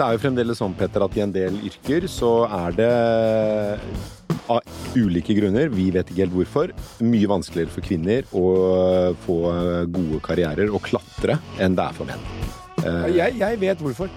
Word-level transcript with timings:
Det 0.00 0.06
er 0.06 0.14
jo 0.16 0.20
fremdeles 0.22 0.56
sånn, 0.56 0.72
Petter, 0.78 1.02
at 1.04 1.16
i 1.18 1.20
en 1.20 1.32
del 1.34 1.58
yrker 1.68 2.06
så 2.08 2.30
er 2.48 2.72
det 2.78 2.92
av 4.50 4.62
ulike 4.96 5.34
grunner, 5.36 5.68
vi 5.70 5.90
vet 5.92 6.08
ikke 6.08 6.22
helt 6.24 6.32
hvorfor, 6.38 6.70
mye 7.04 7.28
vanskeligere 7.28 7.70
for 7.74 7.84
kvinner 7.84 8.24
å 8.32 8.44
få 9.26 9.36
gode 9.92 10.20
karrierer 10.24 10.72
og 10.72 10.80
klatre 10.88 11.36
enn 11.60 11.76
det 11.76 11.84
er 11.84 11.98
for 11.98 12.08
menn. 12.08 12.24
Eh, 12.80 13.10
Jeg, 13.18 13.36
jeg 13.42 13.60
vet 13.60 13.84
hvorfor. 13.84 14.08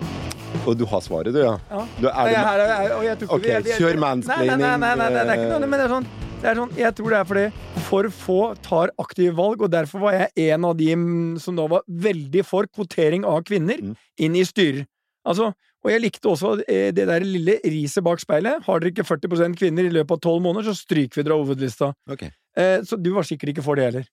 og 0.64 0.78
du 0.80 0.86
har 0.88 1.02
svaret, 1.04 1.34
du, 1.36 1.42
ja? 1.44 1.58
Ja. 1.70 1.84
Du, 2.00 2.08
er 2.08 2.32
Nei, 2.32 2.64
er- 2.64 2.96
og 2.96 3.04
jeg 3.10 3.20
tror 3.26 3.44
ikke 3.44 3.76
kjør 3.82 4.00
mansplaining, 4.06 4.64
nei, 4.64 4.78
nei, 4.78 4.94
nei, 4.96 4.96
nei, 4.96 5.10
det 5.12 5.26
er 5.28 5.44
ikke 5.44 5.52
noe, 5.52 5.60
eh. 5.60 5.68
men 5.68 5.80
det 5.84 5.86
er 5.90 5.94
sånn 5.98 6.08
det 6.44 6.50
er 6.52 6.58
sånn, 6.60 6.72
Jeg 6.78 6.96
tror 6.96 7.10
det 7.14 7.20
er 7.20 7.28
fordi 7.28 7.44
for 7.90 8.08
få 8.24 8.40
tar 8.64 8.90
aktive 9.00 9.36
valg, 9.36 9.62
og 9.68 9.70
derfor 9.76 10.00
var 10.08 10.16
jeg 10.18 10.50
en 10.56 10.66
av 10.72 10.76
de 10.80 10.90
mm, 10.96 11.38
som 11.44 11.56
da 11.60 11.68
var 11.68 11.84
veldig 11.88 12.44
for 12.48 12.68
kvotering 12.72 13.28
av 13.28 13.44
kvinner 13.44 13.84
Mm. 13.84 13.94
inn 14.20 14.36
i 14.40 14.44
styrer. 14.48 14.86
Altså, 15.28 15.54
og 15.84 15.92
jeg 15.92 16.04
likte 16.06 16.32
også 16.32 16.54
eh, 16.64 16.92
det 16.96 17.06
der 17.10 17.26
lille 17.28 17.58
riset 17.68 18.04
bak 18.06 18.22
speilet. 18.24 18.64
Har 18.64 18.80
dere 18.80 18.94
ikke 18.94 19.06
40% 19.08 19.58
kvinner 19.60 19.88
i 19.88 19.92
løpet 19.92 20.16
av 20.16 20.22
tolv 20.24 20.44
måneder, 20.46 20.72
så 20.72 20.80
stryker 20.80 21.20
vi 21.20 21.26
dere 21.26 21.36
av 21.36 21.44
hovedlista. 21.44 21.92
Ok. 22.10 22.24
Eh, 22.30 22.78
så 22.88 23.00
du 23.00 23.12
var 23.16 23.28
sikkert 23.28 23.54
ikke 23.54 23.66
for 23.66 23.80
det 23.80 23.90
heller. 23.90 24.08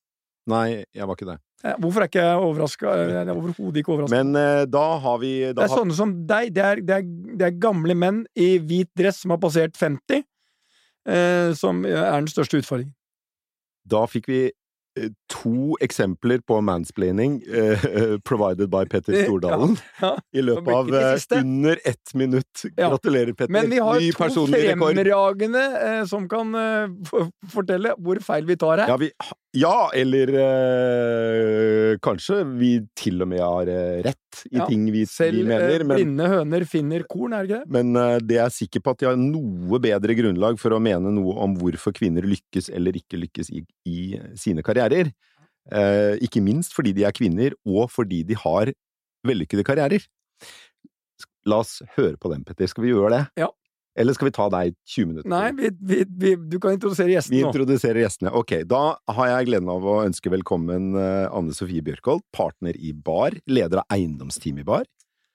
Nei, 0.51 0.83
jeg 0.91 1.07
var 1.07 1.15
ikke 1.15 1.29
det. 1.29 1.37
Eh, 1.63 1.77
hvorfor 1.79 2.03
er 2.03 2.09
ikke 2.09 2.25
jeg 2.25 2.45
overraska? 2.49 2.95
Er 3.21 3.31
overhodet 3.35 3.81
ikke 3.81 3.93
overraska. 3.95 4.17
Men 4.17 4.35
uh, 4.35 4.63
da 4.67 4.85
har 5.03 5.19
vi 5.21 5.33
Det 5.45 5.53
er 5.53 5.67
har, 5.67 5.77
sånne 5.77 5.95
som 5.95 6.15
deg. 6.27 6.51
Det 6.55 6.65
er, 6.65 6.81
det, 6.81 6.97
er, 6.97 7.35
det 7.39 7.47
er 7.47 7.59
gamle 7.61 7.95
menn 7.95 8.23
i 8.35 8.55
hvit 8.59 8.89
dress 8.97 9.21
som 9.23 9.35
har 9.35 9.39
passert 9.43 9.77
50, 9.79 10.25
uh, 11.07 11.53
som 11.57 11.85
er 11.85 12.17
den 12.17 12.31
største 12.31 12.59
utfordringen. 12.59 12.95
Da 13.87 14.03
fikk 14.09 14.27
vi 14.29 14.41
to 15.41 15.77
eksempler 15.81 16.41
på 16.47 16.59
mansplaining 16.61 17.41
uh, 17.47 18.17
provided 18.27 18.69
by 18.69 18.85
Petter 18.89 19.23
Stordalen 19.23 19.75
ja. 20.01 20.13
i 20.33 20.43
løpet 20.45 20.73
av 20.73 20.95
eh, 20.95 21.39
under 21.39 21.79
ett 21.85 22.13
minutt. 22.13 22.63
Ja. 22.75 22.89
Gratulerer, 22.89 23.33
Petter. 23.33 23.53
Men 23.53 23.69
vi 23.69 23.79
har 23.79 23.99
Ny 23.99 24.11
to 24.11 24.45
fremragende 24.47 25.63
uh, 25.81 26.05
som 26.09 26.27
kan 26.29 26.53
fortelle 27.51 27.95
hvor 27.97 28.19
feil 28.23 28.45
vi 28.49 28.57
tar 28.59 28.83
her. 28.83 28.91
Ja, 28.91 28.97
vi, 29.01 29.09
ja 29.57 29.89
eller 29.95 30.31
kanskje 32.03 32.41
vi 32.57 32.71
til 32.97 33.23
og 33.23 33.31
med 33.31 33.41
har 33.43 33.71
rett 34.05 34.43
i 34.49 34.57
Ja, 34.57 34.67
ting 34.69 34.85
vi, 34.87 35.01
vi 35.01 35.05
Selv 35.09 35.41
mener. 35.45 35.73
Selv 35.75 35.87
Men, 35.89 35.97
blinde 35.97 36.29
høner 36.31 36.65
finner 36.69 37.05
korn, 37.09 37.35
er 37.35 37.47
det 37.47 37.51
ikke 37.51 37.65
det? 37.65 37.81
men 37.81 38.27
det 38.27 38.37
er 38.43 38.53
sikker 38.53 38.83
på 38.83 38.93
at 38.93 39.01
de 39.01 39.09
har 39.09 39.19
noe 39.19 39.81
bedre 39.83 40.15
grunnlag 40.17 40.59
for 40.61 40.75
å 40.75 40.79
mene 40.83 41.11
noe 41.13 41.35
om 41.43 41.57
hvorfor 41.59 41.95
kvinner 41.95 42.25
lykkes 42.27 42.71
eller 42.71 42.95
ikke 42.97 43.19
lykkes 43.21 43.51
i, 43.51 43.65
i 43.89 43.99
sine 44.39 44.63
karrierer. 44.65 45.11
Eh, 45.69 46.17
ikke 46.25 46.41
minst 46.43 46.73
fordi 46.73 46.93
de 46.97 47.05
er 47.05 47.15
kvinner, 47.15 47.53
og 47.67 47.91
fordi 47.93 48.23
de 48.27 48.37
har 48.39 48.71
vellykkede 49.27 49.65
karrierer. 49.67 50.05
La 51.49 51.61
oss 51.61 51.79
høre 51.97 52.17
på 52.21 52.31
dem, 52.33 52.45
Petter. 52.45 52.69
Skal 52.69 52.85
vi 52.85 52.93
gjøre 52.93 53.11
det? 53.13 53.25
Ja. 53.43 53.49
Eller 53.99 54.15
skal 54.15 54.29
vi 54.29 54.33
ta 54.37 54.45
deg 54.53 54.75
20 54.87 55.09
minutter? 55.09 55.29
Nei, 55.29 55.51
vi, 55.57 55.69
vi, 55.83 55.97
vi, 56.07 56.31
du 56.53 56.57
kan 56.63 56.77
introdusere 56.77 57.11
Vi 57.11 57.41
nå. 57.41 57.49
nå. 57.49 57.51
introduserer 57.51 57.99
gjestene. 58.05 58.31
Ok, 58.39 58.61
da 58.69 58.95
har 59.11 59.31
jeg 59.33 59.49
gleden 59.49 59.69
av 59.73 59.83
å 59.83 59.97
ønske 60.05 60.31
velkommen 60.31 60.93
eh, 60.95 61.27
Anne 61.27 61.53
Sofie 61.57 61.83
Bjørkholt, 61.85 62.23
partner 62.33 62.77
i 62.79 62.93
BAR, 62.95 63.35
leder 63.51 63.83
av 63.83 63.97
eiendomsteam 63.97 64.61
i 64.63 64.67
BAR. 64.67 64.87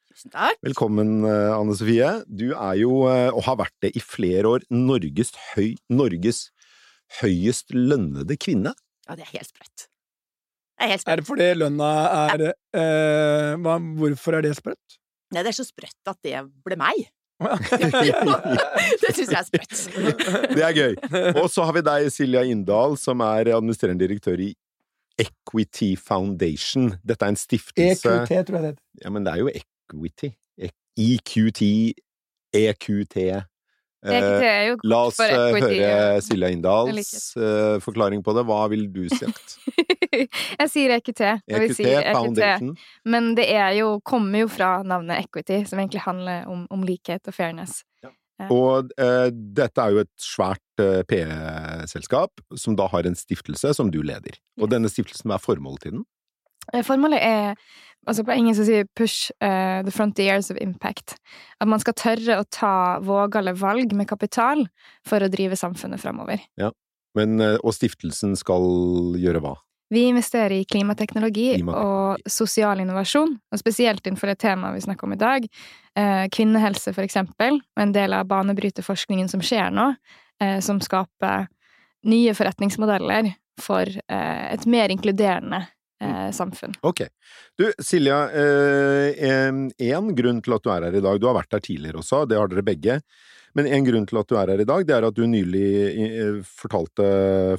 Tusen 0.09 0.33
takk. 0.33 0.57
Velkommen, 0.65 1.19
eh, 1.29 1.53
Anne 1.53 1.77
Sofie. 1.77 2.09
Du 2.33 2.49
er 2.55 2.81
jo, 2.81 3.03
og 3.05 3.43
har 3.45 3.61
vært 3.61 3.77
det 3.85 3.93
i 3.99 4.03
flere 4.03 4.57
år, 4.57 4.65
Norges, 4.73 5.35
høy, 5.53 5.75
Norges 5.93 6.47
høyest 7.21 7.77
lønnede 7.77 8.39
kvinne. 8.41 8.73
Ja, 9.07 9.19
det 9.19 9.27
er 9.29 9.37
helt 9.37 9.53
sprøtt. 9.53 9.91
Er 10.81 10.93
helt 10.93 11.09
Er 11.09 11.21
det 11.21 11.27
fordi 11.27 11.51
lønna 11.57 11.91
er 12.27 12.47
eh, 12.51 13.53
hva, 13.65 13.79
Hvorfor 14.01 14.37
er 14.39 14.45
det 14.45 14.57
sprøtt? 14.59 14.99
Nei, 15.35 15.43
det 15.43 15.51
er 15.53 15.57
så 15.59 15.67
sprøtt 15.67 16.11
at 16.13 16.19
det 16.23 16.37
ble 16.65 16.77
meg. 16.79 17.07
Det 19.03 19.11
syns 19.13 19.33
jeg 19.33 19.41
er 19.41 19.47
sprøtt. 19.49 19.75
Det 20.55 20.63
er 20.63 20.77
gøy. 20.77 20.95
Og 21.41 21.49
så 21.53 21.67
har 21.67 21.75
vi 21.77 21.83
deg, 21.85 22.07
Silja 22.15 22.45
Inndal, 22.49 22.97
som 23.01 23.21
er 23.25 23.51
administrerende 23.57 24.07
direktør 24.07 24.41
i 24.47 24.53
Equity 25.21 25.95
Foundation. 26.01 26.93
Dette 27.05 27.25
er 27.27 27.35
en 27.35 27.41
stiftelse 27.41 28.15
EQT, 28.15 28.31
E 28.31 28.43
tror 28.45 28.59
jeg 28.59 28.65
det 28.65 28.71
heter. 28.71 28.81
Ja, 29.03 29.13
men 29.13 29.27
det 29.27 29.33
er 29.35 29.43
jo 29.43 29.51
equity. 29.53 30.33
E- 30.61 30.73
EQT, 30.97 31.63
EQT 32.57 33.17
EQT 33.17 33.17
Eh, 34.07 34.75
La 34.85 34.99
oss 35.09 35.19
eh, 35.25 35.33
høre. 35.57 36.21
Silja 36.23 36.51
Inndals 36.53 37.33
eh, 37.41 37.79
forklaring 37.83 38.23
på 38.23 38.35
det. 38.37 38.45
Hva 38.47 38.61
vil 38.71 38.87
du 38.93 39.07
sagt? 39.11 39.57
jeg 40.61 40.69
sier 40.73 40.97
EQT. 40.99 41.23
og 41.25 41.57
vi 41.65 41.71
EQT 41.71 41.81
sier 41.81 42.11
EQT. 42.13 42.77
Men 43.09 43.33
det 43.39 43.49
jo, 43.79 43.97
kommer 44.07 44.45
jo 44.45 44.53
fra 44.53 44.77
navnet 44.87 45.25
equity, 45.25 45.65
som 45.67 45.83
egentlig 45.83 46.05
handler 46.07 46.47
om, 46.53 46.69
om 46.71 46.87
likhet 46.87 47.27
og 47.27 47.37
fairness. 47.37 47.81
Og 48.53 48.91
eh, 49.01 49.31
dette 49.33 49.81
er 49.81 49.95
jo 49.95 50.03
et 50.05 50.13
svært 50.21 50.83
eh, 50.83 51.01
PE-selskap 51.09 52.43
som 52.61 52.77
da 52.77 52.89
har 52.93 53.09
en 53.09 53.17
stiftelse 53.17 53.73
som 53.79 53.91
du 53.93 54.03
leder. 54.05 54.37
Og 54.61 54.69
denne 54.73 54.91
stiftelsen, 54.93 55.31
hva 55.31 55.41
er 55.41 55.45
formålet 55.45 55.87
til 55.87 55.97
den? 55.97 56.05
Formålet 56.85 57.23
er, 57.23 57.55
altså 58.07 58.25
på 58.27 58.35
engelsk 58.35 58.61
så 58.61 58.67
sier 58.69 58.85
vi 58.85 58.97
push 58.99 59.31
uh, 59.43 59.83
the 59.87 59.93
frontiers 59.95 60.51
of 60.53 60.61
impact. 60.63 61.17
At 61.61 61.71
man 61.71 61.83
skal 61.83 61.97
tørre 61.99 62.41
å 62.41 62.49
ta 62.51 62.99
vågale 63.05 63.55
valg 63.59 63.95
med 63.97 64.09
kapital 64.11 64.67
for 65.07 65.23
å 65.23 65.31
drive 65.33 65.59
samfunnet 65.59 66.03
framover. 66.03 66.43
Men, 67.17 67.41
eh, 67.41 67.57
og 67.65 67.73
stiftelsen 67.73 68.35
skal 68.37 69.17
gjøre 69.17 69.41
hva? 69.41 69.55
Vi 69.89 70.03
investerer 70.11 70.53
i 70.53 70.67
klimateknologi 70.69 71.55
Klimateknologi. 71.55 72.19
og 72.21 72.29
sosial 72.29 72.83
innovasjon, 72.83 73.37
og 73.39 73.61
spesielt 73.61 74.05
innenfor 74.05 74.29
det 74.29 74.41
temaet 74.43 74.75
vi 74.75 74.83
snakker 74.85 75.07
om 75.07 75.15
i 75.15 75.21
dag. 75.21 75.47
Eh, 75.97 76.27
kvinnehelse, 76.29 76.93
for 76.93 77.07
eksempel, 77.07 77.57
og 77.57 77.83
en 77.83 77.95
del 77.95 78.13
av 78.13 78.27
banebryterforskningen 78.29 79.31
som 79.33 79.41
skjer 79.41 79.73
nå, 79.73 79.95
som 80.61 80.77
skaper 80.85 81.47
nye 82.05 82.35
forretningsmodeller 82.37 83.31
for 83.57 83.89
et 83.89 84.67
mer 84.69 84.93
inkluderende 84.93 85.63
eh, 86.03 86.29
samfunn. 86.37 86.77
Ok. 86.87 87.07
Du, 87.59 87.69
Silja, 87.83 88.27
én 88.33 90.13
grunn 90.19 90.43
til 90.45 90.57
at 90.57 90.67
du 90.67 90.71
er 90.75 90.89
her 90.89 90.99
i 90.99 91.05
dag 91.05 91.21
Du 91.21 91.27
har 91.29 91.39
vært 91.39 91.57
her 91.57 91.65
tidligere 91.65 92.03
også, 92.03 92.25
det 92.29 92.39
har 92.41 92.53
dere 92.53 92.67
begge. 92.67 93.01
Men 93.57 93.69
en 93.73 93.87
grunn 93.87 94.05
til 94.09 94.19
at 94.21 94.29
du 94.29 94.37
er 94.37 94.53
her 94.53 94.61
i 94.61 94.69
dag, 94.69 94.85
det 94.85 94.93
er 94.93 95.07
at 95.09 95.17
du 95.17 95.25
nylig 95.31 95.69
eh, 96.05 96.41
fortalte 96.45 97.07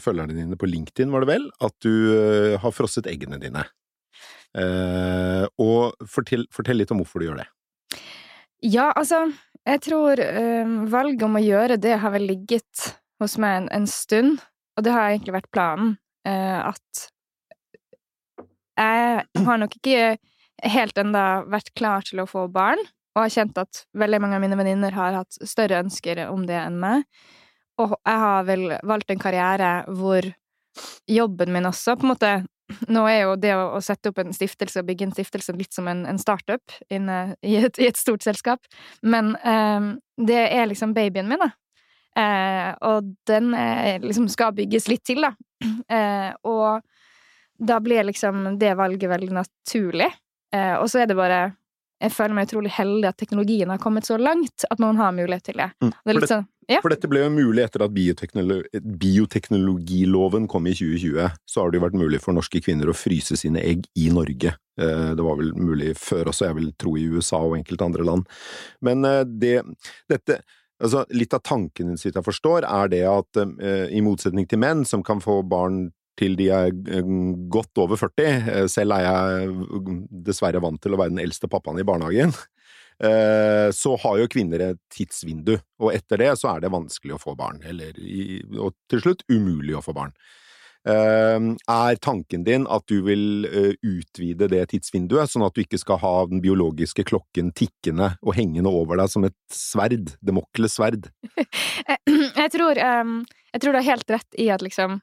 følgerne 0.04 0.36
dine 0.38 0.58
på 0.60 0.70
LinkedIn, 0.70 1.10
var 1.14 1.26
det 1.26 1.32
vel, 1.32 1.48
at 1.66 1.74
du 1.82 1.94
eh, 2.14 2.58
har 2.62 2.76
frosset 2.76 3.10
eggene 3.10 3.40
dine. 3.42 3.64
Eh, 4.58 5.46
og 5.64 6.08
fortell, 6.10 6.46
fortell 6.54 6.78
litt 6.84 6.94
om 6.94 7.02
hvorfor 7.02 7.22
du 7.22 7.30
gjør 7.30 7.42
det. 7.42 7.48
Ja, 8.66 8.92
altså, 8.92 9.24
jeg 9.66 9.82
tror 9.88 10.22
eh, 10.22 10.78
valget 10.94 11.26
om 11.26 11.40
å 11.40 11.44
gjøre 11.44 11.80
det 11.82 11.98
har 12.04 12.14
vel 12.14 12.30
ligget 12.30 12.92
hos 13.22 13.40
meg 13.42 13.64
en, 13.64 13.72
en 13.80 13.90
stund, 13.90 14.38
og 14.78 14.86
det 14.86 14.94
har 14.94 15.10
egentlig 15.10 15.40
vært 15.40 15.54
planen, 15.54 15.96
eh, 16.30 16.60
at 16.62 17.08
jeg 18.78 19.46
har 19.48 19.62
nok 19.62 19.78
ikke 19.80 20.18
helt 20.66 20.98
enda 21.02 21.24
vært 21.50 21.74
klar 21.78 22.06
til 22.08 22.22
å 22.24 22.30
få 22.30 22.48
barn, 22.54 22.82
og 23.16 23.24
har 23.24 23.34
kjent 23.34 23.58
at 23.58 23.84
veldig 23.98 24.20
mange 24.22 24.38
av 24.38 24.44
mine 24.44 24.58
venninner 24.60 24.94
har 24.94 25.16
hatt 25.22 25.40
større 25.42 25.82
ønsker 25.82 26.22
om 26.30 26.46
det 26.50 26.58
enn 26.60 26.78
meg. 26.82 27.06
Og 27.82 27.96
jeg 27.96 28.22
har 28.24 28.46
vel 28.46 28.68
valgt 28.86 29.14
en 29.14 29.22
karriere 29.22 29.72
hvor 29.98 30.26
jobben 31.10 31.54
min 31.54 31.66
også 31.70 31.98
på 31.98 32.06
en 32.06 32.14
måte 32.14 32.36
Nå 32.92 33.06
er 33.08 33.22
jo 33.22 33.36
det 33.40 33.54
å, 33.56 33.80
sette 33.80 34.12
opp 34.12 34.18
en 34.20 34.34
stiftelse 34.36 34.82
og 34.82 34.90
bygge 34.90 35.06
en 35.08 35.14
stiftelse 35.16 35.54
litt 35.56 35.72
som 35.72 35.86
en, 35.88 36.02
en 36.04 36.18
startup 36.20 36.74
inne 36.92 37.38
i 37.40 37.54
et, 37.62 37.78
i 37.80 37.88
et 37.88 37.96
stort 37.96 38.26
selskap, 38.26 38.68
men 39.08 39.30
eh, 39.40 39.88
det 40.20 40.42
er 40.52 40.68
liksom 40.68 40.92
babyen 40.98 41.30
min, 41.32 41.40
da. 41.40 41.48
Eh, 42.20 42.74
og 42.90 43.14
den 43.30 43.54
er, 43.56 44.04
liksom 44.04 44.28
skal 44.28 44.52
bygges 44.58 44.90
litt 44.92 45.06
til, 45.08 45.24
da. 45.24 45.32
Eh, 45.88 46.34
og 46.44 46.84
da 47.60 47.80
blir 47.84 48.04
liksom 48.08 48.58
det 48.60 48.74
valget 48.78 49.10
veldig 49.10 49.32
naturlig. 49.40 50.12
Eh, 50.56 50.76
og 50.78 50.90
så 50.90 51.04
er 51.04 51.10
det 51.10 51.18
bare 51.18 51.56
Jeg 51.98 52.14
føler 52.14 52.36
meg 52.38 52.46
utrolig 52.46 52.70
heldig 52.76 53.08
at 53.10 53.18
teknologien 53.18 53.72
har 53.74 53.80
kommet 53.82 54.06
så 54.06 54.20
langt 54.22 54.68
at 54.70 54.78
man 54.80 55.00
har 55.00 55.16
mulighet 55.18 55.48
til 55.50 55.58
det. 55.58 55.72
Mm. 55.82 55.90
det 55.90 56.14
For 56.14 56.20
litt 56.20 56.30
sånn, 56.30 56.44
ja. 56.70 56.82
For 56.84 56.94
dette 56.94 57.10
ble 57.10 57.24
jo 57.24 57.32
mulig 57.32 57.64
etter 57.64 57.82
at 57.86 57.94
bioteknolo 57.96 58.60
bioteknologiloven 59.02 60.46
kom 60.52 60.68
i 60.68 60.76
2020. 60.76 61.32
Så 61.48 61.64
har 61.64 61.72
det 61.72 61.80
jo 61.80 61.86
vært 61.88 61.98
mulig 61.98 62.20
for 62.22 62.36
norske 62.38 62.62
kvinner 62.62 62.92
å 62.92 62.96
fryse 62.98 63.38
sine 63.40 63.64
egg 63.64 63.88
i 63.98 64.10
Norge. 64.14 64.54
Eh, 64.80 65.16
Det 65.16 65.24
var 65.26 65.40
vel 65.40 65.54
mulig 65.56 65.96
før 65.98 66.30
også, 66.30 66.52
jeg 66.52 66.60
vil 66.60 66.72
tro 66.78 66.98
i 66.98 67.08
USA 67.08 67.40
og 67.40 67.58
enkelte 67.58 67.88
andre 67.88 68.06
land. 68.06 68.28
Men 68.82 69.06
eh, 69.06 69.24
det, 69.26 69.62
dette 70.10 70.42
Altså, 70.78 71.08
litt 71.10 71.34
av 71.34 71.42
tanken 71.42 71.96
så 71.98 72.06
vidt 72.06 72.20
jeg 72.20 72.26
forstår, 72.28 72.62
er 72.70 72.90
det 72.92 73.00
at 73.10 73.40
eh, 73.42 73.88
i 73.98 74.02
motsetning 74.06 74.46
til 74.46 74.60
menn 74.62 74.84
som 74.86 75.02
kan 75.02 75.18
få 75.18 75.40
barn 75.42 75.88
til 76.18 76.38
de 76.40 76.50
er 76.54 76.72
eh, 76.72 77.12
godt 77.52 77.84
over 77.84 78.00
40, 78.00 78.26
eh, 78.54 78.66
selv 78.72 78.98
er 78.98 79.06
jeg 79.06 79.52
eh, 79.52 79.92
dessverre 80.30 80.62
vant 80.64 80.82
til 80.82 80.96
å 80.96 81.02
være 81.02 81.14
den 81.14 81.24
eldste 81.24 81.50
pappaen 81.52 81.80
i 81.82 81.86
barnehagen, 81.88 82.34
eh, 83.04 83.68
så 83.76 83.94
har 84.04 84.18
jo 84.22 84.32
kvinner 84.34 84.66
et 84.72 84.82
tidsvindu, 84.94 85.56
og 85.84 85.94
etter 85.94 86.24
det 86.24 86.34
så 86.42 86.56
er 86.56 86.66
det 86.66 86.74
vanskelig 86.74 87.18
å 87.18 87.22
få 87.22 87.38
barn, 87.38 87.62
eller 87.68 87.98
og 88.58 88.76
til 88.90 89.06
slutt 89.06 89.24
umulig 89.32 89.78
å 89.78 89.86
få 89.86 89.96
barn. 89.98 90.16
Er 90.88 91.98
tanken 92.00 92.46
din 92.48 92.64
at 92.72 92.86
du 92.88 93.02
vil 93.04 93.44
utvide 93.84 94.48
det 94.48 94.62
tidsvinduet, 94.72 95.28
sånn 95.28 95.44
at 95.44 95.58
du 95.58 95.66
ikke 95.66 95.80
skal 95.82 96.00
ha 96.00 96.12
den 96.30 96.40
biologiske 96.40 97.04
klokken 97.10 97.50
tikkende 97.60 98.14
og 98.22 98.38
hengende 98.38 98.72
over 98.72 99.02
deg 99.02 99.12
som 99.12 99.26
et 99.28 99.36
sverd? 99.52 100.14
Demokles 100.24 100.78
sverd? 100.80 101.10
Jeg 102.08 102.54
tror, 102.54 102.80
jeg 102.80 103.60
tror 103.60 103.74
du 103.74 103.80
har 103.82 103.90
helt 103.90 104.16
rett 104.16 104.40
i 104.40 104.48
at 104.54 104.64
liksom 104.64 105.02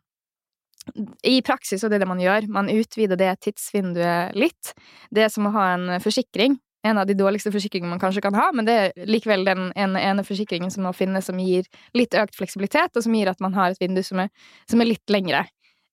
i 1.22 1.40
praksis 1.42 1.80
så 1.80 1.88
er 1.88 1.94
det 1.94 2.02
det 2.04 2.10
man 2.10 2.20
gjør. 2.20 2.48
Man 2.52 2.68
utvider 2.72 3.18
det 3.20 3.32
tidsvinduet 3.46 4.36
litt. 4.38 4.74
Det 5.14 5.24
er 5.24 5.32
som 5.32 5.48
å 5.48 5.54
ha 5.54 5.70
en 5.74 5.88
forsikring. 6.04 6.58
En 6.84 7.00
av 7.00 7.08
de 7.08 7.16
dårligste 7.16 7.48
forsikringene 7.52 7.94
man 7.94 8.02
kanskje 8.02 8.20
kan 8.26 8.36
ha, 8.36 8.50
men 8.52 8.66
det 8.68 8.74
er 8.76 9.06
likevel 9.08 9.46
den 9.46 9.70
ene, 9.72 10.02
ene 10.04 10.24
forsikringen 10.26 10.72
som 10.72 10.84
nå 10.84 10.92
finnes, 10.92 11.24
som 11.30 11.38
gir 11.40 11.64
litt 11.96 12.12
økt 12.20 12.36
fleksibilitet, 12.36 12.92
og 12.92 13.06
som 13.06 13.14
gir 13.16 13.30
at 13.32 13.40
man 13.40 13.56
har 13.56 13.72
et 13.72 13.80
vindu 13.80 14.02
som 14.04 14.20
er, 14.20 14.28
som 14.68 14.84
er 14.84 14.90
litt 14.90 15.12
lengre. 15.12 15.46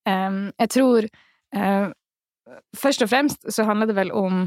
Um, 0.04 0.50
jeg 0.58 0.72
tror 0.74 1.06
uh, 1.56 1.88
Først 2.76 3.04
og 3.04 3.08
fremst 3.08 3.46
så 3.54 3.64
handler 3.64 3.86
det 3.88 3.94
vel 3.96 4.10
om 4.18 4.40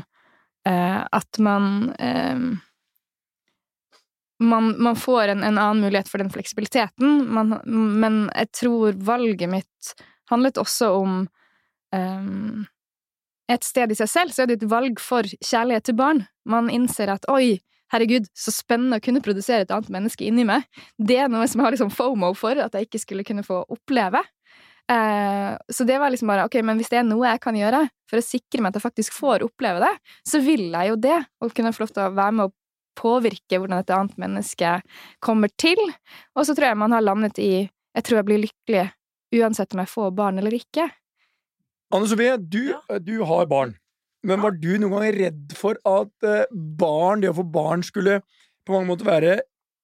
uh, 0.67 1.01
at 1.15 1.39
man 1.41 1.95
um, 1.95 2.49
man, 4.43 4.73
man, 4.83 4.97
får 4.99 5.31
en, 5.31 5.43
en, 5.47 5.57
annen 5.57 5.81
mulighet 5.81 6.11
for 6.11 6.21
den 6.21 6.29
fleksibiliteten, 6.29 7.23
man, 7.33 7.55
men 7.65 8.25
jeg 8.35 8.51
tror 8.59 8.99
valget 8.99 9.49
mitt 9.49 9.95
handlet 10.31 10.59
også 10.61 10.91
om 10.97 11.21
um, 11.95 12.65
et 13.51 13.65
sted 13.65 13.91
i 13.93 13.97
seg 13.97 14.09
selv, 14.09 14.33
så 14.33 14.43
er 14.43 14.51
det 14.51 14.59
et 14.61 14.69
valg 14.71 14.99
for 15.01 15.27
kjærlighet 15.37 15.89
til 15.89 15.97
barn. 15.99 16.23
Man 16.49 16.69
innser 16.73 17.11
at 17.13 17.27
oi, 17.31 17.59
herregud, 17.93 18.27
så 18.33 18.53
spennende 18.53 18.99
å 18.99 19.03
kunne 19.03 19.23
produsere 19.25 19.65
et 19.65 19.73
annet 19.73 19.91
menneske 19.93 20.25
inni 20.25 20.45
meg. 20.47 20.65
Det 20.97 21.19
er 21.21 21.29
noe 21.31 21.45
som 21.49 21.61
jeg 21.61 21.67
har 21.67 21.75
liksom 21.77 21.93
fomo 21.93 22.33
for, 22.37 22.57
at 22.57 22.73
jeg 22.73 22.89
ikke 22.89 23.03
skulle 23.03 23.27
kunne 23.27 23.45
få 23.45 23.61
oppleve. 23.71 24.23
Uh, 24.85 25.57
så 25.73 25.85
det 25.85 25.97
var 26.01 26.13
liksom 26.13 26.29
bare 26.29 26.45
ok, 26.45 26.59
men 26.65 26.77
hvis 26.77 26.91
det 26.91 26.99
er 26.99 27.07
noe 27.07 27.25
jeg 27.25 27.41
kan 27.41 27.55
gjøre 27.57 27.87
for 28.09 28.21
å 28.21 28.25
sikre 28.25 28.61
meg 28.61 28.69
at 28.69 28.77
jeg 28.77 28.85
faktisk 28.85 29.15
får 29.17 29.45
oppleve 29.45 29.81
det, 29.81 29.93
så 30.29 30.41
vil 30.45 30.67
jeg 30.67 30.91
jo 30.91 30.99
det, 31.07 31.17
og 31.41 31.55
kunne 31.57 31.73
få 31.73 31.85
lov 31.85 31.95
til 31.95 32.03
å 32.05 32.13
være 32.13 32.35
med 32.37 32.49
å 32.49 32.53
påvirke 32.95 33.59
hvordan 33.59 33.81
et 33.81 33.93
annet 33.93 34.19
menneske 34.21 34.75
kommer 35.25 35.51
til. 35.61 35.81
Og 36.37 36.45
så 36.47 36.55
tror 36.55 36.69
jeg 36.69 36.81
man 36.81 36.95
har 36.95 37.05
landet 37.05 37.41
i 37.41 37.67
Jeg 37.95 38.03
tror 38.03 38.17
jeg 38.17 38.27
blir 38.27 38.41
lykkelig 38.43 38.85
uansett 39.41 39.73
om 39.75 39.81
jeg 39.83 39.91
får 39.91 40.13
barn 40.17 40.39
eller 40.41 40.55
ikke. 40.57 40.89
Anne 41.95 42.07
Sofie, 42.09 42.37
du, 42.37 42.61
Ja. 42.73 42.99
du 42.99 43.17
har 43.23 43.45
barn. 43.51 43.75
Men 44.25 44.41
var 44.41 44.55
du 44.57 44.71
noen 44.81 44.95
gang 44.97 45.11
redd 45.13 45.53
for 45.57 45.77
at 45.85 46.25
eh, 46.25 46.45
barn, 46.51 47.21
det 47.21 47.29
å 47.29 47.37
få 47.37 47.45
barn, 47.53 47.83
skulle 47.85 48.21
på 48.65 48.73
mange 48.73 48.89
måter 48.89 49.05
være 49.05 49.33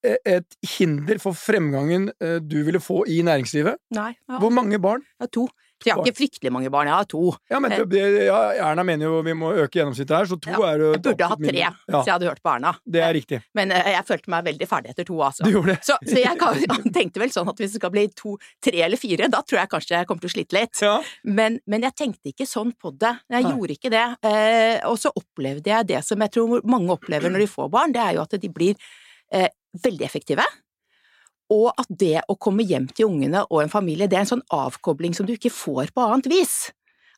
eh, 0.03 0.17
et 0.25 0.57
hinder 0.79 1.19
for 1.21 1.37
fremgangen 1.37 2.09
eh, 2.19 2.39
du 2.41 2.63
ville 2.65 2.81
få 2.81 3.03
i 3.07 3.19
næringslivet? 3.27 3.77
Nei, 3.93 4.15
ja. 4.17 4.39
Hvor 4.41 4.49
mange 4.55 4.79
barn? 4.81 5.03
Ja, 5.21 5.27
to. 5.29 5.45
Jeg 5.85 5.95
har 5.97 6.03
ikke 6.05 6.17
fryktelig 6.17 6.51
mange 6.53 6.69
barn, 6.73 6.87
jeg 6.87 6.95
har 6.95 7.07
to. 7.09 7.21
Ja, 7.49 7.59
men 7.63 7.71
det, 7.73 7.85
det- 7.89 8.25
ja, 8.27 8.39
Erna 8.69 8.83
mener 8.87 9.05
jo 9.09 9.21
vi 9.25 9.33
må 9.37 9.51
øke 9.53 9.79
gjennomsnittet 9.79 10.15
her, 10.17 10.25
så 10.29 10.37
to 10.41 10.51
Ja, 10.51 10.59
er 10.71 10.77
jo 10.83 10.91
Jeg 10.93 11.01
burde 11.07 11.29
hatt 11.31 11.41
tre, 11.45 11.65
så 11.89 12.03
jeg 12.05 12.13
hadde 12.13 12.29
hørt 12.29 12.41
på 12.43 12.53
Erna. 12.55 12.73
det 12.85 13.01
er 13.01 13.13
riktig. 13.17 13.41
Men 13.57 13.71
eh, 13.71 13.91
jeg 13.95 14.05
følte 14.05 14.29
meg 14.33 14.45
veldig 14.45 14.67
ferdig 14.69 14.91
etter 14.93 15.07
to, 15.07 15.17
altså. 15.25 15.43
Du 15.47 15.51
gjorde 15.51 15.75
det. 15.75 15.79
Så, 15.87 15.97
så 16.07 16.17
jeg 16.21 16.37
kan, 16.39 16.61
tenkte 16.99 17.19
vel 17.23 17.31
sånn 17.33 17.49
at 17.49 17.57
hvis 17.61 17.73
det 17.75 17.81
skal 17.81 17.93
bli 17.93 18.07
to, 18.15 18.37
tre 18.63 18.81
eller 18.85 18.97
fire, 19.01 19.29
da 19.31 19.41
tror 19.41 19.61
jeg 19.63 19.71
kanskje 19.73 19.97
jeg 19.97 20.07
kommer 20.09 20.21
til 20.25 20.31
å 20.31 20.35
slite 20.35 20.57
litt. 20.59 20.81
Ja. 20.81 20.95
Men, 21.23 21.59
men 21.67 21.81
jeg 21.87 21.95
tenkte 21.97 22.33
ikke 22.33 22.47
sånn 22.49 22.73
på 22.79 22.91
det. 22.97 23.13
Jeg 23.31 23.43
Nei. 23.47 23.51
gjorde 23.55 23.77
ikke 23.77 23.93
det. 23.93 24.05
Eh, 24.27 24.77
og 24.89 24.97
så 25.01 25.11
opplevde 25.15 25.71
jeg 25.71 25.87
det 25.93 26.03
som 26.05 26.19
jeg 26.21 26.31
tror 26.35 26.61
mange 26.67 26.91
opplever 26.95 27.31
når 27.31 27.45
de 27.45 27.49
får 27.51 27.69
barn, 27.73 27.91
det 27.95 28.01
er 28.03 28.17
jo 28.19 28.21
at 28.25 28.35
de 28.41 28.49
blir 28.51 28.75
eh, 29.33 29.47
veldig 29.83 30.05
effektive. 30.05 30.43
Og 31.51 31.71
at 31.75 31.89
det 31.89 32.21
å 32.31 32.37
komme 32.39 32.65
hjem 32.67 32.87
til 32.91 33.09
ungene 33.11 33.43
og 33.49 33.63
en 33.63 33.73
familie, 33.73 34.07
det 34.07 34.19
er 34.19 34.25
en 34.25 34.35
sånn 34.35 34.45
avkobling 34.55 35.15
som 35.17 35.27
du 35.27 35.35
ikke 35.35 35.53
får 35.53 35.91
på 35.95 36.05
annet 36.05 36.31
vis. 36.31 36.69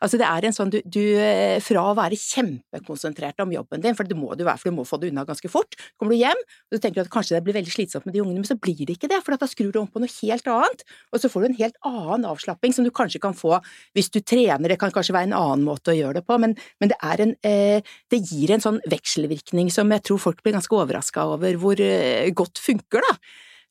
Altså 0.03 0.19
det 0.19 0.27
er 0.27 0.47
en 0.47 0.55
sånn 0.55 0.71
du, 0.73 0.79
du 0.83 1.01
eh, 1.21 1.59
Fra 1.63 1.85
å 1.89 1.95
være 1.97 2.17
kjempekonsentrert 2.19 3.39
om 3.43 3.53
jobben 3.55 3.83
din, 3.83 3.95
for 3.97 4.07
det 4.07 4.17
må 4.19 4.33
du 4.35 4.43
være, 4.43 4.59
for 4.59 4.71
du 4.71 4.77
må 4.77 4.85
få 4.87 4.99
det 4.99 5.11
unna 5.13 5.23
ganske 5.27 5.49
fort, 5.51 5.77
kommer 5.99 6.15
du 6.15 6.19
hjem 6.19 6.39
og 6.43 6.75
så 6.75 6.81
tenker 6.81 6.99
du 6.99 7.05
at 7.05 7.13
kanskje 7.13 7.37
det 7.37 7.43
blir 7.45 7.55
veldig 7.55 7.71
slitsomt 7.71 8.07
med 8.07 8.15
de 8.15 8.23
ungene, 8.23 8.41
men 8.41 8.49
så 8.49 8.57
blir 8.59 8.81
det 8.83 8.97
ikke 8.97 9.09
det, 9.11 9.21
for 9.23 9.37
da 9.39 9.47
skrur 9.49 9.71
du 9.73 9.79
om 9.79 9.87
på 9.89 10.01
noe 10.03 10.11
helt 10.11 10.49
annet, 10.49 10.83
og 11.13 11.21
så 11.21 11.29
får 11.31 11.43
du 11.43 11.47
en 11.49 11.59
helt 11.61 11.79
annen 11.87 12.27
avslapping 12.27 12.75
som 12.75 12.87
du 12.87 12.91
kanskje 12.95 13.21
kan 13.23 13.37
få 13.37 13.59
hvis 13.95 14.11
du 14.13 14.19
trener, 14.19 14.73
det 14.73 14.79
kan 14.81 14.91
kanskje 14.93 15.15
være 15.15 15.29
en 15.29 15.37
annen 15.37 15.63
måte 15.67 15.93
å 15.93 15.97
gjøre 15.97 16.19
det 16.19 16.25
på, 16.27 16.39
men, 16.41 16.57
men 16.81 16.91
det 16.91 16.99
en 17.13 17.35
eh, 17.45 17.95
Det 18.11 18.19
gir 18.19 18.51
en 18.53 18.63
sånn 18.63 18.81
vekselvirkning 18.89 19.69
som 19.71 19.91
jeg 19.93 20.03
tror 20.07 20.19
folk 20.21 20.43
blir 20.43 20.55
ganske 20.57 20.75
overraska 20.75 21.25
over 21.35 21.55
hvor 21.61 21.79
eh, 21.79 22.29
godt 22.35 22.59
funker, 22.61 23.05
da. 23.05 23.17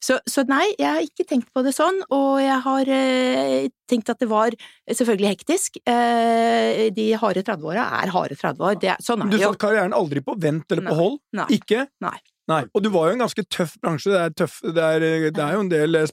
Så, 0.02 0.16
så 0.26 0.43
nei, 0.49 0.64
jeg 0.81 0.88
har 0.88 1.04
ikke 1.06 1.26
tenkt 1.31 1.52
på 1.54 1.62
det 1.62 1.72
sånn, 1.76 2.00
og 2.10 2.40
jeg 2.43 2.58
har 2.64 2.88
eh, 2.90 3.69
tenkt 3.90 4.10
at 4.10 4.19
det 4.19 4.26
var 4.32 4.54
selvfølgelig 4.90 5.31
hektisk. 5.37 5.78
Eh, 5.87 6.88
de 6.96 7.06
harde 7.22 7.44
30-åra 7.46 7.84
er 8.00 8.10
harde 8.14 8.34
30 8.40 8.66
år, 8.66 8.78
det, 8.82 8.90
er- 8.96 9.04
sånn 9.06 9.22
er 9.22 9.31
Du 9.31 9.37
det 9.37 9.44
jo. 9.44 9.52
satt 9.52 9.62
karrieren 9.62 9.94
aldri 9.94 10.25
på 10.26 10.34
vent 10.43 10.75
eller 10.75 10.88
på 10.88 10.90
Nei. 10.96 11.00
hold? 11.04 11.19
Nei. 11.38 11.46
Ikke? 11.54 11.84
Nei. 12.02 12.16
Nei. 12.50 12.64
Og 12.75 12.82
du 12.82 12.90
var 12.90 13.08
jo 13.08 13.14
en 13.14 13.22
ganske 13.22 13.44
tøff 13.46 13.76
bransje. 13.78 14.10
Det 14.10 14.22
er, 14.25 14.32
tøff, 14.43 14.56
det 14.66 14.82
er, 14.88 15.04
det 15.31 15.44
er 15.44 15.54
jo 15.54 15.60
en 15.62 15.70
del 15.70 16.00
eh, 16.00 16.08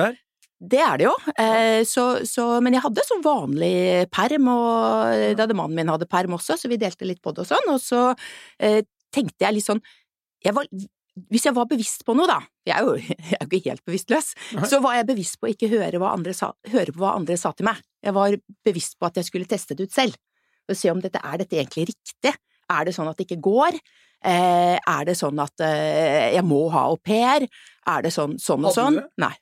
der. 0.00 0.16
Det 0.64 0.80
er 0.80 0.96
det 1.02 1.04
jo, 1.10 1.12
eh, 1.36 1.82
så, 1.84 2.06
så, 2.24 2.46
men 2.64 2.72
jeg 2.72 2.84
hadde 2.86 3.04
sånn 3.04 3.24
vanlig 3.26 4.06
perm, 4.14 4.48
og 4.48 5.36
da 5.36 5.46
mannen 5.52 5.76
min 5.76 5.92
hadde 5.92 6.08
perm 6.08 6.38
også, 6.38 6.56
så 6.56 6.70
vi 6.72 6.78
delte 6.80 7.04
litt 7.04 7.20
på 7.20 7.34
det 7.36 7.44
og 7.44 7.50
sånn, 7.50 7.68
og 7.74 7.82
så 7.82 8.06
eh, 8.56 8.80
tenkte 9.12 9.44
jeg 9.44 9.58
litt 9.58 9.66
sånn 9.68 9.82
jeg 10.44 10.52
var, 10.56 10.66
Hvis 11.30 11.44
jeg 11.46 11.54
var 11.54 11.68
bevisst 11.70 12.02
på 12.06 12.14
noe, 12.18 12.26
da, 12.26 12.40
jeg 12.66 12.74
er 12.74 12.86
jo, 12.88 12.94
jeg 13.30 13.38
er 13.38 13.44
jo 13.46 13.58
ikke 13.60 13.70
helt 13.70 13.84
bevisstløs, 13.86 14.32
Nei. 14.58 14.68
så 14.70 14.80
var 14.82 14.96
jeg 14.98 15.08
bevisst 15.12 15.38
på 15.40 15.48
å 15.48 15.52
ikke 15.52 15.70
høre, 15.70 16.34
sa, 16.34 16.50
høre 16.72 16.94
på 16.94 17.02
hva 17.02 17.14
andre 17.18 17.36
sa 17.40 17.52
til 17.54 17.68
meg. 17.68 17.82
Jeg 18.04 18.16
var 18.16 18.34
bevisst 18.66 18.98
på 18.98 19.08
at 19.08 19.20
jeg 19.20 19.28
skulle 19.28 19.50
teste 19.50 19.76
det 19.78 19.86
ut 19.88 19.94
selv, 19.94 20.18
og 20.68 20.78
se 20.78 20.90
om 20.90 21.02
dette 21.04 21.20
er 21.22 21.38
dette 21.42 21.60
egentlig 21.60 21.92
riktig. 21.92 22.34
Er 22.72 22.88
det 22.88 22.94
sånn 22.96 23.10
at 23.10 23.20
det 23.20 23.28
ikke 23.28 23.42
går? 23.44 23.78
Eh, 24.24 24.76
er 24.80 25.04
det 25.04 25.14
sånn 25.20 25.38
at 25.44 25.60
eh, 25.62 26.32
jeg 26.32 26.44
må 26.48 26.64
ha 26.72 26.86
au 26.88 26.96
pair? 26.96 27.44
Er 27.92 28.06
det 28.06 28.12
sånn, 28.14 28.38
sånn 28.40 28.64
og 28.64 28.72
sånn? 28.74 28.98
Nei. 29.20 29.34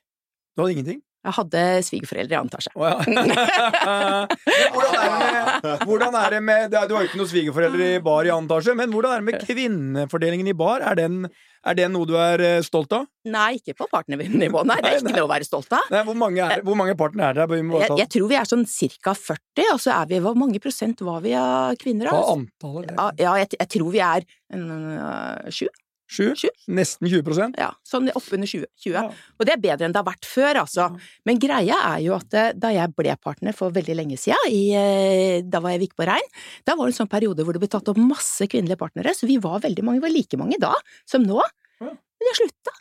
Du 0.53 0.63
hadde 0.63 0.75
ingenting? 0.75 1.01
Jeg 1.23 1.35
hadde 1.37 1.59
svigerforeldre 1.87 2.35
i 2.35 2.37
annen 2.39 2.51
etasje. 2.51 2.71
Å, 2.75 2.83
ja. 2.83 2.97
Hvordan 4.73 5.07
er 5.07 5.13
det 5.15 5.21
med, 5.23 5.85
hvordan 5.85 6.17
er 6.19 6.35
det 6.35 6.41
med 6.43 6.73
Du 6.73 6.95
har 6.95 7.05
jo 7.05 7.07
ikke 7.07 7.19
noen 7.21 7.29
svigerforeldre 7.31 7.87
i 7.95 8.01
bar 8.03 8.27
i 8.27 8.31
annen 8.33 8.49
etasje, 8.49 8.75
men 8.75 8.91
hvordan 8.91 9.13
er 9.13 9.23
det 9.23 9.27
med 9.29 9.45
kvinnefordelingen 9.47 10.49
i 10.51 10.55
bar? 10.57 10.83
Er 10.83 10.99
den, 10.99 11.21
er 11.63 11.77
den 11.79 11.93
noe 11.95 12.09
du 12.09 12.17
er 12.19 12.43
eh, 12.43 12.57
stolt 12.65 12.91
av? 12.97 13.05
Nei, 13.31 13.53
ikke 13.61 13.77
på 13.79 13.87
partnernivå, 13.91 14.65
nei. 14.67 14.79
Det 14.83 14.91
er 14.91 14.99
ikke 14.99 15.13
noe 15.15 15.27
å 15.29 15.31
være 15.31 15.47
stolt 15.47 15.71
av. 15.77 15.87
Nei, 15.93 16.01
hvor 16.09 16.17
mange, 16.19 16.43
er, 16.43 16.63
hvor 16.67 16.79
mange 16.79 16.97
partnere 16.99 17.31
er 17.31 17.53
det? 17.53 17.61
Jeg, 17.61 17.99
jeg 18.03 18.09
tror 18.17 18.27
vi 18.33 18.39
er 18.41 18.49
sånn 18.49 18.67
cirka 18.67 19.15
40, 19.15 19.69
og 19.77 19.79
så 19.83 19.95
er 19.95 20.11
vi 20.11 20.19
Hvor 20.23 20.35
mange 20.39 20.59
prosent 20.63 20.99
var 21.07 21.23
vi 21.23 21.31
av 21.39 21.79
kvinner, 21.79 22.11
Altså? 22.11 22.35
Hva 22.35 22.35
antallet. 22.41 23.21
Ja 23.23 23.37
jeg, 23.39 23.53
jeg 23.55 23.71
tror 23.77 23.95
vi 23.95 24.03
er 24.03 24.27
en, 24.53 24.67
øh, 24.97 25.49
sju. 25.55 25.71
Sju? 26.13 26.27
Sju. 26.37 26.49
Nesten 26.77 27.09
20% 27.09 27.57
Ja, 27.57 27.71
sånn 27.89 28.11
oppunder 28.13 28.49
20. 28.49 28.67
20. 28.83 28.93
Ja. 28.93 29.03
Og 29.39 29.47
det 29.47 29.55
er 29.55 29.61
bedre 29.63 29.87
enn 29.87 29.95
det 29.95 30.01
har 30.01 30.05
vært 30.05 30.27
før, 30.29 30.59
altså. 30.61 30.87
Men 31.25 31.39
greia 31.41 31.79
er 31.89 32.03
jo 32.05 32.13
at 32.19 32.37
eh, 32.37 32.51
da 32.53 32.69
jeg 32.75 32.93
ble 32.93 33.15
partner 33.17 33.55
for 33.57 33.73
veldig 33.73 33.95
lenge 33.97 34.19
siden, 34.21 34.45
i, 34.53 34.61
eh, 34.77 35.41
da 35.41 35.61
var 35.63 35.73
jeg 35.73 35.83
Vikborg 35.87 36.03
på 36.03 36.09
Rein, 36.11 36.31
da 36.67 36.75
var 36.77 36.85
det 36.89 36.93
en 36.93 36.99
sånn 37.01 37.11
periode 37.11 37.45
hvor 37.45 37.57
det 37.57 37.61
ble 37.63 37.71
tatt 37.73 37.89
opp 37.89 37.99
masse 38.01 38.45
kvinnelige 38.51 38.77
partnere, 38.81 39.13
så 39.17 39.29
vi 39.29 39.39
var 39.41 39.61
veldig 39.65 39.83
mange, 39.85 40.01
vi 40.01 40.07
var 40.07 40.13
like 40.15 40.39
mange 40.41 40.59
da 40.61 40.73
som 41.09 41.25
nå. 41.25 41.41
Ja. 41.81 41.89
Men 41.93 42.25
de 42.27 42.31
har 42.31 42.39
slutta. 42.41 42.73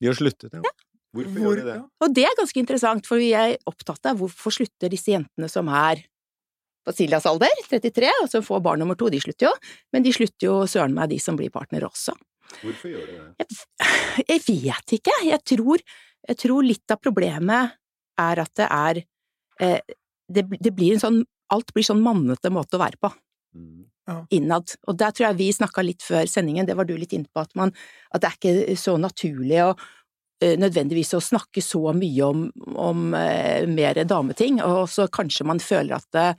De 0.00 0.10
har 0.10 0.16
sluttet, 0.18 0.54
ja. 0.54 0.74
Hvorfor 1.16 1.32
Hvor- 1.40 1.56
gjør 1.56 1.56
de 1.62 1.64
det? 1.72 1.78
Og 2.04 2.14
det 2.14 2.24
er 2.28 2.36
ganske 2.38 2.60
interessant, 2.60 3.06
for 3.08 3.16
vi 3.20 3.32
er 3.34 3.56
opptatt 3.66 4.06
av 4.10 4.18
hvorfor 4.20 4.52
slutter 4.54 4.92
disse 4.92 5.12
jentene 5.12 5.48
som 5.50 5.68
er 5.68 6.04
på 6.86 6.94
Siljas 6.96 7.26
alder, 7.28 7.52
33, 7.68 8.08
og 8.22 8.30
som 8.32 8.44
får 8.44 8.62
barn 8.64 8.80
nummer 8.80 8.96
to, 8.96 9.08
de 9.12 9.20
slutter 9.20 9.48
jo, 9.48 9.52
men 9.92 10.04
de 10.04 10.12
slutter 10.14 10.46
jo 10.48 10.54
søren 10.70 10.94
meg 10.96 11.10
de 11.10 11.18
som 11.20 11.36
blir 11.36 11.50
partnere 11.52 11.88
også. 11.88 12.14
Hvorfor 12.62 12.92
gjør 12.92 13.06
de 13.06 13.18
det? 13.18 13.48
Jeg 14.32 14.42
vet 14.48 14.96
ikke, 14.98 15.14
jeg 15.28 15.40
tror, 15.46 15.82
jeg 16.28 16.38
tror 16.42 16.66
litt 16.66 16.90
av 16.90 16.98
problemet 17.00 17.76
er 18.18 18.40
at 18.42 18.52
det 18.58 18.66
er 18.66 19.00
eh, 19.62 19.96
det, 20.28 20.44
det 20.58 20.72
blir 20.74 20.96
en 20.96 21.04
sånn 21.06 21.20
Alt 21.48 21.70
blir 21.72 21.86
sånn 21.86 22.02
mannete 22.04 22.50
måte 22.52 22.76
å 22.76 22.82
være 22.82 22.98
på 23.00 23.08
Mm. 24.08 24.26
innad. 24.30 24.74
Og 24.88 24.96
der 24.96 25.12
tror 25.12 25.26
jeg 25.28 25.38
vi 25.38 25.46
snakka 25.52 25.82
litt 25.84 26.04
før 26.04 26.26
sendingen, 26.28 26.66
det 26.68 26.76
var 26.76 26.84
du 26.88 26.94
litt 26.96 27.12
inne 27.16 27.28
på, 27.32 27.40
at, 27.40 27.54
man, 27.58 27.72
at 28.14 28.22
det 28.22 28.28
er 28.28 28.36
ikke 28.36 28.76
så 28.80 28.96
naturlig 29.00 29.58
å 29.64 29.70
eh, 30.40 30.54
nødvendigvis 30.60 31.14
å 31.16 31.22
snakke 31.24 31.62
så 31.64 31.92
mye 31.96 32.28
om, 32.28 32.46
om 32.76 33.08
eh, 33.18 33.66
mer 33.68 34.00
dameting, 34.08 34.62
og 34.64 34.86
så 34.92 35.08
kanskje 35.12 35.48
man 35.48 35.60
føler 35.60 35.98
at, 35.98 36.38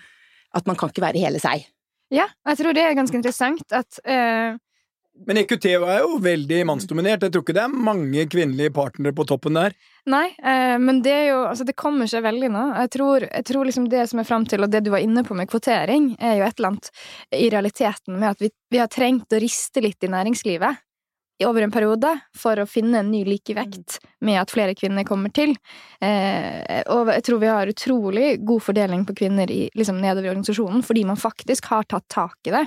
at 0.54 0.70
man 0.70 0.80
kan 0.80 0.94
ikke 0.94 1.06
være 1.06 1.22
hele 1.22 1.42
seg. 1.44 1.68
Ja, 2.14 2.26
jeg 2.50 2.62
tror 2.62 2.74
det 2.74 2.88
er 2.88 2.98
ganske 2.98 3.20
interessant 3.20 3.78
at 3.78 4.02
eh, 4.06 4.58
Men 5.28 5.40
EQT 5.42 5.66
er 5.74 6.00
jo 6.04 6.18
veldig 6.24 6.60
mannsdominert. 6.70 7.24
Jeg 7.26 7.34
tror 7.34 7.44
ikke 7.44 7.56
det 7.58 7.64
er 7.66 7.80
mange 7.88 8.26
kvinnelige 8.32 8.74
partnere 8.76 9.16
på 9.16 9.26
toppen 9.28 9.58
der. 9.58 9.76
Nei, 10.10 10.28
eh, 10.40 10.78
men 10.82 11.02
det 11.06 11.14
er 11.14 11.26
jo 11.32 11.40
Altså, 11.50 11.66
det 11.66 11.78
kommer 11.80 12.08
seg 12.10 12.24
veldig 12.24 12.52
nå. 12.54 12.66
Jeg 12.84 12.92
tror, 12.96 13.26
jeg 13.26 13.46
tror 13.48 13.68
liksom 13.68 13.88
det 13.92 14.04
som 14.12 14.22
er 14.22 14.28
fram 14.28 14.46
til, 14.50 14.64
og 14.64 14.72
det 14.72 14.84
du 14.86 14.92
var 14.94 15.04
inne 15.04 15.24
på 15.26 15.36
med 15.36 15.50
kvotering, 15.50 16.14
er 16.20 16.38
jo 16.40 16.46
et 16.46 16.60
eller 16.60 16.72
annet 16.74 16.92
i 17.36 17.50
realiteten 17.50 18.20
med 18.20 18.30
at 18.30 18.44
vi, 18.44 18.52
vi 18.72 18.82
har 18.82 18.92
trengt 18.92 19.34
å 19.34 19.42
riste 19.42 19.84
litt 19.84 20.04
i 20.04 20.12
næringslivet. 20.12 20.86
over 21.46 21.62
en 21.62 21.72
periode 21.72 22.10
for 22.36 22.60
å 22.60 22.68
finne 22.68 23.00
en 23.00 23.12
ny 23.12 23.24
likevekt 23.24 24.00
med 24.28 24.42
at 24.42 24.52
flere 24.52 24.76
kvinner 24.76 25.06
kommer 25.08 25.32
til. 25.32 25.56
Eh, 26.02 26.84
og 26.92 27.08
jeg 27.08 27.24
tror 27.24 27.40
vi 27.40 27.48
har 27.48 27.72
utrolig 27.72 28.44
god 28.44 28.62
fordeling 28.62 29.06
på 29.06 29.16
kvinner 29.16 29.50
i, 29.52 29.70
liksom 29.74 30.02
nedover 30.02 30.28
i 30.28 30.34
organisasjonen, 30.34 30.84
fordi 30.84 31.06
man 31.08 31.18
faktisk 31.18 31.72
har 31.72 31.88
tatt 31.88 32.10
tak 32.12 32.36
i 32.48 32.52
det. 32.52 32.66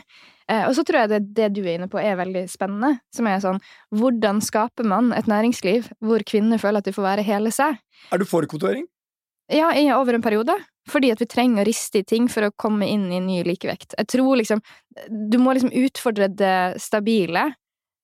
Eh, 0.50 0.64
og 0.66 0.75
så 0.76 0.84
tror 0.87 1.02
jeg 1.02 1.12
det, 1.12 1.20
det 1.37 1.50
du 1.56 1.62
er 1.62 1.76
inne 1.76 1.90
på 1.90 2.00
er 2.00 2.18
veldig 2.18 2.44
spennende, 2.50 2.96
som 3.14 3.28
er 3.30 3.42
sånn 3.44 3.61
hvordan 3.94 4.42
skaper 4.44 4.87
man 4.88 5.12
et 5.16 5.30
næringsliv 5.30 5.90
hvor 6.02 6.25
kvinner 6.28 6.61
føler 6.62 6.82
at 6.82 6.88
de 6.88 6.96
får 6.96 7.08
være 7.11 7.26
hele 7.26 7.52
seg? 7.54 7.78
Er 8.11 8.22
du 8.22 8.26
for 8.28 8.46
kvotering? 8.50 8.87
Ja, 9.52 9.72
over 9.99 10.16
en 10.16 10.25
periode. 10.25 10.54
Fordi 10.90 11.12
at 11.14 11.20
vi 11.22 11.28
trenger 11.30 11.62
å 11.62 11.66
riste 11.66 12.00
i 12.00 12.06
ting 12.06 12.25
for 12.30 12.46
å 12.46 12.54
komme 12.58 12.88
inn 12.90 13.04
i 13.14 13.20
ny 13.22 13.42
likevekt. 13.46 13.94
Jeg 13.94 14.08
tror 14.11 14.40
liksom 14.40 14.62
Du 15.06 15.37
må 15.38 15.52
liksom 15.54 15.70
utfordre 15.78 16.26
det 16.26 16.80
stabile 16.82 17.52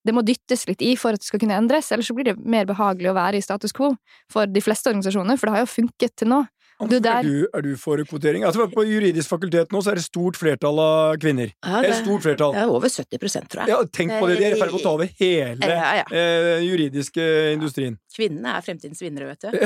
det 0.08 0.14
må 0.16 0.22
dyttes 0.24 0.64
litt 0.68 0.82
i 0.84 0.94
for 0.96 1.12
at 1.12 1.22
det 1.22 1.28
skal 1.28 1.42
kunne 1.42 1.56
endres, 1.58 1.90
ellers 1.92 2.08
så 2.08 2.16
blir 2.16 2.30
det 2.30 2.38
mer 2.40 2.68
behagelig 2.68 3.10
å 3.10 3.16
være 3.18 3.40
i 3.40 3.44
status 3.44 3.74
quo 3.76 3.90
for 4.32 4.48
de 4.48 4.62
fleste 4.64 4.88
organisasjoner, 4.88 5.36
for 5.36 5.48
det 5.48 5.56
har 5.56 5.64
jo 5.66 5.72
funket 5.74 6.14
til 6.16 6.30
nå. 6.32 6.38
Du, 6.78 6.94
er, 6.94 7.22
du, 7.26 7.48
er, 7.50 7.62
du, 7.66 7.72
for 7.74 7.98
kvotering? 8.06 8.44
Altså 8.46 8.68
På 8.70 8.84
juridisk 8.86 9.32
fakultet 9.32 9.72
nå 9.74 9.80
så 9.82 9.90
er 9.90 9.98
det 9.98 10.04
stort 10.04 10.36
flertall 10.38 10.78
av 10.78 11.16
kvinner. 11.18 11.50
Ja, 11.58 11.80
det, 11.82 11.90
er 11.90 12.04
stort 12.04 12.22
flertall. 12.22 12.54
Det 12.54 12.62
er 12.62 12.70
over 12.70 12.92
70 12.92 13.18
tror 13.50 13.62
jeg. 13.64 13.72
Ja, 13.72 13.80
Tenk 13.98 14.14
på 14.14 14.28
det, 14.30 14.36
de 14.38 14.46
er 14.46 14.54
i 14.54 14.60
ferd 14.60 14.70
med 14.70 14.78
å 14.78 14.84
ta 14.84 14.92
over 14.94 15.10
hele 15.18 15.72
ja, 15.72 15.88
ja. 15.98 16.06
eh, 16.14 16.62
juridiske 16.62 17.26
industrien. 17.56 17.98
Kvinnene 18.14 18.54
er 18.54 18.62
fremtidens 18.62 19.02
vinnere, 19.02 19.32
vet 19.32 19.48
du. 19.48 19.58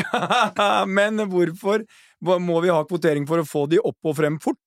Men 0.98 1.26
hvorfor 1.28 1.84
må 2.40 2.60
vi 2.64 2.72
ha 2.72 2.80
kvotering 2.88 3.28
for 3.28 3.44
å 3.44 3.48
få 3.48 3.66
de 3.68 3.82
opp 3.82 4.08
og 4.08 4.16
frem 4.16 4.40
fort? 4.40 4.60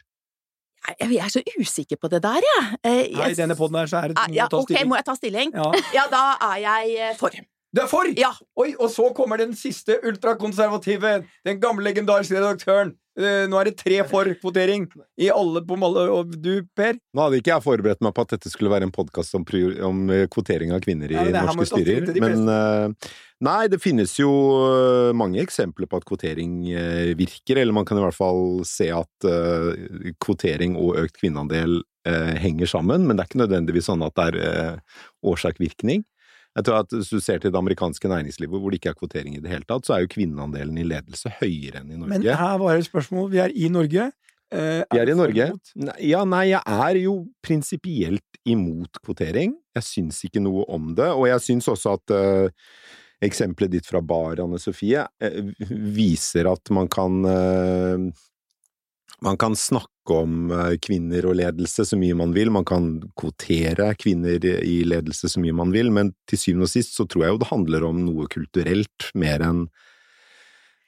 Jeg 1.01 1.17
er 1.17 1.33
så 1.33 1.41
usikker 1.57 1.97
på 1.97 2.09
det 2.13 2.21
der, 2.21 2.45
jeg. 2.45 2.61
Ja. 2.61 2.91
Eh, 2.91 3.01
Nei, 3.17 3.31
i 3.33 3.37
denne 3.37 3.57
poden 3.57 3.79
her 3.79 3.89
så 3.89 4.03
er 4.03 4.13
det 4.13 4.21
ah, 4.21 4.29
ja, 4.29 4.45
Ok, 4.53 4.75
må 4.85 4.99
jeg 4.99 5.07
ta 5.07 5.17
stilling? 5.17 5.53
Ja. 5.55 5.71
ja, 5.97 6.05
da 6.11 6.23
er 6.51 6.61
jeg 6.61 6.95
eh, 6.99 7.17
for. 7.17 7.33
Du 7.75 7.81
er 7.83 7.89
for?! 7.91 8.07
Ja. 8.15 8.31
Oi, 8.61 8.69
og 8.79 8.87
så 8.93 9.09
kommer 9.15 9.41
den 9.41 9.51
siste 9.57 9.97
ultrakonservative, 10.07 11.17
den 11.47 11.57
gamle 11.59 11.89
legendariske 11.89 12.37
redaktøren. 12.37 12.95
Uh, 13.15 13.45
nå 13.47 13.59
er 13.59 13.69
det 13.69 13.77
tre 13.79 14.01
for 14.07 14.27
kvotering 14.41 14.89
i 15.23 15.29
alle 15.31 15.61
på 15.67 15.77
Malle. 15.79 16.05
Og 16.11 16.33
du, 16.39 16.65
Per? 16.75 16.95
Nå 17.15 17.25
hadde 17.25 17.41
ikke 17.41 17.53
jeg 17.53 17.65
forberedt 17.65 18.03
meg 18.03 18.15
på 18.15 18.25
at 18.25 18.33
dette 18.35 18.51
skulle 18.51 18.71
være 18.71 18.87
en 18.87 18.95
podkast 18.95 19.35
om, 19.35 19.43
om, 19.87 20.01
kvotering 20.31 20.71
av 20.75 20.83
kvinner 20.83 21.11
i 21.11 21.19
ja, 21.19 21.43
norske 21.43 21.67
styrer, 21.73 22.11
men 22.23 22.47
uh, 22.47 23.13
Nei, 23.43 23.65
det 23.67 23.81
finnes 23.83 24.13
jo 24.15 24.29
mange 25.19 25.41
eksempler 25.43 25.89
på 25.91 25.99
at 25.99 26.05
kvotering 26.07 26.53
uh, 26.71 27.11
virker, 27.19 27.59
eller 27.59 27.75
man 27.75 27.87
kan 27.87 27.99
i 27.99 28.05
hvert 28.05 28.15
fall 28.15 28.63
se 28.67 28.87
at 28.95 29.27
uh, 29.27 29.75
kvotering 30.23 30.79
og 30.79 31.01
økt 31.03 31.19
kvinneandel 31.19 31.81
uh, 31.83 32.33
henger 32.39 32.71
sammen, 32.71 33.03
men 33.03 33.17
det 33.17 33.25
er 33.25 33.31
ikke 33.31 33.43
nødvendigvis 33.43 33.91
sånn 33.91 34.05
at 34.07 34.15
det 34.15 34.29
er 34.31 34.39
uh, 34.39 35.01
årsak-virkning. 35.27 36.07
Jeg 36.55 36.67
tror 36.67 36.83
at 36.85 36.93
Hvis 36.93 37.09
du 37.11 37.19
ser 37.19 37.41
til 37.43 37.51
det 37.51 37.59
amerikanske 37.59 38.07
næringslivet, 38.07 38.59
hvor 38.61 38.71
det 38.71 38.79
ikke 38.79 38.93
er 38.93 38.99
kvotering 38.99 39.35
i 39.35 39.41
det 39.43 39.51
hele 39.51 39.67
tatt, 39.67 39.87
så 39.87 39.97
er 39.97 40.05
jo 40.05 40.11
kvinneandelen 40.13 40.77
i 40.79 40.85
ledelse 40.87 41.33
høyere 41.41 41.81
enn 41.81 41.91
i 41.91 41.97
Norge. 41.99 42.13
Men 42.13 42.29
her 42.29 42.61
var 42.61 42.73
det 42.73 42.85
et 42.85 42.91
spørsmål. 42.91 43.27
Vi 43.33 43.41
er 43.43 43.55
i 43.55 43.71
Norge. 43.71 44.11
Eh, 44.55 44.83
vi 44.93 45.01
er 45.01 45.11
i 45.11 45.17
Norge. 45.17 45.49
Ja, 45.99 46.23
nei, 46.23 46.45
jeg 46.53 46.61
er 46.63 47.01
jo 47.01 47.17
prinsipielt 47.43 48.39
imot 48.47 49.01
kvotering. 49.03 49.57
Jeg 49.75 49.83
syns 49.83 50.21
ikke 50.23 50.43
noe 50.43 50.63
om 50.71 50.93
det, 50.95 51.09
og 51.11 51.27
jeg 51.27 51.43
syns 51.43 51.67
også 51.73 51.97
at 51.99 52.15
eksempelet 53.23 53.75
ditt 53.77 53.89
fra 53.89 54.01
bar, 54.03 54.39
Anne 54.43 54.59
Sofie, 54.61 55.05
eh, 55.21 55.51
viser 55.69 56.49
at 56.51 56.71
man 56.75 56.89
kan 56.91 57.21
eh, 57.29 58.07
man 59.25 59.37
kan 59.41 59.55
snakke 59.57 60.13
om 60.13 60.51
eh, 60.53 60.75
kvinner 60.81 61.25
og 61.25 61.37
ledelse 61.39 61.85
så 61.89 61.97
mye 61.99 62.15
man 62.17 62.33
vil, 62.35 62.51
man 62.53 62.67
kan 62.67 62.89
kvotere 63.17 63.91
kvinner 63.99 64.45
i 64.45 64.77
ledelse 64.85 65.31
så 65.33 65.41
mye 65.41 65.55
man 65.57 65.73
vil, 65.73 65.89
men 65.93 66.13
til 66.29 66.41
syvende 66.41 66.69
og 66.69 66.73
sist 66.75 66.97
så 66.97 67.07
tror 67.09 67.25
jeg 67.25 67.35
jo 67.35 67.41
det 67.41 67.51
handler 67.51 67.87
om 67.89 68.03
noe 68.05 68.29
kulturelt 68.31 69.09
mer 69.17 69.45
enn 69.45 69.65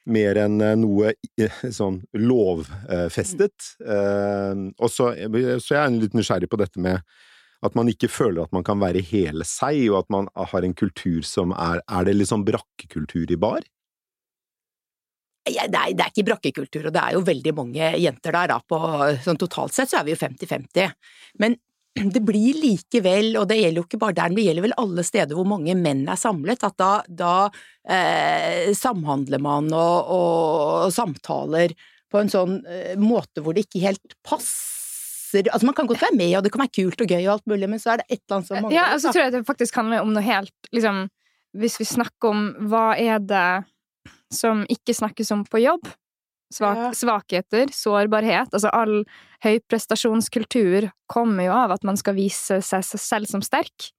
mer 0.08 0.38
enn 0.40 0.62
noe 0.80 1.10
sånn 1.78 1.98
lovfestet. 2.16 3.66
Og 3.84 4.88
så, 4.88 5.10
så 5.60 5.74
jeg 5.74 5.82
er 5.82 5.98
litt 5.98 6.16
nysgjerrig 6.16 6.48
på 6.48 6.60
dette 6.62 6.80
med 6.80 7.02
at 7.66 7.74
man 7.76 7.90
ikke 7.90 8.08
føler 8.08 8.46
at 8.46 8.54
man 8.54 8.64
kan 8.64 8.80
være 8.80 9.02
hele 9.04 9.44
seg, 9.44 9.82
og 9.90 10.04
at 10.04 10.14
man 10.14 10.30
har 10.32 10.64
en 10.64 10.76
kultur 10.78 11.26
som 11.26 11.52
er 11.52 11.82
Er 11.84 12.06
det 12.08 12.16
liksom 12.16 12.46
brakkekultur 12.46 13.28
i 13.28 13.36
bar? 13.36 13.66
Det, 15.48 15.62
er, 15.64 15.94
det, 15.94 16.04
er, 16.04 16.12
ikke 16.12 16.26
brakkekultur, 16.30 16.88
og 16.88 16.94
det 16.94 17.04
er 17.04 17.16
jo 17.16 17.24
veldig 17.26 17.54
mange 17.56 17.94
jenter 18.02 18.36
der, 18.36 18.52
da. 18.52 18.58
På, 18.60 18.82
sånn 19.24 19.40
totalt 19.40 19.76
sett 19.76 19.90
så 19.90 20.00
er 20.00 20.08
vi 20.08 20.14
jo 20.14 20.20
50-50. 20.20 20.94
Men 21.42 21.56
det 22.14 22.22
blir 22.24 22.58
likevel, 22.58 23.34
og 23.40 23.48
det 23.50 23.58
gjelder 23.60 23.82
jo 23.82 23.86
ikke 23.86 24.00
bare 24.00 24.16
der, 24.18 24.32
men 24.32 24.40
det 24.40 24.48
gjelder 24.48 24.66
vel 24.68 24.78
alle 24.84 25.04
steder 25.06 25.38
hvor 25.38 25.48
mange 25.48 25.76
menn 25.78 26.06
er 26.08 26.20
samlet, 26.20 26.64
at 26.66 26.78
da, 26.80 26.90
da 27.08 27.34
eh, 27.88 28.72
samhandler 28.76 29.42
man 29.42 29.70
og, 29.74 30.12
og, 30.14 30.88
samtaler 30.94 31.74
på 32.08 32.22
en 32.22 32.32
sånn 32.32 32.58
eh, 32.64 32.94
måte 33.00 33.44
hvor 33.44 33.56
det 33.56 33.68
ikke 33.68 33.86
helt 33.90 34.18
passer 34.26 34.76
Altså, 35.28 35.66
man 35.68 35.74
kan 35.76 35.84
godt 35.84 36.00
være 36.00 36.16
med, 36.16 36.30
og 36.38 36.44
det 36.46 36.50
kan 36.54 36.62
være 36.62 36.72
kult 36.72 37.02
og 37.04 37.10
gøy 37.12 37.18
og 37.26 37.32
alt 37.34 37.50
mulig, 37.52 37.66
men 37.68 37.80
så 37.82 37.90
er 37.92 37.98
det 38.00 38.06
et 38.06 38.14
eller 38.16 38.38
annet 38.38 38.46
som 38.48 38.56
mangler. 38.56 38.76
Ja, 38.78 38.84
og 38.94 39.02
så 39.02 39.10
tror 39.12 39.26
jeg 39.26 39.34
det 39.34 39.42
faktisk 39.44 39.76
handler 39.76 40.00
om 40.00 40.14
noe 40.14 40.22
helt 40.24 40.70
liksom 40.72 41.02
Hvis 41.60 41.76
vi 41.76 41.84
snakker 41.84 42.30
om 42.32 42.46
hva 42.70 42.86
er 42.96 43.20
det 43.20 43.42
som 44.34 44.64
ikke 44.68 44.96
snakkes 44.96 45.32
om 45.34 45.44
på 45.48 45.62
jobb? 45.64 45.88
Svak, 46.54 46.78
ja. 46.80 46.92
Svakheter, 46.96 47.68
sårbarhet 47.76 48.54
Altså 48.56 48.70
all 48.72 49.02
høyprestasjonskultur 49.44 50.86
kommer 51.06 51.44
jo 51.44 51.52
av 51.52 51.74
at 51.76 51.84
man 51.84 51.98
skal 52.00 52.16
vise 52.16 52.62
seg 52.64 52.86
selv 52.88 53.28
som 53.28 53.44
sterk. 53.44 53.90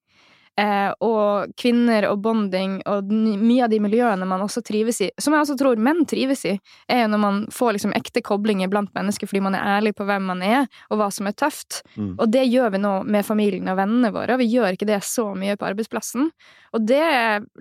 Eh, 0.60 0.90
og 1.06 1.54
kvinner 1.60 2.10
og 2.10 2.20
bonding 2.26 2.80
og 2.90 3.12
mye 3.14 3.64
av 3.64 3.72
de 3.72 3.78
miljøene 3.80 4.26
man 4.28 4.42
også 4.44 4.64
trives 4.66 4.98
i, 5.06 5.08
som 5.22 5.36
jeg 5.36 5.46
også 5.46 5.56
tror 5.60 5.80
menn 5.80 6.02
trives 6.10 6.42
i, 6.50 6.56
er 6.92 7.06
jo 7.06 7.12
når 7.14 7.22
man 7.24 7.38
får 7.54 7.78
liksom 7.78 7.94
ekte 7.96 8.24
koblinger 8.26 8.72
blant 8.72 8.92
mennesker 8.98 9.30
fordi 9.30 9.44
man 9.46 9.56
er 9.56 9.78
ærlig 9.78 9.94
på 9.96 10.08
hvem 10.10 10.28
man 10.28 10.44
er, 10.44 10.68
og 10.90 11.00
hva 11.00 11.08
som 11.16 11.30
er 11.30 11.38
tøft. 11.40 11.80
Mm. 11.96 12.16
Og 12.18 12.26
det 12.34 12.44
gjør 12.50 12.74
vi 12.76 12.84
nå 12.84 12.94
med 13.08 13.28
familien 13.28 13.72
og 13.72 13.80
vennene 13.80 14.12
våre, 14.16 14.36
og 14.36 14.44
vi 14.44 14.50
gjør 14.52 14.76
ikke 14.76 14.90
det 14.90 15.00
så 15.08 15.30
mye 15.38 15.56
på 15.56 15.70
arbeidsplassen. 15.70 16.32
Og 16.76 16.90
det 16.90 17.06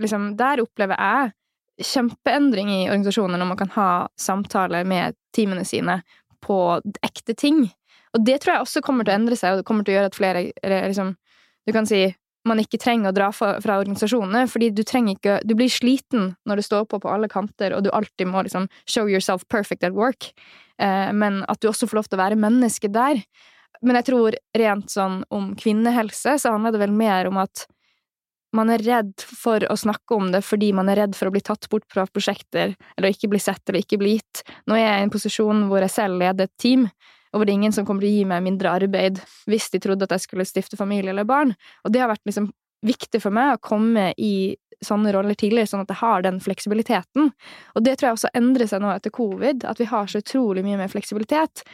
liksom 0.00 0.32
Der 0.38 0.60
opplever 0.64 0.98
jeg 0.98 1.32
kjempeendring 1.78 2.70
i 2.74 2.86
organisasjoner 2.88 3.38
når 3.38 3.50
man 3.52 3.60
kan 3.60 3.72
ha 3.76 3.90
samtaler 4.20 4.86
med 4.88 5.16
teamene 5.36 5.64
sine 5.66 6.00
på 6.44 6.58
ekte 7.06 7.34
ting. 7.38 7.66
Og 8.16 8.24
det 8.24 8.40
tror 8.42 8.54
jeg 8.54 8.64
også 8.64 8.82
kommer 8.84 9.06
til 9.06 9.14
å 9.14 9.18
endre 9.18 9.38
seg, 9.38 9.52
og 9.52 9.60
det 9.60 9.68
kommer 9.68 9.86
til 9.86 9.94
å 9.94 9.98
gjøre 9.98 10.12
at 10.12 10.18
flere 10.18 10.88
liksom 10.88 11.16
Du 11.68 11.72
kan 11.76 11.84
si 11.84 12.06
man 12.48 12.60
ikke 12.62 12.78
trenger 12.80 13.10
å 13.10 13.12
dra 13.12 13.26
fra, 13.34 13.58
fra, 13.60 13.76
organisasjonene, 13.82 14.46
fordi 14.48 14.70
du 14.72 14.82
trenger 14.86 15.16
ikke 15.16 15.34
Du 15.44 15.54
blir 15.58 15.68
sliten 15.72 16.32
når 16.48 16.60
du 16.60 16.64
står 16.64 16.86
på 16.88 17.00
på 17.02 17.10
alle 17.12 17.28
kanter, 17.28 17.74
og 17.76 17.84
du 17.84 17.90
alltid 17.92 18.30
må 18.30 18.42
liksom 18.46 18.68
show 18.88 19.08
yourself 19.10 19.44
perfect 19.52 19.84
at 19.84 19.96
work, 19.96 20.30
eh, 20.80 21.12
men 21.12 21.42
at 21.48 21.60
du 21.60 21.68
også 21.68 21.88
får 21.90 22.00
lov 22.00 22.08
til 22.08 22.18
å 22.18 22.24
være 22.24 22.40
menneske 22.40 22.90
der. 22.92 23.20
Men 23.82 23.98
jeg 24.00 24.08
tror 24.08 24.38
rent 24.56 24.90
sånn 24.90 25.20
om 25.34 25.52
kvinnehelse, 25.58 26.38
så 26.40 26.54
handler 26.54 26.74
det 26.74 26.82
vel 26.82 26.94
mer 26.96 27.28
om 27.28 27.38
at 27.42 27.66
man 28.56 28.70
er 28.72 28.82
redd 28.84 29.14
for 29.20 29.64
å 29.68 29.76
snakke 29.76 30.16
om 30.16 30.30
det 30.32 30.40
fordi 30.46 30.70
man 30.76 30.88
er 30.88 31.02
redd 31.02 31.16
for 31.18 31.28
å 31.28 31.34
bli 31.34 31.42
tatt 31.44 31.68
bort 31.72 31.86
fra 31.92 32.06
prosjekter, 32.08 32.74
eller 32.96 33.12
ikke 33.12 33.30
bli 33.32 33.40
sett 33.42 33.62
eller 33.68 33.84
ikke 33.84 34.00
bli 34.00 34.16
gitt. 34.16 34.42
Nå 34.66 34.76
er 34.78 34.86
jeg 34.86 35.00
i 35.02 35.06
en 35.06 35.14
posisjon 35.14 35.66
hvor 35.68 35.84
jeg 35.84 35.94
selv 35.94 36.22
leder 36.22 36.48
et 36.48 36.60
team, 36.60 36.86
og 37.28 37.40
hvor 37.40 37.48
det 37.48 37.52
er 37.52 37.60
ingen 37.60 37.74
som 37.76 37.84
kommer 37.84 38.04
til 38.04 38.12
å 38.12 38.16
gi 38.16 38.28
meg 38.30 38.46
mindre 38.46 38.72
arbeid 38.78 39.20
hvis 39.50 39.68
de 39.74 39.82
trodde 39.84 40.08
at 40.08 40.14
jeg 40.16 40.24
skulle 40.24 40.48
stifte 40.48 40.78
familie 40.80 41.12
eller 41.12 41.28
barn. 41.28 41.52
Og 41.84 41.92
det 41.92 42.00
har 42.00 42.10
vært 42.10 42.24
liksom 42.28 42.48
viktig 42.86 43.20
for 43.20 43.34
meg 43.34 43.56
å 43.56 43.62
komme 43.68 44.12
i 44.16 44.56
sånne 44.84 45.10
roller 45.12 45.34
tidligere, 45.34 45.66
sånn 45.66 45.82
at 45.82 45.90
jeg 45.90 46.00
har 46.00 46.24
den 46.24 46.38
fleksibiliteten. 46.40 47.32
Og 47.74 47.84
det 47.84 47.96
tror 47.98 48.08
jeg 48.08 48.18
også 48.18 48.34
endrer 48.38 48.70
seg 48.70 48.82
nå 48.82 48.92
etter 48.94 49.12
covid, 49.14 49.66
at 49.66 49.80
vi 49.82 49.88
har 49.90 50.06
så 50.08 50.22
utrolig 50.22 50.62
mye 50.66 50.78
mer 50.78 50.92
fleksibilitet. 50.92 51.64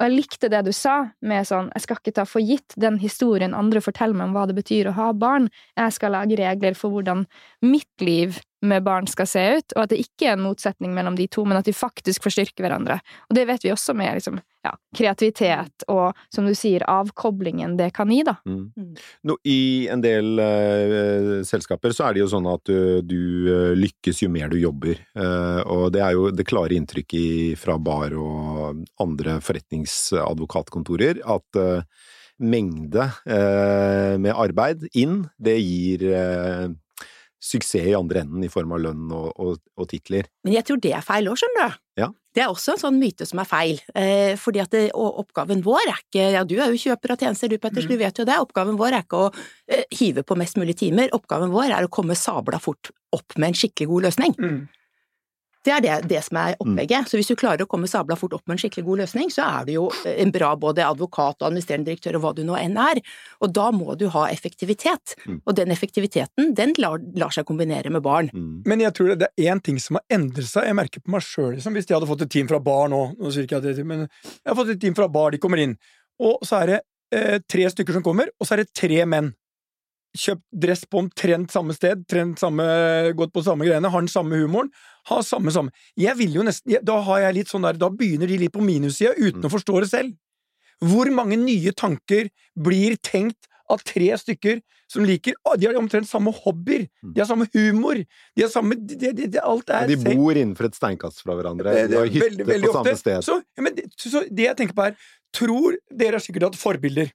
Og 0.00 0.06
jeg 0.08 0.14
likte 0.16 0.48
det 0.50 0.62
du 0.66 0.72
sa, 0.74 0.96
med 1.22 1.46
sånn 1.46 1.68
jeg 1.74 1.84
skal 1.84 2.00
ikke 2.00 2.14
ta 2.16 2.24
for 2.26 2.42
gitt 2.42 2.74
den 2.80 2.98
historien 3.02 3.54
andre 3.54 3.82
forteller 3.84 4.18
meg 4.18 4.30
om 4.30 4.36
hva 4.36 4.46
det 4.50 4.56
betyr 4.58 4.90
å 4.90 4.96
ha 4.96 5.10
barn, 5.14 5.50
jeg 5.78 5.96
skal 5.98 6.16
lage 6.16 6.38
regler 6.40 6.78
for 6.78 6.94
hvordan 6.94 7.26
mitt 7.62 8.00
liv 8.00 8.40
med 8.62 8.82
barn 8.82 9.06
skal 9.10 9.26
se 9.26 9.42
ut, 9.58 9.74
og 9.74 9.84
at 9.84 9.90
det 9.90 10.00
ikke 10.04 10.28
er 10.28 10.36
en 10.36 10.44
motsetning 10.44 10.92
mellom 10.94 11.16
de 11.18 11.26
to, 11.30 11.42
men 11.48 11.58
at 11.58 11.66
de 11.66 11.74
faktisk 11.74 12.22
forstyrker 12.22 12.62
hverandre. 12.62 13.00
Og 13.28 13.36
det 13.36 13.46
vet 13.48 13.64
vi 13.64 13.72
også 13.74 13.94
med 13.98 14.14
liksom, 14.18 14.38
ja, 14.62 14.72
kreativitet 14.94 15.86
og, 15.90 16.18
som 16.32 16.46
du 16.46 16.54
sier, 16.58 16.84
avkoblingen 16.90 17.74
det 17.80 17.90
kan 17.96 18.10
gi, 18.14 18.20
da. 18.26 18.36
Mm. 18.46 18.68
mm. 18.70 18.92
Nå, 19.28 19.36
I 19.50 19.62
en 19.90 20.04
del 20.04 20.38
uh, 20.38 21.42
selskaper 21.46 21.94
så 21.94 22.06
er 22.06 22.14
det 22.14 22.22
jo 22.22 22.30
sånn 22.30 22.46
at 22.52 22.70
uh, 22.70 23.00
du 23.02 23.50
uh, 23.50 23.72
lykkes 23.78 24.22
jo 24.22 24.30
mer 24.32 24.52
du 24.52 24.58
jobber, 24.60 24.98
og 25.66 25.90
det 25.94 26.02
er 26.04 26.14
jo 26.14 26.30
det 26.34 26.46
klare 26.46 26.76
inntrykket 26.76 27.58
fra 27.60 27.76
bar 27.82 28.14
og 28.18 28.82
andre 29.02 29.38
forretningsadvokatkontorer 29.42 31.22
at 31.32 31.58
mengde 32.42 33.06
med 33.24 34.32
arbeid 34.32 34.86
inn, 34.98 35.22
det 35.38 35.56
gir 35.62 36.04
suksess 37.42 37.88
i 37.90 37.94
andre 37.98 38.22
enden 38.22 38.44
i 38.46 38.50
form 38.52 38.72
av 38.76 38.82
lønn 38.84 39.08
og, 39.12 39.32
og, 39.42 39.56
og 39.76 39.88
titler. 39.90 40.28
Men 40.46 40.54
jeg 40.54 40.66
tror 40.68 40.78
det 40.84 40.92
er 40.94 41.02
feil 41.06 41.26
òg, 41.30 41.40
skjønner 41.40 41.72
du. 41.72 41.78
Ja. 42.00 42.08
Det 42.32 42.40
er 42.44 42.48
også 42.52 42.72
en 42.76 42.80
sånn 42.80 43.00
myte 43.02 43.26
som 43.28 43.40
er 43.42 43.48
feil. 43.50 43.80
Eh, 43.98 44.36
fordi 44.40 44.62
at 44.62 44.70
det, 44.72 44.84
og 44.96 45.18
oppgaven 45.24 45.60
vår 45.66 45.82
er 45.90 45.98
ikke 45.98 46.28
Ja, 46.32 46.44
du 46.48 46.54
er 46.62 46.70
jo 46.72 46.78
kjøper 46.80 47.12
av 47.12 47.18
tjenester, 47.20 47.50
du 47.52 47.58
Petters, 47.60 47.84
Mm. 47.84 47.90
du 47.90 47.96
vet 48.00 48.20
jo 48.22 48.24
det. 48.24 48.38
Oppgaven 48.40 48.78
vår 48.80 48.94
er 48.96 49.02
ikke 49.04 49.24
å 49.26 49.32
eh, 49.68 49.82
hive 49.98 50.22
på 50.24 50.38
mest 50.40 50.56
mulig 50.56 50.78
timer. 50.80 51.10
Oppgaven 51.12 51.50
vår 51.52 51.74
er 51.76 51.84
å 51.84 51.90
komme 51.92 52.16
sabla 52.16 52.60
fort 52.62 52.92
opp 53.12 53.36
med 53.36 53.50
en 53.52 53.58
skikkelig 53.58 53.90
god 53.90 54.06
løsning. 54.08 54.38
Mm. 54.38 54.62
Det 55.62 55.70
er 55.70 55.82
det, 55.84 55.96
det 56.10 56.20
som 56.26 56.38
er 56.40 56.56
opplegget. 56.58 57.06
Så 57.10 57.18
hvis 57.18 57.30
du 57.30 57.36
klarer 57.38 57.62
å 57.62 57.70
komme 57.70 57.90
sabla 57.90 58.16
fort 58.18 58.34
opp 58.34 58.42
med 58.46 58.56
en 58.56 58.62
skikkelig 58.64 58.84
god 58.86 59.02
løsning, 59.04 59.30
så 59.30 59.46
er 59.46 59.68
du 59.68 59.72
jo 59.76 59.84
en 60.10 60.32
bra 60.34 60.52
både 60.58 60.82
advokat 60.86 61.38
og 61.38 61.48
administrerende 61.48 61.90
direktør 61.90 62.18
og 62.18 62.24
hva 62.24 62.32
du 62.34 62.42
nå 62.48 62.56
enn 62.58 62.74
er. 62.82 62.98
Og 63.44 63.52
da 63.54 63.68
må 63.74 63.94
du 63.98 64.08
ha 64.14 64.24
effektivitet. 64.32 65.14
Mm. 65.22 65.38
Og 65.46 65.56
den 65.58 65.74
effektiviteten, 65.74 66.52
den 66.58 66.74
lar, 66.82 66.98
lar 67.18 67.34
seg 67.34 67.46
kombinere 67.46 67.92
med 67.94 68.02
barn. 68.02 68.32
Mm. 68.34 68.62
Men 68.66 68.82
jeg 68.82 68.96
tror 68.98 69.14
det 69.14 69.30
er 69.30 69.52
én 69.52 69.62
ting 69.62 69.78
som 69.82 70.00
har 70.00 70.18
endret 70.18 70.50
seg. 70.50 70.66
Jeg 70.66 70.78
merker 70.78 71.04
på 71.04 71.14
meg 71.14 71.26
sjøl, 71.26 71.52
liksom. 71.54 71.78
Hvis 71.78 71.86
de 71.88 71.96
hadde 71.96 72.10
fått 72.10 72.26
et 72.26 72.32
team 72.34 72.50
fra 72.50 72.58
bar 72.62 72.90
nå, 72.90 73.04
nå 73.18 73.30
sier 73.34 73.46
ikke 73.46 73.62
jeg 73.62 73.78
det, 73.78 73.86
men 73.86 74.06
jeg 74.06 74.48
har 74.50 74.58
fått 74.58 74.74
et 74.74 74.82
team 74.82 74.98
fra 74.98 75.06
bar, 75.12 75.30
de 75.30 75.40
kommer 75.42 75.62
inn, 75.62 75.76
og 76.22 76.42
så 76.46 76.62
er 76.62 76.72
det 76.72 76.80
eh, 77.14 77.38
tre 77.50 77.68
stykker 77.70 77.96
som 77.96 78.04
kommer, 78.04 78.30
og 78.38 78.48
så 78.48 78.56
er 78.56 78.64
det 78.64 78.74
tre 78.76 79.04
menn. 79.08 79.32
Kjøpt 80.12 80.42
dress 80.52 80.82
på 80.92 80.98
omtrent 81.00 81.50
samme 81.54 81.72
sted, 81.72 82.02
trent 82.06 82.36
samme, 82.38 82.64
gått 83.16 83.32
på 83.32 83.40
samme 83.46 83.64
greiene, 83.64 83.88
har 83.88 84.02
den 84.04 84.10
samme 84.12 84.36
humoren, 84.42 84.68
har 85.08 85.22
samme 85.24 85.50
samme 85.54 85.70
Jeg 85.96 86.16
vil 86.18 86.34
jo 86.36 86.42
nesten 86.44 86.76
Da 86.84 86.98
har 87.06 87.20
jeg 87.24 87.34
litt 87.38 87.48
sånn 87.48 87.64
der 87.64 87.78
Da 87.80 87.88
begynner 87.88 88.28
de 88.28 88.36
litt 88.38 88.52
på 88.52 88.60
minussida 88.62 89.14
uten 89.16 89.40
Mm. 89.40 89.46
å 89.48 89.52
forstå 89.54 89.80
det 89.80 89.88
selv. 89.90 90.12
Hvor 90.82 91.08
mange 91.14 91.38
nye 91.40 91.72
tanker 91.72 92.28
blir 92.58 92.96
tenkt 93.00 93.48
av 93.70 93.80
tre 93.88 94.10
stykker 94.20 94.60
som 94.92 95.06
liker 95.08 95.32
De 95.56 95.66
har 95.66 95.74
omtrent 95.80 96.06
samme 96.06 96.28
hobbyer, 96.44 96.88
Mm. 97.02 97.14
de 97.14 97.20
har 97.20 97.26
samme 97.26 97.48
humor, 97.54 98.04
de 98.36 98.42
har 98.42 98.50
samme 98.50 98.74
de, 98.76 99.12
de, 99.14 99.26
de, 99.26 99.38
Alt 99.40 99.70
er 99.70 99.86
De 99.86 99.96
bor 99.96 100.34
innenfor 100.36 100.66
et 100.68 100.74
steinkast 100.76 101.22
fra 101.24 101.34
hverandre. 101.34 101.72
De 101.88 101.96
har 101.96 102.04
hytte 102.06 102.28
veldig, 102.28 102.46
veldig 102.46 102.68
på 102.68 102.72
samme 102.76 102.92
ofte. 102.92 102.98
sted. 102.98 103.24
Så, 103.24 103.42
ja, 103.56 103.62
men, 103.62 103.74
så 103.96 104.28
det 104.28 104.44
jeg 104.44 104.56
tenker 104.60 104.74
på 104.74 104.86
er 104.90 104.96
Tror 105.32 105.78
Dere 105.90 106.20
sikkert 106.20 106.42
hatt 106.52 106.60
forbilder. 106.60 107.08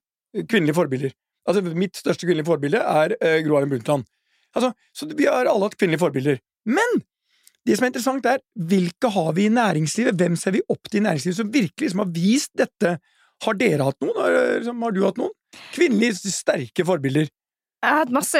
Kvinnelige 0.49 0.73
forbilder. 0.73 1.11
Altså, 1.47 1.63
mitt 1.79 1.97
største 1.99 2.27
kvinnelige 2.27 2.49
forbilde 2.49 2.81
er 2.83 3.15
uh, 3.17 3.37
Gro 3.45 3.57
Harlem 3.57 3.75
Brundtland. 3.75 4.07
Altså, 4.57 4.73
så 4.95 5.07
vi 5.13 5.27
har 5.29 5.47
alle 5.47 5.67
hatt 5.67 5.77
kvinnelige 5.79 6.01
forbilder. 6.01 6.41
Men 6.67 6.99
det 7.67 7.75
som 7.77 7.87
er 7.87 7.91
interessant, 7.91 8.27
er 8.27 8.43
hvilke 8.69 9.11
har 9.11 9.33
vi 9.35 9.47
i 9.47 9.53
næringslivet? 9.53 10.15
Hvem 10.19 10.37
ser 10.39 10.55
vi 10.55 10.63
opp 10.71 10.87
til 10.87 11.01
i 11.01 11.07
næringslivet 11.07 11.39
som 11.39 11.49
virkelig 11.53 11.91
som 11.91 12.03
har 12.03 12.11
vist 12.15 12.53
dette? 12.59 12.97
Har 13.43 13.57
dere 13.59 13.87
hatt 13.89 13.99
noen? 14.01 14.15
Har, 14.17 14.37
liksom, 14.57 14.85
har 14.85 14.95
du 14.95 15.01
hatt 15.03 15.19
noen? 15.19 15.33
Kvinnelige 15.75 16.31
sterke 16.31 16.85
forbilder. 16.87 17.27
Jeg 17.77 17.93
har 17.93 18.01
hatt 18.01 18.13
masse 18.15 18.39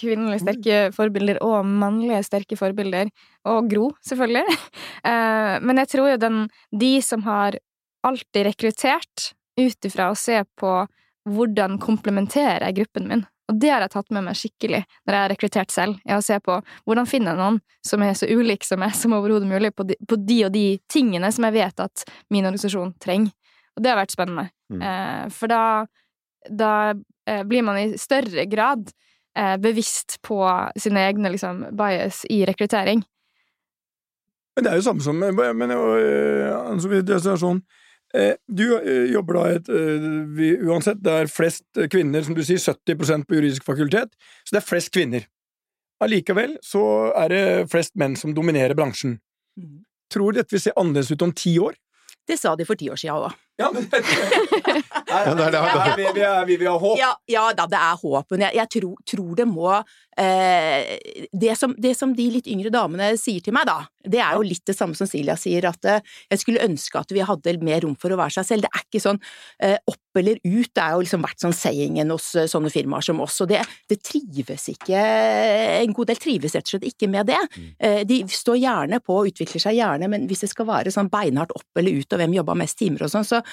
kvinnelige 0.00 0.40
sterke 0.40 0.78
forbilder, 0.96 1.42
og 1.44 1.66
mannlige 1.68 2.22
sterke 2.24 2.56
forbilder. 2.56 3.10
Og 3.50 3.68
Gro, 3.70 3.92
selvfølgelig. 4.08 4.46
Eh, 5.02 5.56
Men 5.66 5.80
jeg 5.80 5.88
tror 5.90 6.12
jo 6.12 6.18
den 6.22 6.36
De 6.70 6.90
som 7.02 7.24
har 7.26 7.56
alltid 8.06 8.44
rekruttert 8.46 9.32
ut 9.58 9.88
ifra 9.88 10.12
å 10.12 10.14
se 10.14 10.36
på 10.54 10.70
hvordan 11.28 11.78
komplementerer 11.82 12.64
jeg 12.66 12.82
gruppen 12.82 13.08
min. 13.08 13.24
Og 13.50 13.58
det 13.60 13.70
har 13.72 13.84
jeg 13.84 13.92
tatt 13.92 14.12
med 14.14 14.24
meg 14.26 14.38
skikkelig 14.38 14.80
når 14.80 15.14
jeg 15.14 15.22
har 15.22 15.32
rekruttert 15.32 15.74
selv. 15.74 16.00
Jeg 16.06 16.14
har 16.14 16.24
sett 16.24 16.44
på 16.46 16.56
hvordan 16.88 17.08
finner 17.10 17.34
jeg 17.34 17.42
noen 17.42 17.60
som 17.84 18.04
er 18.06 18.14
så 18.18 18.28
ulik 18.30 18.64
som 18.66 18.80
meg 18.82 18.94
som 18.96 19.14
overhodet 19.16 19.50
mulig 19.50 19.72
på 19.76 19.86
de, 19.88 19.98
på 20.08 20.18
de 20.18 20.38
og 20.46 20.52
de 20.54 20.66
tingene 20.90 21.30
som 21.34 21.46
jeg 21.48 21.56
vet 21.58 21.84
at 21.84 22.04
min 22.32 22.46
organisasjon 22.46 22.94
trenger. 23.02 23.34
Og 23.76 23.84
det 23.84 23.92
har 23.92 24.00
vært 24.00 24.14
spennende. 24.14 24.48
Mm. 24.72 24.82
Eh, 24.88 25.24
for 25.32 25.52
da, 25.52 25.62
da 26.48 26.72
eh, 26.92 27.42
blir 27.48 27.64
man 27.66 27.80
i 27.80 27.86
større 28.00 28.46
grad 28.50 28.90
eh, 29.36 29.56
bevisst 29.60 30.18
på 30.24 30.42
sine 30.80 31.06
egne 31.08 31.32
liksom, 31.34 31.66
bias 31.76 32.22
i 32.30 32.42
rekruttering. 32.48 33.04
Men 34.56 34.66
det 34.66 34.72
er 34.72 34.80
jo 34.80 34.84
samme 34.84 35.04
som 35.04 35.16
men, 35.16 35.70
øh, 35.72 36.48
altså, 36.52 37.00
det 37.00 37.16
er 37.16 37.40
sånn 37.40 37.62
Du 38.12 38.64
øh, 38.76 39.06
jobber 39.08 39.38
da 39.38 39.44
et 39.56 39.68
øh, 39.72 40.66
Uansett, 40.68 41.00
det 41.00 41.12
er 41.12 41.30
flest 41.32 41.64
kvinner, 41.92 42.24
som 42.26 42.36
du 42.36 42.42
sier, 42.44 42.60
70% 42.60 43.24
på 43.24 43.38
juridisk 43.38 43.64
fakultet, 43.64 44.12
så 44.44 44.52
det 44.52 44.60
er 44.60 44.66
flest 44.68 44.92
kvinner. 44.92 45.24
Allikevel 46.02 46.58
så 46.66 46.82
er 47.16 47.32
det 47.32 47.44
flest 47.72 47.94
menn 47.96 48.18
som 48.18 48.34
dominerer 48.36 48.74
bransjen. 48.76 49.16
Tror 50.12 50.32
du 50.32 50.40
dette 50.40 50.52
vil 50.52 50.64
se 50.64 50.74
annerledes 50.76 51.12
ut 51.14 51.24
om 51.24 51.32
ti 51.32 51.54
år? 51.62 51.78
Det 52.28 52.36
sa 52.38 52.54
de 52.58 52.66
for 52.68 52.78
ti 52.78 52.90
år 52.92 53.00
siden 53.00 53.30
òg. 53.30 53.38
Ja, 53.62 53.70
men 53.72 53.88
Ja, 55.12 55.34
det 55.34 55.44
er 55.46 55.52
det- 55.52 55.96
vi, 55.96 56.06
vi, 56.16 56.28
vi 56.52 56.56
vil 56.62 56.70
ha 56.72 56.78
håp. 56.80 56.98
Ja, 57.00 57.12
ja 57.30 57.48
da, 57.56 57.66
det 57.70 57.78
er 57.78 57.98
håp, 58.00 58.30
men 58.32 58.46
jeg, 58.46 58.56
jeg 58.60 58.70
tror, 58.76 58.94
tror 59.08 59.34
det 59.38 59.46
må 59.48 59.68
eh, 60.18 60.98
det, 61.32 61.54
som, 61.58 61.74
det 61.78 61.94
som 61.98 62.14
de 62.16 62.28
litt 62.36 62.48
yngre 62.50 62.72
damene 62.72 63.12
sier 63.20 63.42
til 63.44 63.54
meg, 63.56 63.66
da, 63.68 63.78
det 64.02 64.20
er 64.22 64.36
jo 64.38 64.44
litt 64.46 64.64
det 64.68 64.76
samme 64.76 64.96
som 64.98 65.08
Silja 65.08 65.36
sier, 65.40 65.66
at 65.68 65.88
eh, 65.88 66.00
jeg 66.32 66.42
skulle 66.42 66.64
ønske 66.64 67.00
at 67.02 67.12
vi 67.14 67.24
hadde 67.26 67.56
mer 67.62 67.82
rom 67.84 67.94
for 68.00 68.12
å 68.14 68.18
være 68.20 68.36
seg 68.38 68.48
selv. 68.48 68.66
Det 68.66 68.72
er 68.72 68.86
ikke 68.86 69.02
sånn 69.04 69.20
eh, 69.62 69.76
opp 69.90 70.20
eller 70.20 70.36
ut, 70.44 70.68
det 70.76 70.82
er 70.82 70.92
jo 70.96 71.04
liksom 71.06 71.22
vært 71.24 71.40
sånn 71.44 71.54
sayingen 71.56 72.12
hos 72.12 72.30
eh, 72.36 72.48
sånne 72.50 72.72
firmaer 72.72 73.04
som 73.06 73.20
oss, 73.24 73.38
og 73.44 73.48
det, 73.52 73.62
det 73.88 74.00
trives 74.04 74.68
ikke 74.72 74.98
En 75.82 75.92
god 75.96 76.10
del 76.10 76.18
trives 76.20 76.54
rett 76.56 76.66
og 76.66 76.74
slett 76.74 76.88
ikke 76.88 77.08
med 77.10 77.28
det. 77.30 77.38
Eh, 77.82 78.02
de 78.08 78.20
står 78.28 78.58
gjerne 78.60 78.98
på 79.04 79.16
og 79.22 79.30
utvikler 79.32 79.62
seg 79.62 79.76
gjerne, 79.78 80.08
men 80.12 80.26
hvis 80.30 80.44
det 80.44 80.50
skal 80.52 80.68
være 80.68 80.92
sånn 80.94 81.10
beinhardt 81.12 81.54
opp 81.56 81.80
eller 81.80 82.00
ut, 82.02 82.12
og 82.12 82.20
hvem 82.22 82.36
jobba 82.36 82.56
mest 82.58 82.78
timer 82.80 83.06
og 83.06 83.12
sånn, 83.12 83.26
så, 83.28 83.40
eh, 83.40 83.51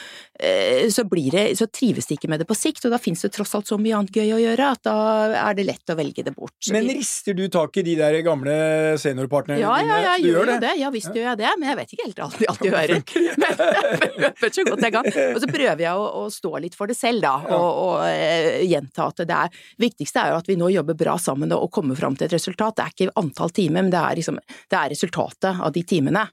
så, 0.90 1.04
blir 1.04 1.34
det, 1.34 1.42
så 1.60 1.66
trives 1.68 2.08
de 2.08 2.16
ikke 2.16 2.30
med 2.32 2.40
det 2.40 2.46
på 2.48 2.56
sikt, 2.56 2.86
og 2.88 2.94
da 2.94 3.00
fins 3.02 3.26
det 3.26 3.34
tross 3.36 3.52
alt 3.58 3.68
så 3.68 3.76
mye 3.82 3.98
annet 3.98 4.16
gøy 4.16 4.30
å 4.38 4.40
gjøre 4.40 4.70
at 4.72 4.82
da 4.88 4.96
er 5.36 5.58
det 5.58 5.66
lett 5.68 5.92
å 5.92 5.98
velge 6.00 6.24
det 6.24 6.32
bort. 6.32 6.70
Men 6.72 6.88
rister 6.88 7.36
du 7.36 7.44
tak 7.52 7.76
i 7.82 7.84
de 7.84 7.98
der 8.00 8.16
gamle 8.24 8.56
seniorpartnerne 9.02 9.60
ja, 9.60 9.74
ja, 9.84 9.98
ja, 10.06 10.14
Du 10.16 10.30
jeg 10.30 10.32
gjør 10.32 10.54
jo 10.54 10.58
det. 10.64 10.72
Ja 10.80 10.92
visst 10.94 11.12
gjør 11.12 11.28
jeg 11.32 11.42
det, 11.42 11.52
men 11.60 11.68
jeg 11.70 11.80
vet 11.82 11.94
ikke 11.94 12.08
helt 12.08 12.24
alltid 12.26 12.52
alt 12.54 12.66
jeg 12.66 12.76
hører. 12.78 13.04
Men 13.44 14.24
jeg 14.24 14.34
prøver 14.40 14.56
så 14.56 14.66
godt 14.70 14.88
jeg 14.88 14.96
kan. 14.96 15.12
Og 15.30 15.44
så 15.44 15.52
prøver 15.52 15.84
jeg 15.84 15.92
å, 15.92 16.08
å 16.22 16.24
stå 16.34 16.54
litt 16.64 16.80
for 16.80 16.92
det 16.92 16.98
selv, 16.98 17.26
da, 17.26 17.36
og, 17.58 17.70
og 17.84 17.96
uh, 18.08 18.50
gjenta 18.64 19.10
at 19.12 19.24
det 19.28 19.40
er 19.44 19.62
viktigste 19.80 20.24
er 20.24 20.34
jo 20.34 20.40
at 20.40 20.50
vi 20.50 20.58
nå 20.60 20.72
jobber 20.74 20.98
bra 21.00 21.18
sammen 21.22 21.52
og 21.56 21.70
kommer 21.74 22.00
fram 22.00 22.18
til 22.18 22.30
et 22.30 22.36
resultat. 22.38 22.80
Det 22.80 22.86
er 22.86 22.96
ikke 22.96 23.20
antall 23.20 23.54
timer, 23.56 23.84
men 23.84 23.94
det 23.94 24.02
er, 24.02 24.20
liksom, 24.20 24.40
det 24.40 24.80
er 24.80 24.94
resultatet 24.96 25.64
av 25.66 25.74
de 25.76 25.84
timene. 25.88 26.26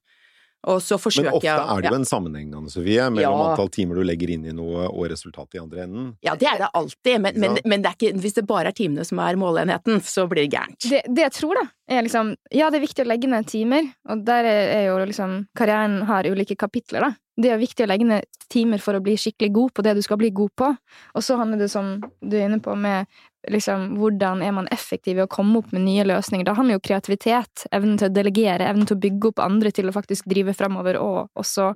Og 0.66 0.80
så 0.82 0.96
forsøker 0.98 1.28
Men 1.28 1.36
ofte 1.38 1.46
jeg 1.46 1.58
er 1.60 1.82
det 1.82 1.90
jo 1.90 1.94
ja. 1.94 1.98
en 2.00 2.08
sammenheng, 2.08 2.48
Anne 2.56 2.70
Sofie, 2.72 3.04
mellom 3.10 3.38
Ja. 3.38 3.50
antall 3.52 3.68
timer 3.70 3.94
du 3.94 4.02
legger 4.02 4.30
inn 4.34 4.46
i 4.48 4.54
noe 4.56 4.88
og 4.88 5.04
resultatet 5.12 5.54
i 5.54 5.62
andre 5.62 5.84
enden. 5.84 6.08
ja, 6.26 6.34
det 6.34 6.48
er 6.50 6.58
det 6.58 6.70
alltid, 6.74 7.20
men, 7.20 7.38
men, 7.38 7.58
men 7.64 7.82
det 7.84 7.92
er 7.92 7.98
ikke, 7.98 8.18
hvis 8.24 8.34
det 8.34 8.46
bare 8.48 8.72
er 8.72 8.76
timene 8.76 9.04
som 9.06 9.20
er 9.22 9.38
måleenheten, 9.38 10.00
så 10.02 10.26
blir 10.26 10.42
det 10.48 10.56
gærent. 10.56 10.80
Det, 10.90 11.02
det 11.06 11.22
jeg 11.28 11.32
tror, 11.38 11.54
da, 11.60 11.66
er 11.88 12.02
liksom 12.02 12.34
Ja, 12.50 12.70
det 12.70 12.80
er 12.80 12.86
viktig 12.88 13.04
å 13.04 13.08
legge 13.12 13.30
ned 13.30 13.46
timer, 13.46 13.92
og 14.10 14.24
der 14.26 14.44
er, 14.50 14.72
er 14.80 14.84
jo 14.88 14.98
liksom 15.06 15.46
Karrieren 15.56 16.02
har 16.08 16.26
ulike 16.26 16.56
kapitler, 16.58 17.00
da. 17.00 17.12
Det 17.36 17.50
er 17.52 17.58
viktig 17.60 17.84
å 17.84 17.88
legge 17.90 18.06
ned 18.08 18.24
timer 18.48 18.80
for 18.80 18.96
å 18.96 19.00
bli 19.04 19.12
skikkelig 19.20 19.52
god 19.52 19.72
på 19.76 19.82
det 19.84 19.92
du 19.94 20.00
skal 20.02 20.16
bli 20.16 20.30
god 20.32 20.50
på. 20.56 20.70
Og 21.14 21.22
så 21.22 21.36
handler 21.36 21.58
det, 21.60 21.68
som 21.68 22.00
du 22.24 22.36
er 22.38 22.46
inne 22.48 22.62
på, 22.64 22.72
med 22.74 23.04
liksom 23.52 23.96
hvordan 23.98 24.42
er 24.42 24.52
man 24.52 24.68
effektiv 24.74 25.18
i 25.18 25.24
å 25.24 25.28
komme 25.30 25.58
opp 25.60 25.72
med 25.72 25.82
nye 25.86 26.04
løsninger. 26.04 26.44
Da 26.48 26.54
handler 26.58 26.78
jo 26.78 26.84
kreativitet, 26.88 27.66
evnen 27.72 27.98
til 28.00 28.08
å 28.10 28.14
delegere, 28.14 28.66
evnen 28.68 28.86
til 28.88 28.96
å 28.96 29.00
bygge 29.00 29.28
opp 29.32 29.42
andre 29.44 29.70
til 29.72 29.88
å 29.90 29.94
faktisk 29.94 30.26
drive 30.30 30.54
framover, 30.56 30.98
og 31.00 31.28
også 31.38 31.72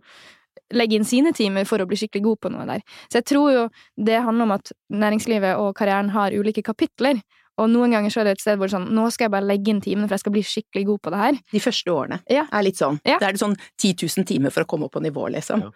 legge 0.75 0.97
inn 0.99 1.05
sine 1.07 1.33
timer 1.35 1.65
for 1.67 1.83
å 1.83 1.87
bli 1.91 1.97
skikkelig 1.99 2.23
god 2.25 2.41
på 2.45 2.51
noe 2.55 2.67
der. 2.69 2.83
Så 3.11 3.19
jeg 3.21 3.27
tror 3.33 3.53
jo 3.55 3.67
det 3.99 4.21
handler 4.23 4.49
om 4.49 4.55
at 4.59 4.73
næringslivet 4.91 5.59
og 5.59 5.75
karrieren 5.79 6.11
har 6.15 6.35
ulike 6.37 6.63
kapitler. 6.67 7.21
Og 7.61 7.69
noen 7.69 7.93
ganger 7.93 8.13
så 8.15 8.23
er 8.23 8.25
det 8.31 8.37
et 8.39 8.41
sted 8.45 8.57
hvor 8.57 8.71
det 8.71 8.73
er 8.73 8.79
sånn 8.79 8.95
Nå 8.97 9.03
skal 9.13 9.27
jeg 9.27 9.33
bare 9.35 9.45
legge 9.45 9.69
inn 9.69 9.81
timene, 9.85 10.07
for 10.09 10.15
jeg 10.17 10.23
skal 10.23 10.33
bli 10.33 10.43
skikkelig 10.47 10.85
god 10.87 11.01
på 11.05 11.11
det 11.13 11.19
her. 11.21 11.39
De 11.53 11.61
første 11.61 11.93
årene 11.93 12.21
Ja. 12.31 12.47
er 12.51 12.63
litt 12.65 12.79
sånn. 12.81 13.01
Ja. 13.05 13.19
Da 13.21 13.29
er 13.29 13.33
det 13.37 13.43
sånn 13.43 13.57
10 13.83 14.07
000 14.07 14.25
timer 14.31 14.51
for 14.55 14.65
å 14.65 14.67
komme 14.71 14.87
opp 14.89 14.95
på 14.97 15.03
nivå, 15.05 15.27
liksom. 15.35 15.61
Ja. 15.67 15.71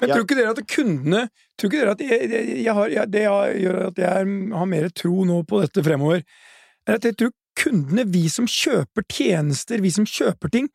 Men 0.00 0.08
Ja. 0.08 0.14
tror 0.14 0.24
ikke 0.24 0.36
dere 0.38 0.50
at 0.54 0.60
kundene 0.70 1.22
Tror 1.58 1.68
ikke 1.68 1.80
dere 1.82 1.92
at 1.96 2.00
jeg, 2.00 2.30
jeg, 2.30 2.64
jeg 2.64 2.74
har, 2.74 2.88
Det 3.10 3.24
gjør 3.60 3.80
at 3.90 3.98
jeg 4.00 4.30
har 4.54 4.66
mer 4.70 4.88
tro 4.96 5.24
nå 5.28 5.42
på 5.44 5.60
dette 5.60 5.82
fremover, 5.84 6.22
er 6.88 6.94
at 6.96 7.04
jeg 7.04 7.16
tror 7.20 7.32
kundene, 7.60 8.06
vi 8.08 8.22
som 8.32 8.46
kjøper 8.48 9.04
tjenester, 9.12 9.82
vi 9.84 9.90
som 9.92 10.06
kjøper 10.08 10.48
ting, 10.54 10.70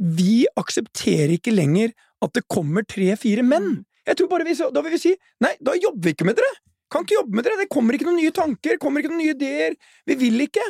vi 0.00 0.46
aksepterer 0.56 1.34
ikke 1.36 1.52
lenger 1.52 1.92
at 2.24 2.32
det 2.32 2.46
kommer 2.48 2.86
tre-fire 2.88 3.42
menn. 3.44 3.82
Jeg 4.08 4.16
tror 4.16 4.28
bare 4.30 4.44
vi, 4.48 4.54
så- 4.56 4.72
Da 4.72 4.80
vil 4.80 4.92
vi 4.92 4.98
si 5.02 5.16
nei, 5.40 5.52
da 5.60 5.72
jobber 5.76 6.00
vi 6.08 6.14
ikke 6.14 6.24
med 6.24 6.36
dere! 6.36 6.48
Kan 6.90 7.04
ikke 7.04 7.18
jobbe 7.20 7.34
med 7.36 7.44
dere! 7.44 7.58
Det 7.60 7.68
kommer 7.68 7.92
ikke 7.94 8.06
noen 8.08 8.16
nye 8.22 8.32
tanker, 8.32 8.78
kommer 8.80 9.00
ikke 9.02 9.10
noen 9.12 9.20
nye 9.26 9.34
ideer. 9.36 9.76
Vi 10.06 10.14
vil 10.14 10.40
ikke! 10.48 10.64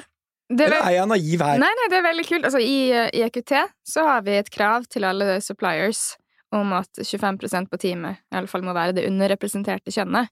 Det 0.51 0.67
er 0.67 0.73
Eller 0.73 0.83
er 0.83 0.97
jeg 0.99 1.07
naiv 1.09 1.41
her? 1.47 1.59
Nei, 1.63 1.71
nei, 1.79 1.87
det 1.89 1.99
er 2.01 2.03
veldig 2.11 2.27
kult. 2.27 2.45
Altså, 2.45 2.59
i, 2.59 2.91
I 2.91 3.23
EQT 3.29 3.53
så 3.87 4.03
har 4.05 4.23
vi 4.27 4.33
et 4.41 4.51
krav 4.51 4.89
til 4.91 5.05
alle 5.07 5.39
suppliers 5.41 6.17
om 6.57 6.73
at 6.77 7.01
25% 7.03 7.71
på 7.71 7.79
teamet 7.81 8.21
i 8.33 8.39
alle 8.41 8.51
fall 8.51 8.65
må 8.67 8.75
være 8.77 8.97
det 8.97 9.07
underrepresenterte 9.09 9.93
kjønnet. 9.95 10.31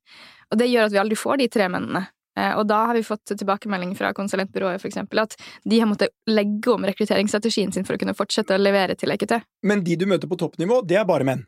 Og 0.50 0.60
det 0.60 0.70
gjør 0.70 0.88
at 0.88 0.94
vi 0.94 1.00
aldri 1.02 1.18
får 1.18 1.42
de 1.42 1.48
tre 1.52 1.68
mennene. 1.72 2.06
Eh, 2.38 2.54
Og 2.58 2.66
da 2.68 2.84
har 2.90 2.98
vi 2.98 3.04
fått 3.06 3.34
tilbakemelding 3.34 3.94
fra 3.98 4.12
konsulentbyrået 4.16 4.82
for 4.82 4.90
eksempel, 4.90 5.22
at 5.22 5.36
de 5.64 5.80
har 5.80 5.90
måttet 5.90 6.14
legge 6.26 6.72
om 6.72 6.86
rekrutteringsstrategien 6.88 7.72
sin 7.74 7.86
for 7.86 7.96
å 7.96 8.00
kunne 8.02 8.16
fortsette 8.18 8.56
å 8.56 8.62
levere 8.62 8.96
til 8.98 9.14
EQT. 9.14 9.38
Men 9.62 9.84
de 9.84 9.96
du 9.96 10.06
møter 10.06 10.30
på 10.30 10.38
toppnivå, 10.40 10.82
det 10.86 10.98
er 10.98 11.06
bare 11.08 11.26
menn. 11.28 11.46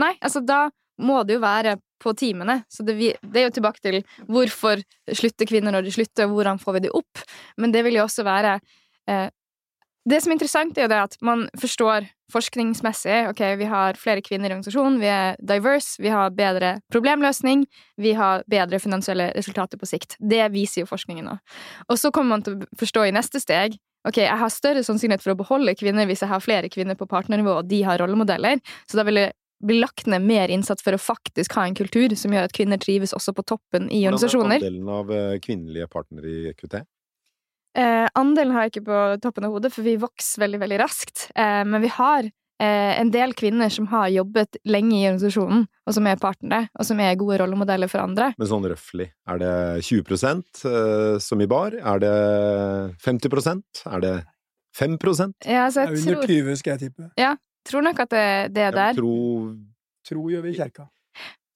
Nei, 0.00 0.14
altså 0.20 0.44
da 0.44 0.68
må 1.00 1.22
det 1.24 1.38
jo 1.38 1.44
være 1.44 1.78
på 2.00 2.12
teamene. 2.16 2.62
Så 2.72 2.84
det, 2.84 2.96
det 3.20 3.40
er 3.40 3.48
jo 3.48 3.56
tilbake 3.56 3.80
til 3.84 4.02
hvorfor 4.28 4.80
slutter 5.12 5.48
kvinner 5.48 5.72
når 5.72 5.88
de 5.88 5.96
slutter, 5.96 6.28
og 6.28 6.36
hvordan 6.36 6.60
får 6.60 6.76
vi 6.76 6.84
det 6.86 6.92
opp. 6.96 7.24
Men 7.60 7.72
det 7.72 7.84
vil 7.84 8.00
jo 8.00 8.04
også 8.04 8.24
være 8.24 8.58
Eh, 9.10 9.28
det 10.10 10.22
som 10.22 10.32
er 10.32 10.38
interessant, 10.38 10.78
er 10.78 10.86
jo 10.86 10.92
det 10.92 11.02
at 11.02 11.18
man 11.24 11.46
forstår 11.60 12.08
forskningsmessig 12.32 13.18
ok, 13.30 13.42
vi 13.60 13.68
har 13.70 13.98
flere 14.00 14.24
kvinner 14.24 14.50
i 14.50 14.54
organisasjonen, 14.54 14.98
vi 15.02 15.10
er 15.12 15.38
diverse, 15.42 16.00
vi 16.02 16.12
har 16.12 16.32
bedre 16.34 16.76
problemløsning, 16.92 17.66
vi 18.00 18.14
har 18.18 18.44
bedre 18.50 18.80
finansielle 18.82 19.30
resultater 19.36 19.80
på 19.80 19.88
sikt. 19.90 20.16
Det 20.18 20.42
viser 20.54 20.84
jo 20.84 20.90
forskningen 20.90 21.28
nå. 21.30 21.36
Og 21.88 22.00
så 22.00 22.12
kommer 22.14 22.36
man 22.36 22.46
til 22.46 22.58
å 22.58 22.70
forstå 22.80 23.08
i 23.08 23.14
neste 23.16 23.42
steg 23.42 23.78
ok, 24.08 24.22
jeg 24.22 24.40
har 24.40 24.52
større 24.52 24.84
sannsynlighet 24.86 25.24
for 25.24 25.34
å 25.34 25.40
beholde 25.42 25.76
kvinner 25.78 26.08
hvis 26.08 26.24
jeg 26.24 26.32
har 26.32 26.40
flere 26.44 26.70
kvinner 26.72 26.96
på 26.96 27.08
partnernivå, 27.10 27.58
og 27.60 27.68
de 27.68 27.82
har 27.84 28.00
rollemodeller, 28.00 28.62
så 28.88 29.00
da 29.00 29.04
vil 29.08 29.20
det 29.20 29.28
bli 29.60 29.76
lagt 29.82 30.06
ned 30.08 30.24
mer 30.24 30.48
innsats 30.48 30.80
for 30.84 30.96
å 30.96 31.00
faktisk 31.00 31.52
ha 31.58 31.66
en 31.68 31.76
kultur 31.76 32.14
som 32.16 32.32
gjør 32.32 32.48
at 32.48 32.54
kvinner 32.56 32.80
trives 32.80 33.12
også 33.16 33.34
på 33.36 33.44
toppen 33.44 33.90
i 33.92 34.06
organisasjoner. 34.06 34.56
Hvordan 34.56 34.64
er 34.64 34.70
andelen 34.70 34.94
av 34.96 35.12
eh, 35.12 35.40
kvinnelige 35.44 35.90
partnere 35.92 36.32
i 36.32 36.54
QT? 36.56 36.80
Eh, 37.78 38.08
andelen 38.18 38.54
har 38.54 38.66
jeg 38.66 38.74
ikke 38.74 38.88
på 38.88 39.00
toppen 39.22 39.46
av 39.46 39.54
hodet, 39.54 39.70
for 39.74 39.86
vi 39.86 39.96
vokser 40.00 40.42
veldig, 40.42 40.60
veldig 40.64 40.78
raskt. 40.82 41.28
Eh, 41.38 41.62
men 41.68 41.84
vi 41.84 41.90
har 41.94 42.26
eh, 42.26 42.92
en 43.00 43.12
del 43.14 43.34
kvinner 43.38 43.70
som 43.72 43.86
har 43.92 44.08
jobbet 44.10 44.58
lenge 44.68 44.96
i 44.98 45.06
organisasjonen, 45.06 45.66
og 45.86 45.96
som 45.96 46.08
er 46.10 46.20
partnere, 46.20 46.68
og 46.74 46.88
som 46.88 47.00
er 47.02 47.18
gode 47.20 47.38
rollemodeller 47.42 47.90
for 47.90 48.02
andre. 48.02 48.32
Men 48.40 48.50
sånn 48.50 48.68
røftlig, 48.72 49.10
er 49.30 49.42
det 49.42 49.54
20 49.86 50.18
eh, 50.18 51.16
som 51.22 51.40
i 51.42 51.48
bar? 51.50 51.78
Er 51.78 52.02
det 52.02 52.14
50% 53.06 53.84
Er 53.86 54.04
det 54.04 54.14
5 54.76 54.98
Ja, 55.46 55.66
altså, 55.66 55.86
jeg 55.86 55.98
Under 55.98 56.26
20, 56.26 56.56
skal 56.56 56.76
jeg 56.76 56.90
tippe. 56.90 57.10
tror 57.66 57.82
nok 57.82 58.00
at 58.00 58.10
det, 58.10 58.54
det 58.54 58.62
er 58.68 58.72
der. 58.72 58.94
Jeg 58.94 59.02
tror 59.02 59.52
Tro 60.10 60.30
gjør 60.32 60.42
vi 60.46 60.54
i 60.54 60.56
kjerka. 60.56 60.86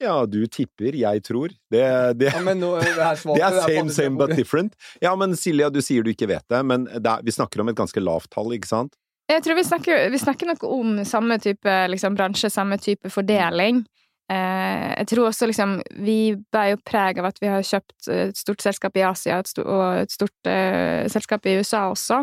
Ja, 0.03 0.27
du 0.27 0.41
tipper, 0.51 0.97
jeg 0.99 1.23
tror. 1.25 1.53
Det, 1.71 1.85
det, 2.19 2.33
Ja, 2.35 2.43
men 2.43 2.61
nå, 2.61 2.75
det 2.83 2.93
er, 2.97 3.21
det 3.37 3.47
er 3.47 3.61
same, 3.63 3.95
same 3.95 4.19
but 4.19 4.35
different. 4.37 4.75
Ja, 5.03 5.15
men 5.19 5.37
Silja, 5.39 5.71
du 5.71 5.81
sier 5.85 6.05
du 6.05 6.11
ikke 6.13 6.29
vet 6.31 6.47
det, 6.51 6.61
men 6.67 6.89
det 6.91 7.07
er, 7.07 7.25
vi 7.25 7.35
snakker 7.35 7.63
om 7.63 7.71
et 7.71 7.79
ganske 7.79 8.03
lavt 8.03 8.33
tall, 8.35 8.53
ikke 8.57 8.71
sant? 8.71 8.97
Jeg 9.31 9.41
tror 9.41 9.57
vi 9.57 9.65
snakker, 9.65 10.09
vi 10.13 10.21
snakker 10.21 10.51
noe 10.51 10.69
om 10.69 10.97
samme 11.09 11.39
type 11.41 11.77
liksom, 11.89 12.17
bransje, 12.19 12.51
samme 12.53 12.77
type 12.83 13.09
fordeling. 13.13 13.85
Eh, 14.33 14.91
jeg 15.03 15.09
tror 15.11 15.27
også 15.29 15.45
liksom 15.51 15.75
Vi 16.01 16.33
bærer 16.33 16.71
jo 16.73 16.79
preg 16.81 17.19
av 17.21 17.27
at 17.29 17.41
vi 17.43 17.49
har 17.53 17.61
kjøpt 17.61 18.07
et 18.09 18.39
stort 18.39 18.63
selskap 18.65 18.95
i 18.97 19.03
Asia 19.05 19.43
et 19.43 19.51
stort, 19.51 19.69
og 19.69 19.99
et 20.01 20.15
stort 20.15 20.49
eh, 20.49 21.05
selskap 21.13 21.45
i 21.45 21.59
USA 21.61 21.83
også. 21.91 22.23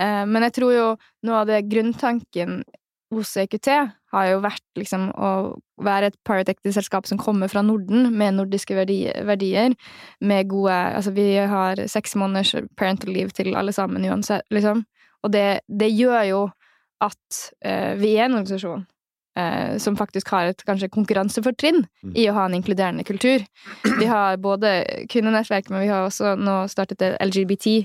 Eh, 0.00 0.22
men 0.28 0.48
jeg 0.48 0.56
tror 0.56 0.72
jo 0.72 0.86
noe 1.28 1.42
av 1.42 1.50
det 1.50 1.60
grunntanken 1.68 2.62
hos 3.12 3.34
EQT 3.36 3.68
har 4.12 4.26
jo 4.30 4.38
vært 4.44 4.62
liksom 4.80 5.10
å 5.14 5.30
være 5.84 6.08
et 6.10 6.16
private 6.24 6.52
equity-selskap 6.54 7.06
som 7.08 7.18
kommer 7.20 7.48
fra 7.52 7.62
Norden, 7.64 8.10
med 8.16 8.34
nordiske 8.38 8.74
verdier, 8.76 9.74
med 10.20 10.48
gode 10.48 10.72
Altså, 10.96 11.12
vi 11.16 11.26
har 11.36 11.76
seks 11.88 12.14
måneders 12.16 12.54
parental 12.76 13.12
leave 13.12 13.30
til 13.36 13.54
alle 13.56 13.72
sammen 13.72 14.04
uansett, 14.08 14.44
liksom. 14.50 14.84
Og 15.24 15.32
det, 15.32 15.60
det 15.68 15.90
gjør 15.92 16.24
jo 16.28 16.40
at 17.02 17.38
eh, 17.64 17.94
vi 17.98 18.16
er 18.16 18.26
en 18.28 18.36
organisasjon 18.40 18.84
eh, 19.38 19.78
som 19.78 19.96
faktisk 19.96 20.28
har 20.34 20.50
et 20.52 20.64
kanskje 20.66 20.88
konkurransefortrinn 20.92 21.84
Mm. 22.02 22.12
i 22.18 22.24
å 22.28 22.34
ha 22.34 22.44
en 22.48 22.54
inkluderende 22.58 23.04
kultur. 23.06 23.44
Vi 23.98 24.06
har 24.10 24.36
både 24.42 25.06
kvinnenettverk, 25.10 25.70
men 25.70 25.84
vi 25.84 25.88
har 25.92 26.04
også 26.08 26.34
nå 26.38 26.64
startet 26.68 27.02
et 27.02 27.16
LGBT 27.22 27.84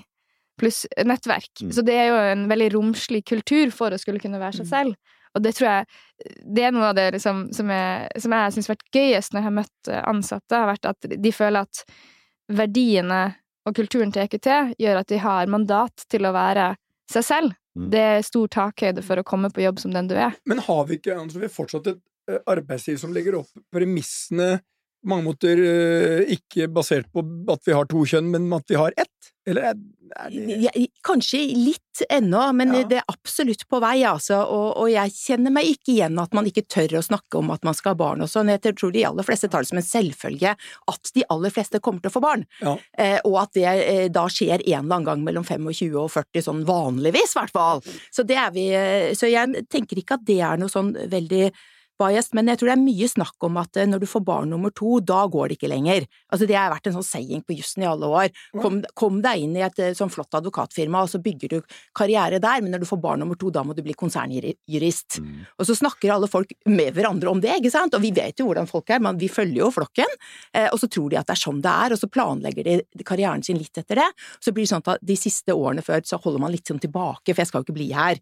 pluss-nettverk. 0.58 1.52
Mm. 1.62 1.72
Så 1.74 1.84
det 1.86 1.94
er 1.96 2.08
jo 2.10 2.18
en 2.34 2.48
veldig 2.50 2.72
romslig 2.74 3.24
kultur 3.30 3.70
for 3.76 3.94
å 3.94 4.00
skulle 4.02 4.20
kunne 4.24 4.40
være 4.42 4.58
seg 4.62 4.66
Mm. 4.66 4.70
selv. 4.74 4.96
Og 5.38 5.44
det 5.46 5.54
tror 5.58 5.70
jeg 5.70 5.88
det 6.58 6.64
er 6.66 6.74
noe 6.74 6.90
av 6.90 6.96
det 6.98 7.12
liksom, 7.14 7.48
som, 7.54 7.70
jeg, 7.70 8.22
som 8.24 8.34
jeg 8.34 8.54
syns 8.56 8.70
har 8.70 8.74
vært 8.74 8.96
gøyest 8.98 9.34
når 9.34 9.40
jeg 9.40 9.48
har 9.48 9.58
møtt 9.60 9.92
eh, 9.92 10.06
ansatte, 10.10 10.58
har 10.58 10.72
vært 10.72 10.90
at 10.90 11.10
de 11.14 11.34
føler 11.36 11.68
at 11.68 11.84
verdiene 12.58 13.22
og 13.68 13.76
kulturen 13.76 14.14
til 14.16 14.24
EQT 14.24 14.50
gjør 14.80 15.02
at 15.02 15.10
de 15.12 15.20
har 15.22 15.52
mandat 15.52 16.06
til 16.10 16.26
å 16.28 16.34
være 16.36 16.72
seg 17.12 17.26
selv. 17.28 17.58
Mm. 17.78 17.90
Det 17.94 18.04
er 18.16 18.26
stor 18.26 18.50
takhøyde 18.56 19.04
for 19.06 19.20
å 19.20 19.26
komme 19.28 19.52
på 19.54 19.64
jobb 19.64 19.82
som 19.84 19.94
den 19.94 20.10
du 20.10 20.16
er. 20.18 20.36
Men 20.50 20.64
har 20.66 20.88
vi 20.88 20.98
ikke 20.98 21.18
altså, 21.20 21.42
vi 21.44 21.52
fortsatt 21.52 21.92
et 21.92 22.02
eh, 22.32 22.42
arbeidsliv 22.50 22.98
som 23.02 23.14
legger 23.16 23.42
opp 23.42 23.52
premissene 23.74 24.58
på 25.08 25.14
mange 25.16 25.30
måter 25.32 25.64
eh, 25.64 26.36
ikke 26.38 26.68
basert 26.76 27.08
på 27.16 27.24
at 27.56 27.64
vi 27.66 27.76
har 27.80 27.88
to 27.90 28.04
kjønn, 28.08 28.28
men 28.36 28.52
at 28.60 28.68
vi 28.70 28.78
har 28.80 28.94
ett? 29.00 29.14
Eller 29.48 29.70
er, 29.70 29.78
det 29.80 30.56
Ja, 30.60 30.72
kanskje 31.08 31.40
litt 31.56 32.02
ennå, 32.12 32.42
men 32.56 32.74
Ja. 32.76 32.82
det 32.88 32.98
er 33.00 33.06
absolutt 33.12 33.64
på 33.72 33.80
vei, 33.80 34.02
altså. 34.04 34.42
Og, 34.44 34.74
og 34.84 34.90
jeg 34.92 35.14
kjenner 35.16 35.54
meg 35.56 35.70
ikke 35.72 35.94
igjen 35.94 36.20
at 36.20 36.36
man 36.36 36.50
ikke 36.50 36.66
tør 36.68 36.98
å 37.00 37.04
snakke 37.06 37.40
om 37.40 37.54
at 37.56 37.64
man 37.64 37.76
skal 37.78 37.94
ha 37.94 38.00
barn 38.02 38.26
og 38.26 38.30
sånn. 38.32 38.52
Jeg 38.52 38.76
tror 38.76 38.92
de 38.92 39.06
aller 39.08 39.24
fleste 39.28 39.48
tar 39.52 39.64
det 39.64 39.70
som 39.72 39.80
en 39.80 39.88
selvfølge 39.88 40.52
at 40.92 41.14
de 41.16 41.24
aller 41.32 41.56
fleste 41.56 41.80
kommer 41.80 42.04
til 42.04 42.12
å 42.12 42.16
få 42.18 42.24
barn. 42.28 42.44
Ja. 42.60 42.76
Eh, 43.00 43.18
og 43.24 43.40
at 43.46 43.56
det 43.56 43.66
eh, 43.72 44.04
da 44.12 44.28
skjer 44.28 44.60
en 44.60 44.68
eller 44.68 44.84
annen 45.00 45.08
gang 45.08 45.24
mellom 45.30 45.48
25 45.48 45.96
og 46.04 46.12
40, 46.12 46.44
sånn 46.50 46.62
vanligvis, 46.68 47.32
i 47.38 47.40
hvert 47.40 47.56
fall. 47.56 47.84
Så 48.12 48.28
det 48.28 48.36
er 48.44 48.52
vi 48.56 48.68
eh, 48.76 49.14
Så 49.16 49.32
jeg 49.32 49.64
tenker 49.72 50.04
ikke 50.04 50.20
at 50.20 50.28
det 50.28 50.42
er 50.44 50.60
noe 50.60 50.72
sånn 50.72 50.92
veldig 51.08 51.46
biased, 52.00 52.36
men 52.38 52.52
jeg 52.52 52.60
tror 52.60 52.72
det 52.72 52.76
er 52.78 52.84
mye 52.84 53.10
snakk 53.10 53.48
om 53.48 53.60
at 53.62 53.80
eh, 53.80 53.88
når 53.90 54.04
du 54.04 54.08
får 54.10 54.24
barn 54.28 54.52
nummer 54.54 54.74
to, 54.76 55.00
da 55.02 55.24
går 55.32 55.50
det 55.50 55.58
ikke 55.58 55.72
lenger. 55.72 56.08
Altså 56.32 56.48
det 56.50 56.58
har 56.58 56.72
vært 56.74 56.90
en 56.90 56.98
sånn 56.98 57.08
saying 57.08 57.44
på 57.48 57.58
jussen 57.58 57.84
i 57.84 57.90
alle 57.90 58.10
år. 58.10 58.32
Kom, 58.62 58.80
kom 58.98 59.22
deg 59.24 59.46
inn 59.46 59.56
i 59.58 59.64
et 59.66 59.82
eh, 59.84 59.96
sånn 59.98 60.12
flott 60.14 60.38
advokatfirma, 60.40 61.04
og 61.04 61.12
så 61.12 61.22
bygger 61.24 61.56
du 61.56 61.78
karriere 61.98 62.42
der, 62.44 62.64
men 62.64 62.74
når 62.76 62.84
du 62.84 62.90
får 62.90 63.02
barn 63.04 63.24
nummer 63.24 63.40
to, 63.40 63.52
da 63.54 63.64
må 63.66 63.76
du 63.78 63.84
bli 63.86 63.96
konsernjurist. 63.98 65.20
Mm. 65.24 65.46
Og 65.58 65.70
så 65.70 65.78
snakker 65.78 66.14
alle 66.14 66.30
folk 66.32 66.54
med 66.70 66.94
hverandre 66.98 67.32
om 67.32 67.42
det, 67.44 67.56
ikke 67.60 67.74
sant, 67.74 67.98
og 67.98 68.04
vi 68.04 68.14
vet 68.16 68.40
jo 68.40 68.50
hvordan 68.50 68.70
folk 68.70 68.94
er, 68.94 69.02
men 69.04 69.20
vi 69.22 69.32
følger 69.32 69.64
jo 69.64 69.72
flokken, 69.74 70.18
eh, 70.54 70.70
og 70.72 70.82
så 70.82 70.92
tror 70.92 71.12
de 71.14 71.22
at 71.22 71.30
det 71.30 71.38
er 71.38 71.44
sånn 71.44 71.64
det 71.64 71.74
er, 71.74 71.96
og 71.96 72.02
så 72.02 72.12
planlegger 72.12 72.68
de 72.68 73.08
karrieren 73.08 73.46
sin 73.46 73.60
litt 73.60 73.78
etter 73.80 74.02
det. 74.04 74.10
Så 74.44 74.54
blir 74.54 74.68
det 74.68 74.72
sånn 74.74 74.86
at 74.86 75.04
de 75.06 75.18
siste 75.20 75.56
årene 75.56 75.84
før 75.86 76.04
så 76.08 76.20
holder 76.22 76.44
man 76.44 76.54
litt 76.54 76.70
sånn 76.70 76.82
tilbake, 76.82 77.34
for 77.34 77.42
jeg 77.42 77.50
skal 77.50 77.62
jo 77.64 77.68
ikke 77.68 77.78
bli 77.78 77.90
her. 77.96 78.22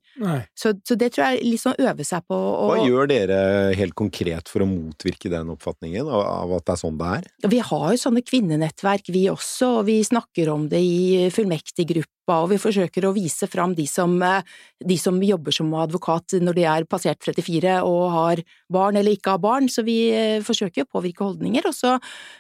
Så, 0.58 0.74
så 0.86 0.98
det 1.00 1.12
tror 1.16 1.34
jeg 1.34 1.46
liksom 1.46 1.76
øve 1.82 2.06
seg 2.08 2.26
på 2.30 2.36
å 2.36 2.70
Hva 2.72 2.86
gjør 2.86 3.10
dere 3.12 3.40
helt 3.78 3.96
konkret 3.98 4.50
for 4.52 4.64
å 4.64 4.70
motvirke 4.70 5.32
den 5.32 5.50
oppfatningen 5.54 6.08
av, 6.08 6.52
at 6.58 6.66
det 6.68 6.74
er 6.76 6.82
sånn 6.82 7.00
det 7.00 7.12
er? 7.18 7.30
Vi 7.56 7.62
har 7.70 7.86
jo 7.92 8.02
sånne 8.02 8.24
kvinnenettverk, 8.26 9.10
vi 9.14 9.26
også, 9.32 9.80
og 9.80 9.88
vi 9.90 10.00
snakker 10.06 10.52
om 10.54 10.68
det 10.72 10.82
i 10.84 11.26
fullmektiggruppa, 11.34 12.38
og 12.44 12.52
vi 12.54 12.60
forsøker 12.62 13.06
å 13.06 13.14
vise 13.16 13.50
fram 13.52 13.76
de 13.78 13.88
som, 13.90 14.16
eh, 14.24 14.46
de 14.84 14.98
som 15.02 15.18
jobber 15.22 15.54
som 15.54 15.74
advokat 15.74 16.38
når 16.42 16.58
de 16.58 16.64
er 16.70 16.88
passert 16.90 17.20
34 17.22 17.82
og 17.86 18.06
har 18.12 18.44
barn 18.72 18.98
eller 18.98 19.18
ikke 19.18 19.36
har 19.36 19.44
barn, 19.44 19.70
så 19.70 19.86
vi 19.86 20.00
eh, 20.12 20.40
forsøker 20.46 20.86
å 20.86 20.94
påvirke 20.98 21.26
holdninger, 21.26 21.68
og 21.70 21.76
så 21.76 21.98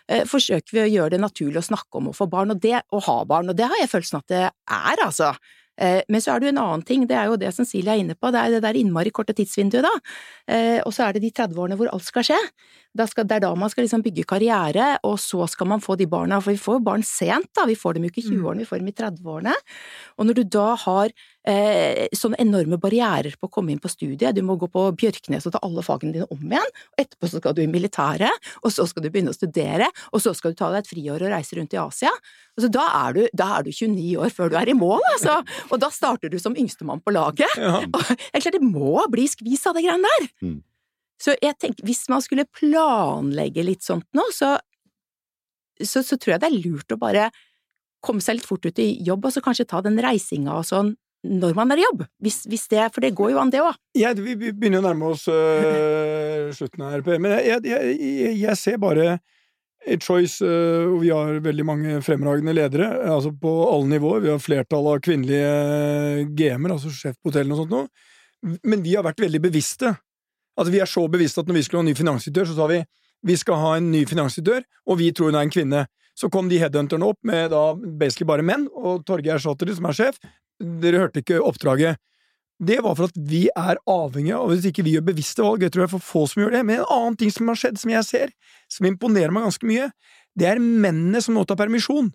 eh, 0.09 0.25
forsøker 0.25 0.71
vi 0.71 0.85
å 0.85 0.93
gjøre 0.93 1.17
det 1.17 1.23
naturlig 1.25 1.61
å 1.61 1.69
snakke 1.69 2.01
om 2.01 2.09
å 2.09 2.17
få 2.17 2.29
barn, 2.29 2.55
og 2.55 2.61
det 2.61 2.81
å 2.91 3.03
ha 3.09 3.19
barn, 3.25 3.49
og 3.49 3.57
det 3.57 3.69
har 3.69 3.77
jeg 3.81 3.93
følelsen 3.93 4.21
at 4.21 4.33
det 4.33 4.43
er, 4.49 5.05
altså. 5.05 5.35
Eh, 5.77 6.01
Men 6.09 6.21
så 6.21 6.33
er 6.35 6.39
det 6.39 6.47
jo 6.49 6.53
en 6.55 6.63
annen 6.63 6.85
ting, 6.85 7.07
det 7.07 7.17
er 7.17 7.25
jo 7.31 7.37
det 7.37 7.53
Silje 7.55 7.91
er 7.91 7.99
inne 8.03 8.15
på, 8.15 8.31
det 8.31 8.39
er 8.39 8.49
det 8.55 8.63
der 8.63 8.79
innmari 8.79 9.11
korte 9.11 9.33
tidsvinduet, 9.33 9.83
da. 9.83 9.93
Eh, 10.47 10.81
Og 10.85 10.93
så 10.93 11.07
er 11.07 11.13
det 11.13 11.21
de 11.23 11.31
30 11.31 11.59
årene 11.59 11.75
hvor 11.75 11.91
alt 11.91 12.03
skal 12.03 12.23
skje. 12.23 12.39
Skal, 12.95 13.27
det 13.27 13.37
er 13.37 13.43
da 13.43 13.51
man 13.59 13.71
skal 13.71 13.83
liksom 13.83 14.03
bygge 14.05 14.23
karriere, 14.29 14.95
og 15.03 15.17
så 15.19 15.43
skal 15.51 15.67
man 15.67 15.83
få 15.83 15.97
de 15.99 16.07
barna, 16.07 16.39
for 16.39 16.55
vi 16.55 16.61
får 16.61 16.77
jo 16.77 16.83
barn 16.85 17.03
sent, 17.03 17.49
da. 17.57 17.65
Vi 17.67 17.75
får 17.75 17.97
dem 17.97 18.05
jo 18.07 18.11
ikke 18.13 18.21
i 18.23 18.27
20-årene, 18.29 18.63
vi 18.63 18.69
får 18.69 18.79
dem 18.79 18.91
i 18.91 18.95
30-årene. 18.95 19.55
Og 20.15 20.29
når 20.29 20.37
du 20.37 20.43
da 20.55 20.67
har 20.79 21.11
eh, 21.11 22.05
sånne 22.15 22.39
enorme 22.39 22.79
barrierer 22.81 23.35
på 23.39 23.49
å 23.49 23.53
komme 23.57 23.73
inn 23.73 23.81
på 23.83 23.91
studiet, 23.91 24.35
du 24.35 24.41
må 24.47 24.55
gå 24.61 24.69
på 24.71 24.85
Bjørknes 24.95 25.47
og 25.47 25.55
ta 25.55 25.61
alle 25.65 25.83
fagene 25.85 26.15
dine 26.15 26.29
om 26.31 26.45
igjen, 26.47 26.71
og 26.95 27.03
etterpå 27.03 27.31
så 27.31 27.41
skal 27.41 27.57
du 27.57 27.63
i 27.65 27.69
militæret, 27.71 28.51
og 28.63 28.73
så 28.73 28.87
skal 28.87 29.03
du 29.03 29.09
begynne 29.11 29.33
å 29.33 29.37
studere, 29.37 29.89
og 30.11 30.23
så 30.23 30.35
skal 30.37 30.55
du 30.55 30.61
ta 30.61 30.71
deg 30.71 30.85
et 30.85 30.91
friår 30.93 31.25
og 31.25 31.33
reise 31.35 31.59
rundt 31.59 31.75
i 31.75 31.81
Asia. 31.81 32.13
Altså, 32.55 32.69
da, 32.71 32.85
er 33.01 33.17
du, 33.17 33.25
da 33.35 33.49
er 33.57 33.67
du 33.67 33.73
29 33.73 34.13
år 34.23 34.31
før 34.35 34.53
du 34.53 34.59
er 34.61 34.71
i 34.71 34.77
mål, 34.77 35.03
altså! 35.15 35.41
Og 35.67 35.81
da 35.83 35.91
starter 35.91 36.31
du 36.31 36.39
som 36.39 36.55
yngstemann 36.55 37.03
på 37.03 37.11
laget. 37.15 37.51
Ja. 37.59 37.81
Og 37.83 37.99
det 38.07 38.45
er 38.45 38.55
det 38.55 38.63
må 38.63 39.01
bli 39.11 39.27
skvis 39.27 39.65
av 39.67 39.75
det 39.75 39.83
greiene 39.83 40.07
der. 40.07 40.31
Mm. 40.45 40.61
Så 41.25 41.33
jeg 41.41 41.57
tenker, 41.57 41.85
hvis 41.87 42.03
man 42.11 42.21
skulle 42.21 42.45
planlegge 42.53 43.65
litt 43.65 43.85
sånt 43.85 44.05
nå, 44.13 44.27
så, 44.35 44.55
så, 45.81 46.03
så 46.05 46.19
tror 46.19 46.35
jeg 46.35 46.43
det 46.43 46.51
er 46.51 46.59
lurt 46.59 46.93
å 46.93 47.01
bare 47.01 47.31
komme 48.05 48.21
seg 48.21 48.37
litt 48.37 48.45
fort 48.45 48.67
ut 48.67 48.81
i 48.81 48.91
jobb, 49.05 49.25
og 49.25 49.33
så 49.33 49.41
kanskje 49.41 49.65
ta 49.71 49.81
den 49.81 49.97
reisinga 50.01 50.53
og 50.59 50.67
sånn 50.67 50.93
når 51.25 51.55
man 51.57 51.73
er 51.73 51.81
i 51.81 51.85
jobb. 51.87 52.03
Hvis, 52.21 52.43
hvis 52.45 52.67
det, 52.69 52.83
for 52.93 53.01
det 53.01 53.15
går 53.17 53.31
jo 53.33 53.39
an, 53.41 53.49
det 53.49 53.63
òg. 53.65 53.77
Ja, 53.97 54.11
vi 54.13 54.35
begynner 54.37 54.83
å 54.83 54.85
nærme 54.85 55.07
oss 55.15 55.25
øh, 55.31 56.51
slutten 56.57 56.85
her, 56.85 57.01
Per, 57.05 57.17
men 57.23 57.33
jeg, 57.39 57.63
jeg, 57.65 57.95
jeg, 57.97 58.35
jeg 58.43 58.59
ser 58.61 58.77
bare 58.81 59.15
choice 60.01 60.45
øh, 60.45 60.85
hvor 60.89 61.01
vi 61.01 61.11
har 61.13 61.41
veldig 61.45 61.65
mange 61.65 61.99
fremragende 62.05 62.53
ledere, 62.53 62.91
altså 63.09 63.33
på 63.41 63.53
alle 63.71 63.95
nivåer. 63.95 64.21
Vi 64.25 64.33
har 64.33 64.43
flertall 64.43 64.91
av 64.93 65.01
kvinnelige 65.05 66.29
GM-er, 66.37 66.77
altså 66.77 66.93
sjef 66.93 67.17
på 67.17 67.31
hotellene 67.31 67.57
og 67.57 67.63
sånt 67.63 67.73
noe. 67.73 68.59
Men 68.61 68.85
vi 68.85 68.93
har 68.93 69.05
vært 69.05 69.25
veldig 69.25 69.41
bevisste. 69.47 69.95
Altså, 70.55 70.71
vi 70.71 70.79
er 70.83 70.89
så 70.89 71.03
bevisste 71.11 71.41
at 71.43 71.49
når 71.49 71.59
vi 71.59 71.65
skulle 71.67 71.81
ha 71.81 71.85
en 71.85 71.91
ny 71.91 71.97
finansdirektør, 71.97 72.47
så 72.49 72.55
sa 72.55 72.69
vi 72.71 72.81
vi 73.25 73.35
skal 73.39 73.57
ha 73.57 73.75
en 73.79 73.91
ny 73.91 74.03
finansdirektør, 74.05 74.65
og 74.85 74.99
vi 74.99 75.11
tror 75.11 75.31
hun 75.31 75.37
er 75.39 75.47
en 75.47 75.53
kvinne. 75.53 75.85
Så 76.15 76.29
kom 76.31 76.47
de 76.47 76.59
headhunterne 76.61 77.07
opp 77.09 77.17
med 77.27 77.49
da 77.51 77.73
basically 77.75 78.27
bare 78.29 78.45
menn, 78.45 78.67
og 78.71 79.03
Torgeir 79.07 79.41
sa 79.41 79.55
som 79.57 79.87
er 79.89 79.97
sjef, 79.97 80.19
dere 80.59 81.01
hørte 81.01 81.23
ikke 81.23 81.41
oppdraget. 81.43 81.97
Det 82.63 82.77
var 82.79 82.95
for 82.95 83.09
at 83.09 83.17
vi 83.19 83.49
er 83.51 83.81
avhengige 83.91 84.37
av 84.37 84.47
hvis 84.53 84.67
ikke 84.69 84.85
vi 84.85 84.93
gjør 84.95 85.09
bevisste 85.09 85.43
valg. 85.43 85.65
Jeg 85.65 85.73
tror 85.73 85.83
det 85.83 85.89
er 85.89 85.95
for 85.97 86.05
få 86.07 86.21
som 86.31 86.43
gjør 86.43 86.53
det. 86.55 86.61
Men 86.63 86.79
en 86.79 86.91
annen 86.93 87.17
ting 87.19 87.33
som 87.33 87.49
har 87.51 87.59
skjedd, 87.59 87.81
som 87.81 87.91
jeg 87.91 88.07
ser, 88.07 88.31
som 88.71 88.87
imponerer 88.87 89.33
meg 89.35 89.43
ganske 89.43 89.67
mye, 89.67 89.89
det 90.39 90.47
er 90.47 90.61
mennene 90.63 91.19
som 91.23 91.35
nå 91.35 91.43
tar 91.49 91.59
permisjon. 91.59 92.13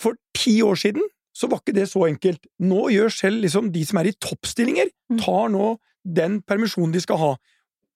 For 0.00 0.18
ti 0.36 0.58
år 0.64 0.76
siden 0.82 1.06
så 1.36 1.48
var 1.48 1.62
ikke 1.62 1.76
det 1.78 1.86
så 1.88 2.04
enkelt. 2.10 2.44
Nå 2.60 2.90
gjør 2.92 3.12
selv 3.14 3.40
liksom 3.44 3.70
de 3.72 3.86
som 3.88 4.02
er 4.02 4.10
i 4.10 4.16
toppstillinger, 4.20 4.90
Mm. 5.10 5.18
tar 5.18 5.48
nå 5.50 5.78
den 6.04 6.40
permisjonen 6.42 6.94
de 6.94 7.02
skal 7.02 7.20
ha. 7.20 7.32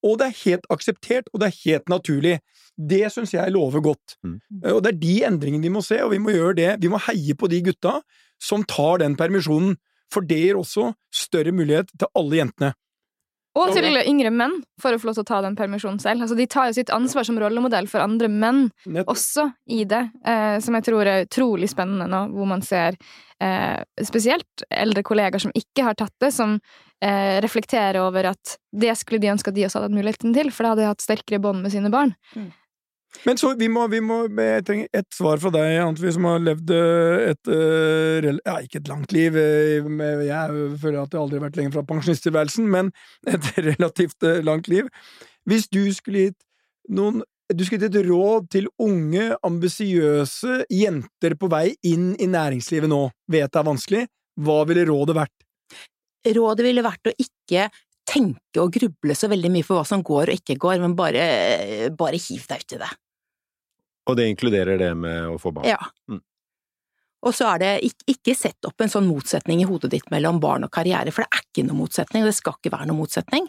Og 0.04 0.18
det 0.20 0.26
er 0.28 0.40
helt 0.44 0.66
akseptert, 0.72 1.30
og 1.32 1.40
det 1.40 1.48
er 1.48 1.60
helt 1.64 1.88
naturlig. 1.88 2.36
Det 2.76 3.06
syns 3.12 3.32
jeg 3.32 3.54
lover 3.54 3.80
godt. 3.84 4.16
Mm. 4.26 4.36
Eh, 4.64 4.72
Og 4.74 4.82
det 4.84 4.92
er 4.94 5.00
de 5.00 5.16
endringene 5.30 5.64
vi 5.64 5.72
må 5.72 5.82
se, 5.84 6.02
og 6.04 6.12
vi 6.12 6.20
må 6.20 6.34
gjøre 6.34 6.56
det. 6.60 6.70
Vi 6.82 6.90
må 6.92 7.00
heie 7.06 7.36
på 7.38 7.48
de 7.48 7.62
gutta 7.64 8.00
som 8.42 8.64
tar 8.68 9.00
den 9.00 9.16
permisjonen, 9.16 9.78
for 10.12 10.26
det 10.26 10.38
gir 10.42 10.58
også 10.58 10.92
større 11.14 11.54
mulighet 11.54 11.88
til 11.98 12.10
alle 12.14 12.42
jentene. 12.42 12.74
Og 13.54 13.68
Ja. 13.68 13.74
til 13.74 13.94
yngre 14.10 14.32
menn, 14.34 14.64
for 14.82 14.90
å 14.92 14.98
få 14.98 15.06
lov 15.06 15.14
til 15.14 15.22
å 15.22 15.26
ta 15.26 15.40
den 15.40 15.54
permisjonen 15.54 16.00
selv. 16.00 16.22
Altså, 16.22 16.36
de 16.36 16.46
tar 16.46 16.66
jo 16.66 16.72
sitt 16.74 16.90
ansvar 16.90 17.24
som 17.24 17.38
rollemodell 17.38 17.86
for 17.86 18.00
andre 18.00 18.26
menn 18.28 18.72
også 19.06 19.52
i 19.70 19.84
det, 19.84 20.10
eh, 20.26 20.58
som 20.58 20.74
jeg 20.74 20.84
tror 20.84 21.06
er 21.06 21.26
utrolig 21.26 21.68
spennende 21.70 22.08
nå, 22.10 22.32
hvor 22.34 22.46
man 22.50 22.62
ser 22.62 22.96
eh, 23.40 23.78
spesielt 24.02 24.64
eldre 24.70 25.02
kollegaer 25.02 25.40
som 25.40 25.52
ikke 25.54 25.84
har 25.84 25.94
tatt 25.94 26.12
det, 26.20 26.32
som 26.32 26.58
eh, 27.00 27.40
reflekterer 27.40 28.00
over 28.02 28.24
at 28.32 28.56
det 28.72 28.96
skulle 28.98 29.20
de 29.20 29.30
ønske 29.30 29.48
at 29.48 29.54
de 29.54 29.66
også 29.66 29.78
hadde 29.78 29.92
hatt 29.92 29.98
muligheten 30.02 30.34
til, 30.34 30.50
for 30.50 30.64
da 30.64 30.74
hadde 30.74 30.82
de 30.82 30.90
hatt 30.90 31.06
sterkere 31.06 31.40
bånd 31.40 31.62
med 31.62 31.70
sine 31.70 31.90
barn. 31.90 32.14
Men 33.22 33.38
så 33.38 33.52
vi 33.58 33.68
må, 33.70 33.86
vi 33.88 34.00
må 34.04 34.24
Jeg 34.26 34.64
trenger 34.66 34.88
et 35.00 35.06
svar 35.14 35.40
fra 35.42 35.52
deg, 35.54 35.76
Antvi, 35.84 36.10
som 36.12 36.26
har 36.28 36.42
levd 36.42 36.72
eh, 36.74 37.28
et 37.32 37.52
eh, 37.52 38.30
Ja, 38.42 38.56
ikke 38.60 38.82
et 38.82 38.90
langt 38.90 39.14
liv. 39.14 39.36
eh, 39.38 39.84
Jeg 40.26 40.72
føler 40.82 40.98
at 41.02 41.14
jeg 41.14 41.20
aldri 41.22 41.38
har 41.38 41.46
vært 41.46 41.60
lenger 41.60 41.76
fra 41.78 41.86
pensjonisttilværelsen, 41.92 42.66
men 42.70 42.90
et 43.34 43.52
relativt 43.62 44.26
langt 44.44 44.68
liv. 44.72 44.90
Hvis 45.48 45.68
du 45.72 45.86
skulle 45.94 46.28
gitt 46.28 46.42
noen 46.90 47.22
du 47.52 47.60
skulle 47.60 47.84
gitt 47.84 47.92
et 48.00 48.06
råd 48.08 48.46
til 48.54 48.70
unge, 48.80 49.26
ambisiøse 49.44 50.62
jenter 50.72 51.34
på 51.36 51.50
vei 51.52 51.74
inn 51.84 52.14
i 52.16 52.28
næringslivet 52.32 52.88
nå, 52.88 53.02
vet 53.30 53.52
det 53.52 53.60
er 53.60 53.66
vanskelig, 53.68 54.04
hva 54.40 54.62
ville 54.64 54.86
rådet 54.88 55.18
vært? 55.18 55.44
Rådet 56.34 56.64
ville 56.64 56.84
vært 56.86 57.10
å 57.10 57.14
ikke 57.20 57.68
tenke 58.08 58.62
og 58.62 58.72
gruble 58.72 59.16
så 59.16 59.28
veldig 59.28 59.52
mye 59.52 59.66
for 59.66 59.76
hva 59.76 59.84
som 59.88 60.02
går 60.04 60.32
og 60.32 60.40
ikke 60.40 60.56
går, 60.60 60.80
men 60.82 60.96
bare, 60.96 61.24
bare 61.92 62.20
hiv 62.20 62.48
deg 62.48 62.64
uti 62.64 62.80
det. 62.80 62.90
Og 64.10 64.16
det 64.18 64.28
inkluderer 64.28 64.80
det 64.80 64.92
med 64.98 65.32
å 65.32 65.40
få 65.40 65.52
barn. 65.54 65.68
Ja. 65.68 65.80
Mm. 66.10 66.20
Og 67.24 67.32
så 67.32 67.48
er 67.54 67.60
det 67.62 67.72
ikke, 68.10 68.36
sett 68.36 68.68
opp 68.68 68.84
en 68.84 68.92
sånn 68.92 69.08
motsetning 69.08 69.62
i 69.62 69.68
hodet 69.68 69.94
ditt 69.94 70.10
mellom 70.12 70.40
barn 70.42 70.66
og 70.66 70.72
karriere, 70.74 71.12
for 71.14 71.24
det 71.24 71.32
er 71.32 71.46
ikke 71.46 71.68
noe 71.68 71.78
motsetning, 71.78 72.24
og 72.24 72.28
det 72.28 72.36
skal 72.36 72.58
ikke 72.58 72.74
være 72.74 72.90
noe 72.90 73.00
motsetning. 73.00 73.48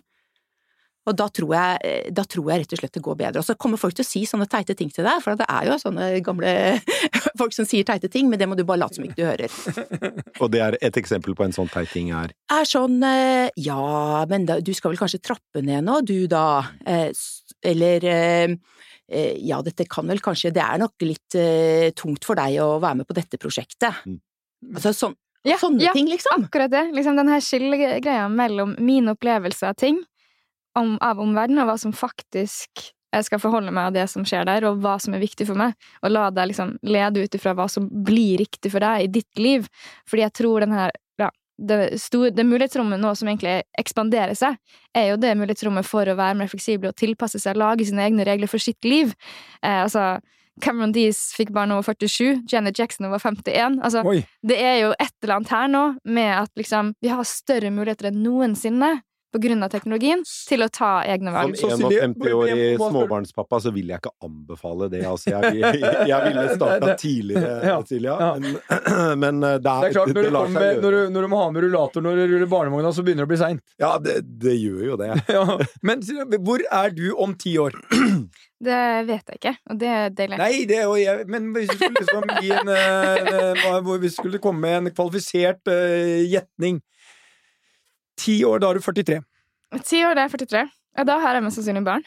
Og 1.06 1.14
da 1.14 1.28
tror, 1.30 1.52
jeg, 1.54 2.14
da 2.18 2.24
tror 2.26 2.48
jeg 2.50 2.64
rett 2.64 2.72
og 2.74 2.80
slett 2.80 2.96
det 2.98 3.02
går 3.06 3.18
bedre. 3.20 3.42
Og 3.42 3.46
så 3.46 3.54
kommer 3.62 3.78
folk 3.78 3.94
til 3.94 4.02
å 4.02 4.08
si 4.08 4.24
sånne 4.26 4.48
teite 4.50 4.74
ting 4.78 4.90
til 4.90 5.06
deg, 5.06 5.20
for 5.22 5.38
det 5.38 5.46
er 5.54 5.68
jo 5.70 5.76
sånne 5.78 6.08
gamle 6.26 6.54
folk 7.42 7.54
som 7.54 7.68
sier 7.70 7.86
teite 7.86 8.10
ting, 8.10 8.32
men 8.32 8.42
det 8.42 8.48
må 8.50 8.58
du 8.58 8.64
bare 8.66 8.82
late 8.82 8.98
som 8.98 9.06
ikke 9.06 9.20
du 9.20 9.26
hører. 9.28 9.54
Og 10.42 10.50
det 10.56 10.64
er 10.66 10.80
et 10.82 10.98
eksempel 10.98 11.38
på 11.38 11.46
en 11.46 11.54
sånn 11.54 11.70
teit 11.70 11.92
ting 11.94 12.10
er 12.16 12.34
Er 12.54 12.66
sånn 12.70 12.98
eh, 13.06 13.54
ja, 13.62 14.26
men 14.32 14.48
da, 14.50 14.58
du 14.58 14.74
skal 14.74 14.96
vel 14.96 15.04
kanskje 15.04 15.22
trappe 15.22 15.62
ned 15.62 15.86
nå, 15.86 16.00
du 16.10 16.26
da, 16.32 16.48
eh, 16.90 17.12
eller 17.70 18.10
eh, 18.10 18.56
eh, 18.56 18.58
ja, 19.08 19.60
dette 19.62 19.86
kan 19.90 20.08
vel 20.10 20.22
kanskje, 20.24 20.54
det 20.56 20.64
er 20.64 20.82
nok 20.82 21.06
litt 21.06 21.38
eh, 21.38 21.92
tungt 21.98 22.26
for 22.26 22.40
deg 22.40 22.58
å 22.64 22.76
være 22.82 23.02
med 23.02 23.10
på 23.10 23.18
dette 23.18 23.40
prosjektet. 23.42 24.02
Mm. 24.06 24.20
Altså 24.74 24.96
sånn, 24.98 25.16
Ja, 25.46 25.60
sånne 25.62 25.84
ja, 25.84 25.94
ting, 25.94 26.10
liksom. 26.10 26.48
Akkurat 26.48 26.74
det. 26.74 26.88
Liksom 26.96 27.20
den 27.20 27.30
her 27.30 27.44
skillegreia 27.46 28.26
mellom 28.34 28.74
min 28.82 29.12
opplevelse 29.12 29.70
av 29.70 29.78
ting, 29.78 30.02
om, 30.76 30.96
av 31.06 31.22
omverdenen, 31.22 31.62
og 31.64 31.70
hva 31.70 31.78
som 31.82 31.94
faktisk 31.96 32.90
jeg 33.16 33.28
skal 33.30 33.40
forholde 33.40 33.72
meg 33.72 33.90
av 33.90 33.96
det 33.96 34.10
som 34.12 34.26
skjer 34.28 34.44
der, 34.48 34.66
og 34.68 34.82
hva 34.84 34.98
som 35.00 35.14
er 35.16 35.22
viktig 35.24 35.48
for 35.48 35.60
meg. 35.60 35.76
Og 36.04 36.12
la 36.12 36.28
deg 36.36 36.50
liksom 36.52 36.74
lede 36.84 37.24
ut 37.24 37.38
ifra 37.38 37.54
hva 37.56 37.70
som 37.72 37.88
blir 37.88 38.42
riktig 38.42 38.74
for 38.74 38.84
deg 38.84 39.06
i 39.06 39.12
ditt 39.22 39.40
liv. 39.40 39.70
Fordi 40.10 40.26
jeg 40.26 40.36
tror 40.42 40.66
den 40.66 40.76
her 40.76 40.92
ja, 40.92 41.05
det, 41.58 42.00
store, 42.02 42.32
det 42.36 42.46
mulighetsrommet 42.48 43.00
nå 43.00 43.14
som 43.16 43.30
egentlig 43.32 43.62
ekspanderer 43.80 44.36
seg, 44.38 44.58
er 44.96 45.12
jo 45.12 45.20
det 45.22 45.36
mulighetsrommet 45.40 45.88
for 45.88 46.08
å 46.08 46.18
være 46.18 46.38
mer 46.40 46.52
fleksibel 46.52 46.92
og 46.92 46.98
tilpasse 47.00 47.40
seg, 47.42 47.60
lage 47.60 47.88
sine 47.88 48.04
egne 48.06 48.28
regler 48.28 48.52
for 48.52 48.62
sitt 48.62 48.84
liv. 48.88 49.14
Eh, 49.62 49.84
altså 49.86 50.16
Cameron 50.64 50.94
Dees 50.96 51.20
fikk 51.36 51.52
barn 51.56 51.74
over 51.76 51.84
47, 51.84 52.46
Janet 52.52 52.80
Jackson 52.80 53.10
over 53.10 53.20
51. 53.20 53.82
Altså, 53.84 54.04
Oi, 54.08 54.22
det 54.46 54.60
er 54.62 54.78
jo 54.86 54.94
et 54.94 55.12
eller 55.24 55.38
annet 55.38 55.52
her 55.52 55.68
nå 55.72 55.84
med 56.08 56.32
at 56.38 56.52
liksom, 56.60 56.94
vi 57.04 57.12
har 57.12 57.28
større 57.28 57.72
muligheter 57.76 58.12
enn 58.12 58.24
noensinne 58.24 58.94
av 59.36 59.70
teknologien 59.74 60.24
til 60.26 60.64
å 60.66 60.70
ta 60.74 60.92
egne 61.04 61.34
valg. 61.36 61.58
Som 61.60 61.72
51-årig 61.82 62.78
hva 62.80 62.90
småbarnspappa 62.92 63.60
så 63.66 63.74
vil 63.76 63.92
jeg 63.92 64.02
ikke 64.02 64.14
anbefale 64.26 64.90
det. 64.92 65.04
Altså, 65.10 65.34
jeg, 65.34 65.60
jeg, 65.62 65.82
jeg 66.10 66.30
ville 66.30 66.46
starta 66.56 66.96
tidligere, 67.00 67.58
Ja, 67.70 67.78
Silja, 67.86 68.16
men, 68.40 68.58
men 69.24 69.42
det, 69.44 69.54
det, 69.60 69.76
det 69.82 69.92
er 69.92 69.98
klart, 69.98 70.14
når 70.16 70.30
du, 70.30 70.32
lar 70.36 70.50
seg 70.50 70.58
med, 70.60 70.82
når, 70.86 70.98
du, 70.98 71.14
når 71.16 71.28
du 71.28 71.32
må 71.34 71.44
ha 71.44 71.52
med 71.52 71.68
rullator 71.68 72.06
når 72.06 72.22
du 72.22 72.26
ruller 72.34 72.52
barnevogna, 72.52 72.94
så 72.96 73.06
begynner 73.06 73.26
det 73.26 73.30
å 73.30 73.34
bli 73.34 73.42
seint. 73.42 73.64
Ja, 73.82 73.94
det, 74.02 74.20
det 74.44 74.58
gjør 74.60 74.92
jo 74.94 75.00
det. 75.02 75.14
Ja. 75.36 75.58
Men 75.84 76.00
hvor 76.46 76.62
er 76.64 76.94
du 76.96 77.10
om 77.20 77.34
ti 77.40 77.58
år? 77.60 77.76
Det 78.66 78.78
vet 79.06 79.28
jeg 79.30 79.38
ikke, 79.38 79.52
og 79.70 79.80
det 79.82 79.94
deler 80.16 80.40
jeg. 80.40 80.40
Nei, 80.40 80.68
det 80.70 80.78
er 80.80 80.86
jo 80.88 80.94
jeg, 80.96 81.26
men 81.30 81.50
hvis 81.54 81.68
du 81.68 81.76
skulle 81.76 82.00
liksom 82.00 82.30
gi 82.40 82.54
en, 82.56 82.70
eh, 82.72 83.18
en 83.20 83.60
hva- 83.60 83.82
hvor 83.84 84.00
vi 84.02 84.10
skulle 84.14 84.40
komme 84.42 84.64
med 84.64 84.78
en 84.80 84.96
kvalifisert 84.96 85.68
eh, 85.70 86.24
gjetning 86.32 86.80
Ti 88.20 88.40
år, 88.48 88.62
da 88.64 88.72
er 88.72 88.80
du 88.80 88.86
43. 88.86 89.22
Ti 89.84 90.04
år, 90.08 90.16
det 90.16 90.26
er 90.26 90.38
43. 90.38 90.68
Ja, 90.96 91.08
da 91.08 91.18
har 91.24 91.36
jeg 91.36 91.46
mest 91.46 91.60
sannsynlig 91.60 91.84
barn. 91.88 92.06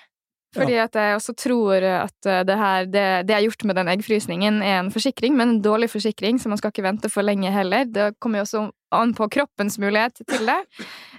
Fordi 0.57 0.79
at 0.81 0.95
jeg 0.97 1.17
også 1.19 1.35
tror 1.37 1.85
at 1.85 2.27
eh, 2.27 2.45
det 2.49 2.57
her, 2.57 2.87
det, 2.89 3.05
det 3.29 3.35
jeg 3.35 3.37
har 3.37 3.47
gjort 3.51 3.65
med 3.69 3.77
den 3.77 3.91
eggfrysningen, 3.93 4.63
er 4.65 4.79
en 4.81 4.93
forsikring, 4.93 5.37
men 5.37 5.53
en 5.53 5.61
dårlig 5.65 5.91
forsikring, 5.93 6.41
så 6.41 6.49
man 6.49 6.61
skal 6.61 6.73
ikke 6.73 6.87
vente 6.87 7.11
for 7.13 7.27
lenge 7.27 7.53
heller. 7.53 7.85
Det 7.85 8.15
kommer 8.23 8.41
jo 8.41 8.47
også 8.47 8.63
an 8.97 9.13
på 9.17 9.29
kroppens 9.29 9.77
mulighet 9.79 10.23
til 10.25 10.49
det. 10.49 10.59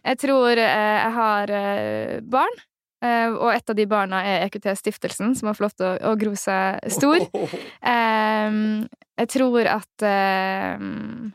Jeg 0.02 0.22
tror 0.26 0.58
eh, 0.58 0.98
jeg 1.04 1.14
har 1.20 1.54
eh, 1.60 2.16
barn, 2.26 2.58
eh, 3.06 3.30
og 3.30 3.52
et 3.54 3.70
av 3.70 3.78
de 3.78 3.86
barna 3.90 4.24
er 4.26 4.48
EQT-stiftelsen, 4.48 5.36
som 5.38 5.52
har 5.52 5.60
fått 5.60 5.68
lov 5.68 5.76
til 5.78 5.90
å, 5.92 5.94
å 6.10 6.16
gro 6.20 6.34
seg 6.40 6.90
stor. 6.98 7.22
Ehm, 7.94 8.88
jeg 9.20 9.30
tror 9.36 9.68
at 9.70 10.06
ehm, 10.06 11.30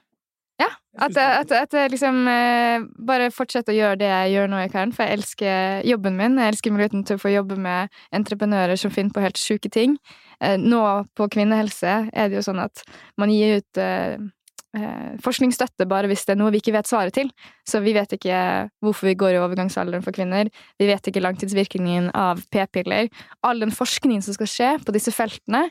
Ja. 0.61 0.69
At, 1.03 1.17
jeg- 1.19 1.40
at, 1.40 1.53
at 1.53 1.73
jeg 1.75 1.90
liksom 1.90 2.21
eh, 2.31 2.85
bare 3.07 3.31
fortsetter 3.35 3.75
å 3.75 3.79
gjøre 3.81 3.99
det 3.99 4.11
jeg 4.12 4.35
gjør 4.37 4.53
nå 4.53 4.61
i 4.62 4.69
kan, 4.71 4.93
for 4.95 5.03
jeg 5.09 5.19
elsker 5.19 5.81
jobben 5.88 6.14
min. 6.21 6.37
Jeg 6.38 6.53
elsker 6.55 6.71
muligheten 6.77 7.03
til 7.09 7.19
å 7.19 7.23
få 7.25 7.33
jobbe 7.35 7.57
med 7.59 7.90
entreprenører 8.14 8.79
som 8.79 8.93
finner 8.95 9.11
på 9.17 9.25
helt 9.25 9.40
sjuke 9.40 9.71
ting. 9.75 9.97
Eh, 10.40 10.55
nå 10.61 10.85
på 11.19 11.27
kvinnehelse 11.35 11.97
er 12.12 12.31
det 12.31 12.38
jo 12.38 12.45
sånn 12.47 12.62
at 12.62 12.85
man 13.19 13.33
gir 13.35 13.57
ut 13.59 13.81
eh, 13.83 14.14
eh, 14.79 15.09
forskningsstøtte 15.25 15.88
bare 15.90 16.07
hvis 16.12 16.23
det 16.29 16.37
er 16.37 16.38
noe 16.45 16.53
vi 16.55 16.61
ikke 16.62 16.77
vet 16.77 16.87
svaret 16.90 17.17
til. 17.19 17.33
Så 17.67 17.81
vi 17.83 17.97
vet 17.97 18.14
ikke 18.14 18.38
hvorfor 18.85 19.11
vi 19.11 19.17
går 19.19 19.35
i 19.35 19.40
overgangsalderen 19.43 20.05
for 20.07 20.14
kvinner. 20.14 20.47
Vi 20.79 20.87
vet 20.87 21.11
ikke 21.11 21.25
langtidsvirkningen 21.27 22.12
av 22.14 22.45
p-piller. 22.55 23.11
All 23.43 23.59
den 23.67 23.75
forskningen 23.75 24.23
som 24.23 24.38
skal 24.38 24.53
skje 24.55 24.71
på 24.87 24.95
disse 24.95 25.11
feltene, 25.14 25.64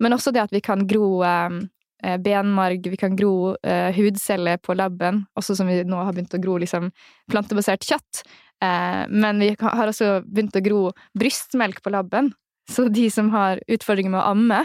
men 0.00 0.16
også 0.16 0.32
det 0.32 0.46
at 0.48 0.56
vi 0.56 0.64
kan 0.64 0.86
gro 0.88 1.18
eh, 1.28 1.60
benmarg, 2.22 2.86
vi 2.92 2.96
kan 3.00 3.16
gro 3.16 3.54
eh, 3.62 3.90
hudceller 3.96 4.60
på 4.62 4.76
laben, 4.78 5.24
også 5.38 5.56
som 5.58 5.68
vi 5.70 5.82
nå 5.84 6.00
har 6.00 6.14
begynt 6.16 6.36
å 6.36 6.42
gro 6.42 6.56
liksom, 6.62 6.90
plantebasert 7.30 7.84
kjøtt. 7.86 8.22
Eh, 8.64 9.04
men 9.08 9.40
vi 9.40 9.54
har 9.60 9.88
også 9.88 10.20
begynt 10.26 10.56
å 10.56 10.64
gro 10.64 10.82
brystmelk 11.18 11.82
på 11.84 11.92
laben, 11.94 12.32
så 12.70 12.88
de 12.88 13.08
som 13.10 13.30
har 13.34 13.62
utfordringer 13.68 14.12
med 14.12 14.20
å 14.20 14.28
amme, 14.34 14.60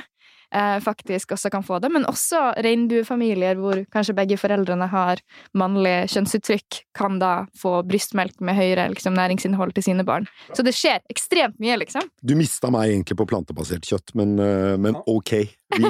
eh, 0.56 0.80
faktisk 0.84 1.32
også 1.32 1.50
kan 1.50 1.64
få 1.64 1.80
det. 1.80 1.90
Men 1.90 2.06
også 2.10 2.42
regnbuefamilier 2.64 3.60
hvor 3.60 3.82
kanskje 3.94 4.16
begge 4.18 4.38
foreldrene 4.40 4.88
har 4.92 5.22
mannlig 5.58 5.96
kjønnsuttrykk, 6.14 6.82
kan 6.98 7.20
da 7.20 7.34
få 7.60 7.80
brystmelk 7.88 8.40
med 8.40 8.60
høyere 8.60 8.90
liksom, 8.94 9.16
næringsinnhold 9.18 9.76
til 9.76 9.88
sine 9.90 10.06
barn. 10.08 10.28
Så 10.54 10.66
det 10.66 10.76
skjer 10.78 11.02
ekstremt 11.12 11.60
mye, 11.64 11.80
liksom. 11.82 12.08
Du 12.22 12.36
mista 12.38 12.72
meg 12.74 12.92
egentlig 12.92 13.20
på 13.22 13.30
plantebasert 13.32 13.88
kjøtt, 13.88 14.16
men, 14.16 14.38
eh, 14.40 14.76
men 14.78 15.00
ok. 15.06 15.38
Vi, 15.76 15.90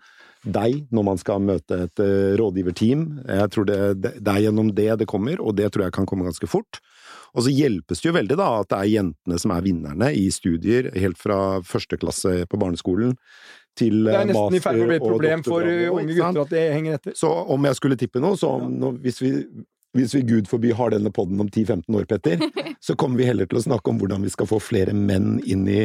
deg 0.47 0.85
når 0.95 1.07
man 1.09 1.21
skal 1.21 1.43
møte 1.43 1.83
et 1.87 2.03
eh, 2.03 2.35
rådgiverteam. 2.41 3.07
Jeg 3.27 3.53
tror 3.53 3.69
det, 3.69 3.81
det 4.01 4.33
er 4.33 4.45
gjennom 4.47 4.73
det 4.75 4.93
det 5.03 5.11
kommer, 5.11 5.43
og 5.43 5.57
det 5.59 5.73
tror 5.73 5.89
jeg 5.89 5.97
kan 5.97 6.09
komme 6.09 6.29
ganske 6.29 6.51
fort. 6.51 6.81
Og 7.37 7.45
så 7.45 7.53
hjelpes 7.53 8.01
det 8.01 8.09
jo 8.09 8.17
veldig 8.17 8.39
da 8.41 8.49
at 8.63 8.71
det 8.73 8.81
er 8.81 8.93
jentene 8.95 9.39
som 9.41 9.53
er 9.53 9.65
vinnerne 9.67 10.11
i 10.17 10.27
studier, 10.33 10.89
helt 10.97 11.21
fra 11.21 11.61
første 11.67 11.99
klasse 12.01 12.39
på 12.49 12.61
barneskolen 12.61 13.15
til 13.77 14.07
master 14.09 14.17
og 14.17 14.17
Det 14.17 14.17
er 14.17 14.23
eh, 14.23 14.31
nesten 14.33 14.57
i 14.57 14.63
ferd 14.65 14.79
med 14.79 14.87
å 14.87 14.89
bli 14.89 14.97
et 14.97 15.07
problem 15.07 15.45
for 15.45 15.61
doktorgrad 15.61 15.87
nå, 15.87 16.01
unge 16.01 16.17
gutter 16.17 16.43
at 16.47 16.55
det 16.55 16.65
henger 16.73 16.99
etter. 16.99 17.17
Så 17.21 17.33
om 17.57 17.69
jeg 17.69 17.79
skulle 17.79 17.99
tippe 18.01 18.23
noe, 18.25 18.39
så 18.41 18.55
nå, 18.65 18.95
hvis, 19.05 19.21
vi, 19.21 19.33
hvis 20.01 20.17
vi 20.17 20.25
gud 20.31 20.49
forby 20.49 20.73
har 20.79 20.95
denne 20.97 21.13
podden 21.13 21.45
om 21.45 21.51
10-15 21.51 22.01
år, 22.01 22.09
Petter, 22.09 22.41
så 22.87 22.97
kommer 22.97 23.21
vi 23.21 23.29
heller 23.29 23.51
til 23.51 23.61
å 23.61 23.67
snakke 23.69 23.93
om 23.93 24.01
hvordan 24.01 24.25
vi 24.25 24.33
skal 24.33 24.49
få 24.49 24.63
flere 24.63 24.97
menn 24.97 25.37
inn 25.45 25.69
i 25.69 25.83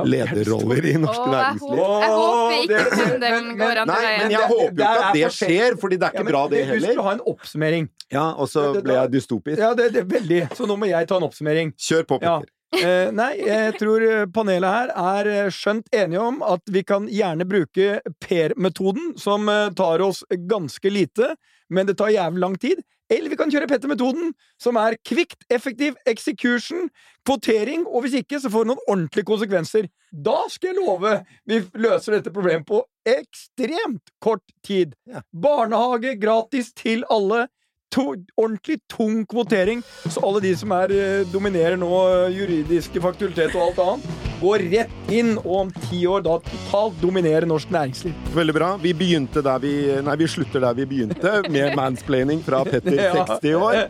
Ja, 0.00 0.20
er 0.20 0.34
lederroller 0.34 0.86
i 0.90 0.94
norsk 1.00 1.20
Åh, 1.20 1.26
jeg, 1.26 1.34
næringsliv. 1.36 1.80
håper, 1.80 2.00
jeg 2.00 2.12
håper 2.16 2.56
ikke 2.60 2.68
det- 2.70 3.00
pendelen 3.00 3.46
men- 3.50 3.58
går 3.60 3.80
andre 3.84 3.94
Nei, 4.00 4.12
men 4.22 4.30
jeg 4.30 4.40
håper 4.40 4.64
jo 4.64 4.70
ikke 4.70 4.90
at 5.04 5.14
det 5.14 5.32
skjer, 5.36 5.76
fordi 5.80 5.96
det 5.96 6.02
er 6.02 6.06
Ja, 6.06 6.20
ikke 6.20 6.24
men 6.24 6.32
bra, 6.32 6.42
det 6.48 6.62
Du 6.70 6.80
skulle 6.80 7.02
å 7.02 7.08
ha 7.08 7.12
en 7.12 7.20
oppsummering. 7.34 7.88
Ja, 8.10 8.24
og 8.34 8.48
så 8.48 8.82
ble 8.82 8.94
jeg 8.96 9.10
dystopisk. 9.12 9.58
Ja, 9.58 9.74
det, 9.74 9.92
det 9.92 10.00
er 10.02 10.08
veldig. 10.18 10.40
Så 10.56 10.66
nå 10.66 10.76
må 10.80 10.88
jeg 10.90 11.06
ta 11.06 11.16
en 11.20 11.28
oppsummering. 11.28 11.74
Kjør 11.78 12.04
på, 12.10 12.18
Ja. 12.22 12.40
Eh, 12.72 13.10
nei, 13.10 13.32
jeg 13.42 13.78
tror 13.80 14.00
eh, 14.06 14.26
panelet 14.30 14.70
her 14.70 14.90
er 14.94 15.26
eh, 15.26 15.48
skjønt 15.50 15.88
enige 15.92 16.20
om 16.22 16.40
at 16.46 16.60
vi 16.70 16.84
kan 16.86 17.08
gjerne 17.10 17.42
bruke 17.44 17.98
Per-metoden, 18.22 19.18
som 19.18 19.48
eh, 19.48 19.70
tar 19.74 20.00
oss 20.04 20.22
ganske 20.30 20.90
lite, 20.92 21.34
men 21.68 21.86
det 21.88 21.96
tar 21.98 22.12
jævlig 22.14 22.38
lang 22.44 22.56
tid. 22.62 22.78
Eller 23.10 23.32
vi 23.32 23.38
kan 23.38 23.50
kjøre 23.50 23.66
Petter-metoden, 23.70 24.32
som 24.60 24.78
er 24.78 24.94
kvikt, 25.06 25.42
effektiv, 25.50 25.96
execution, 26.06 26.88
kvotering, 27.26 27.82
og 27.88 28.04
hvis 28.04 28.20
ikke, 28.20 28.38
så 28.40 28.50
får 28.52 28.64
det 28.64 28.70
noen 28.72 28.84
ordentlige 28.86 29.28
konsekvenser. 29.28 29.88
Da 30.10 30.36
skal 30.50 30.72
jeg 30.72 30.78
love 30.78 31.14
vi 31.50 31.60
løser 31.82 32.16
dette 32.16 32.32
problemet 32.34 32.66
på 32.68 32.84
ekstremt 33.08 34.12
kort 34.22 34.44
tid. 34.66 34.94
Ja. 35.10 35.24
Barnehage 35.34 36.16
gratis 36.22 36.72
til 36.76 37.04
alle. 37.10 37.48
To, 37.90 38.14
ordentlig 38.38 38.76
tung 38.86 39.24
kvotering, 39.26 39.80
så 40.06 40.20
alle 40.22 40.38
de 40.44 40.52
som 40.54 40.70
er, 40.76 40.92
eh, 40.94 41.24
dominerer 41.32 41.74
nå 41.80 41.88
eh, 42.06 42.36
juridiske 42.38 43.00
fakultet 43.02 43.50
og 43.58 43.64
alt 43.64 43.80
annet, 43.82 44.26
går 44.40 44.62
rett 44.70 45.10
inn 45.12 45.32
og 45.40 45.56
om 45.64 45.72
ti 45.88 46.04
år 46.08 46.22
da 46.22 46.36
totalt 46.46 47.00
dominerer 47.02 47.48
norsk 47.50 47.72
næringsliv. 47.74 48.14
Veldig 48.36 48.54
bra. 48.54 48.68
Vi 48.80 48.92
begynte 48.96 49.42
der 49.44 49.58
vi 49.60 49.72
Nei, 50.06 50.14
vi 50.22 50.28
slutter 50.30 50.62
der 50.62 50.78
vi 50.78 50.86
begynte, 50.88 51.32
med 51.50 51.74
mansplaining 51.76 52.40
fra 52.46 52.62
Petter, 52.64 53.02
60 53.26 53.58
år. 53.58 53.80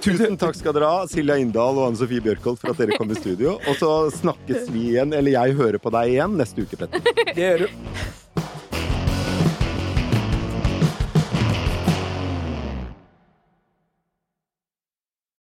Tusen 0.00 0.38
takk 0.40 0.54
skal 0.56 0.78
dere 0.78 0.92
ha, 0.94 1.02
Silja 1.10 1.36
Inndal 1.42 1.74
og 1.82 1.90
Anne 1.90 1.98
Sofie 2.00 2.22
Bjørkholt, 2.24 2.62
for 2.62 2.70
at 2.72 2.78
dere 2.80 2.96
kom 3.02 3.10
i 3.10 3.18
studio. 3.18 3.58
Og 3.66 3.76
så 3.82 3.90
snakkes 4.20 4.70
vi 4.70 4.92
igjen, 4.94 5.12
eller 5.12 5.34
jeg 5.34 5.58
hører 5.58 5.82
på 5.82 5.90
deg 5.98 6.14
igjen 6.14 6.38
neste 6.38 6.62
uke, 6.62 6.78
Petter. 6.84 7.02
Det 7.34 7.36
gjør 7.42 7.66
du. 7.66 8.46